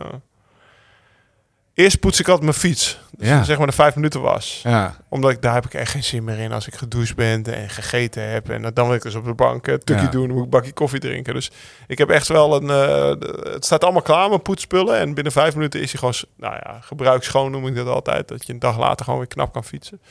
eerst 1.82 1.99
poets 1.99 2.19
ik 2.19 2.25
altijd 2.27 2.45
mijn 2.45 2.57
fiets. 2.57 2.99
Dus 3.17 3.27
Ja. 3.27 3.43
zeg 3.43 3.57
maar 3.57 3.67
de 3.67 3.73
vijf 3.73 3.95
minuten 3.95 4.21
was. 4.21 4.59
Ja, 4.63 4.95
Omdat 5.09 5.32
ik, 5.32 5.41
daar 5.41 5.53
heb 5.53 5.65
ik 5.65 5.73
echt 5.73 5.91
geen 5.91 6.03
zin 6.03 6.23
meer 6.23 6.39
in 6.39 6.51
als 6.51 6.67
ik 6.67 6.75
gedoucht 6.75 7.15
ben 7.15 7.45
en 7.45 7.69
gegeten 7.69 8.29
heb. 8.29 8.49
En 8.49 8.61
dan 8.73 8.86
wil 8.88 8.95
ik 8.95 9.01
dus 9.01 9.15
op 9.15 9.25
de 9.25 9.34
bank 9.34 9.67
een 9.67 9.79
tukje 9.79 10.03
Ja. 10.03 10.09
doen, 10.09 10.21
dan 10.27 10.29
moet 10.32 10.38
ik 10.38 10.43
een 10.43 10.49
bakje 10.59 10.73
koffie 10.73 10.99
drinken. 10.99 11.34
Dus 11.34 11.51
ik 11.88 11.97
heb 11.97 12.09
echt 12.09 12.27
wel 12.27 12.55
een... 12.55 12.69
eh, 12.69 13.53
het 13.53 13.65
staat 13.65 13.84
allemaal 13.84 14.01
klaar, 14.01 14.29
mijn 14.29 14.41
poetsspullen. 14.41 14.97
En 14.99 15.13
binnen 15.13 15.34
vijf 15.34 15.55
minuten 15.55 15.82
is 15.82 15.91
hij 15.91 15.99
gewoon, 15.99 16.13
nou 16.38 16.53
ja, 16.63 16.79
gebruikschoon 16.82 17.51
noem 17.51 17.67
ik 17.67 17.75
dat 17.75 17.88
altijd. 17.88 18.27
Dat 18.27 18.45
je 18.45 18.53
een 18.53 18.59
dag 18.59 18.77
later 18.77 19.05
gewoon 19.05 19.19
weer 19.19 19.29
knap 19.29 19.53
kan 19.53 19.63
fietsen. 19.63 20.01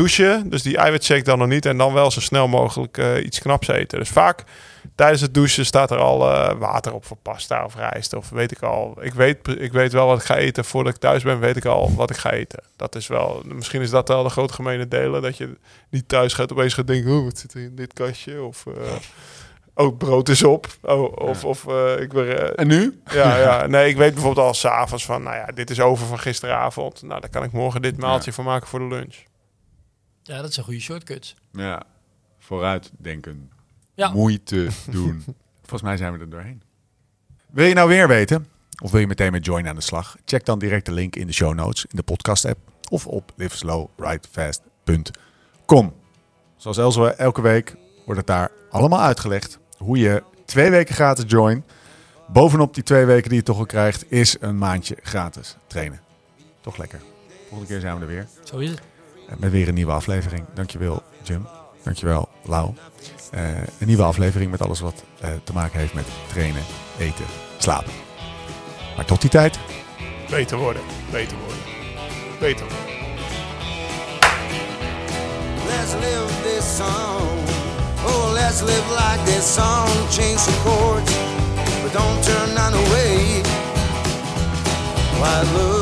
Douchen, 0.00 0.50
dus 0.50 0.62
die 0.62 0.76
eiwitshake 0.76 1.22
dan 1.22 1.38
nog 1.38 1.48
niet. 1.48 1.66
En 1.66 1.76
dan 1.76 1.92
wel 1.92 2.10
zo 2.10 2.20
snel 2.20 2.48
mogelijk 2.48 2.98
eh, 2.98 3.24
iets 3.24 3.38
knaps 3.38 3.68
eten. 3.68 3.98
Dus 3.98 4.08
vaak 4.08 4.44
tijdens 4.94 5.20
het 5.20 5.34
douchen 5.34 5.66
staat 5.66 5.90
er 5.90 5.98
al 5.98 6.32
eh, 6.32 6.58
water 6.58 6.94
op 6.94 7.04
voor 7.04 7.16
pasta 7.16 7.64
of 7.64 7.74
rijst. 7.76 8.14
Of 8.14 8.30
weet 8.30 8.50
ik 8.50 8.62
al. 8.62 8.98
Ik 9.00 9.14
weet, 9.14 9.38
ik 9.58 9.72
weet 9.72 9.92
wel 9.92 10.06
wat 10.06 10.18
ik 10.18 10.24
ga 10.24 10.36
eten. 10.36 10.64
Voordat 10.64 10.94
ik 10.94 11.00
thuis 11.00 11.22
ben, 11.22 11.40
weet 11.40 11.56
ik 11.56 11.64
al 11.64 11.94
wat 11.94 12.10
ik 12.10 12.16
ga 12.16 12.30
eten. 12.30 12.62
Dat 12.76 12.94
is 12.94 13.06
wel, 13.06 13.42
misschien 13.44 13.80
is 13.80 13.90
dat 13.90 14.08
wel 14.08 14.22
de 14.22 14.28
grote 14.28 14.52
gemene 14.52 14.88
delen. 14.88 15.22
Dat 15.22 15.36
je 15.36 15.56
niet 15.90 16.08
thuis 16.08 16.32
gaat 16.32 16.52
opeens 16.52 16.74
gaat 16.74 16.86
denken, 16.86 17.10
oh, 17.10 17.24
wat 17.24 17.38
zit 17.38 17.54
er 17.54 17.60
in 17.60 17.74
dit 17.74 17.92
kastje? 17.92 18.42
Of, 18.42 18.66
eh 18.66 18.92
oh, 19.74 19.96
brood 19.96 20.28
is 20.28 20.42
op. 20.42 20.66
Oh, 20.82 21.28
of, 21.28 21.44
of 21.44 21.64
ik 21.98 22.14
eh, 22.14 22.58
en 22.58 22.66
nu? 22.66 23.00
ja, 23.12 23.36
ja, 23.46 23.66
nee, 23.66 23.88
ik 23.88 23.96
weet 23.96 24.14
bijvoorbeeld 24.14 24.46
al 24.46 24.54
s'avonds 24.54 25.04
van, 25.04 25.22
nou 25.22 25.36
ja, 25.36 25.46
dit 25.46 25.70
is 25.70 25.80
over 25.80 26.06
van 26.06 26.18
gisteravond. 26.18 27.02
Nou, 27.02 27.20
daar 27.20 27.30
kan 27.30 27.42
ik 27.44 27.52
morgen 27.52 27.82
dit 27.82 27.96
maaltje 27.96 28.32
van 28.32 28.44
maken 28.44 28.68
voor 28.68 28.78
de 28.78 28.94
lunch. 28.94 29.28
Ja, 30.22 30.42
dat 30.42 30.52
zijn 30.52 30.64
goede 30.66 30.80
shortcuts. 30.80 31.34
Ja, 31.52 31.82
vooruitdenken. 32.38 33.50
Ja. 33.94 34.10
Moeite 34.10 34.68
doen. 34.90 35.24
Volgens 35.60 35.82
mij 35.82 35.96
zijn 35.96 36.12
we 36.12 36.18
er 36.18 36.30
doorheen. 36.30 36.62
Wil 37.50 37.66
je 37.66 37.74
nou 37.74 37.88
weer 37.88 38.08
weten? 38.08 38.46
Of 38.82 38.90
wil 38.90 39.00
je 39.00 39.06
meteen 39.06 39.32
met 39.32 39.44
Join 39.44 39.68
aan 39.68 39.74
de 39.74 39.80
slag? 39.80 40.16
Check 40.24 40.44
dan 40.44 40.58
direct 40.58 40.86
de 40.86 40.92
link 40.92 41.16
in 41.16 41.26
de 41.26 41.32
show 41.32 41.54
notes 41.54 41.84
in 41.84 41.96
de 41.96 42.02
podcast 42.02 42.44
app 42.44 42.58
of 42.90 43.06
op 43.06 43.32
liveslowridefast.com. 43.36 45.94
Zoals 46.56 46.78
elsewhere, 46.78 47.14
elke 47.14 47.40
week 47.40 47.76
wordt 48.04 48.18
het 48.20 48.26
daar 48.28 48.50
allemaal 48.70 49.00
uitgelegd 49.00 49.58
hoe 49.76 49.98
je 49.98 50.22
twee 50.44 50.70
weken 50.70 50.94
gratis 50.94 51.24
join. 51.26 51.64
Bovenop 52.28 52.74
die 52.74 52.82
twee 52.82 53.04
weken 53.04 53.28
die 53.28 53.38
je 53.38 53.44
toch 53.44 53.58
al 53.58 53.66
krijgt, 53.66 54.12
is 54.12 54.36
een 54.40 54.58
maandje 54.58 54.96
gratis 55.02 55.56
trainen. 55.66 56.00
Toch 56.60 56.76
lekker. 56.76 57.00
Volgende 57.48 57.66
keer 57.72 57.80
zijn 57.80 57.94
we 57.94 58.00
er 58.00 58.06
weer. 58.06 58.26
Zo 58.44 58.58
is 58.58 58.70
het. 58.70 58.80
Met 59.38 59.50
weer 59.50 59.68
een 59.68 59.74
nieuwe 59.74 59.92
aflevering. 59.92 60.44
Dankjewel, 60.54 61.02
Jim. 61.22 61.46
Dankjewel, 61.82 62.28
Lau. 62.44 62.74
Eh, 63.30 63.56
een 63.56 63.86
nieuwe 63.86 64.02
aflevering 64.02 64.50
met 64.50 64.62
alles 64.62 64.80
wat 64.80 65.04
eh, 65.20 65.30
te 65.44 65.52
maken 65.52 65.78
heeft 65.78 65.94
met 65.94 66.06
trainen, 66.28 66.62
eten, 66.98 67.24
slapen. 67.58 67.92
Maar 68.96 69.04
tot 69.04 69.20
die 69.20 69.30
tijd, 69.30 69.58
Beter 70.30 70.58
worden, 70.58 70.82
beter 71.10 71.36
worden, 71.36 71.62
beter 72.38 72.66
worden. 72.66 72.86
Let's 75.66 75.92
live 75.92 76.42
this 76.42 76.76
song. 76.76 77.28
Oh, 78.06 78.32
let's 78.32 78.60
live 78.60 78.90
like 78.90 79.24
this 79.24 79.54
song. 79.54 79.88
Change 80.10 80.38
some 80.38 80.56
chords, 80.62 81.12
but 81.82 81.92
don't 81.92 82.22
turn 82.22 82.54
none 82.54 82.74
away. 82.74 83.42
Why, 85.18 85.42
looking 85.52 85.79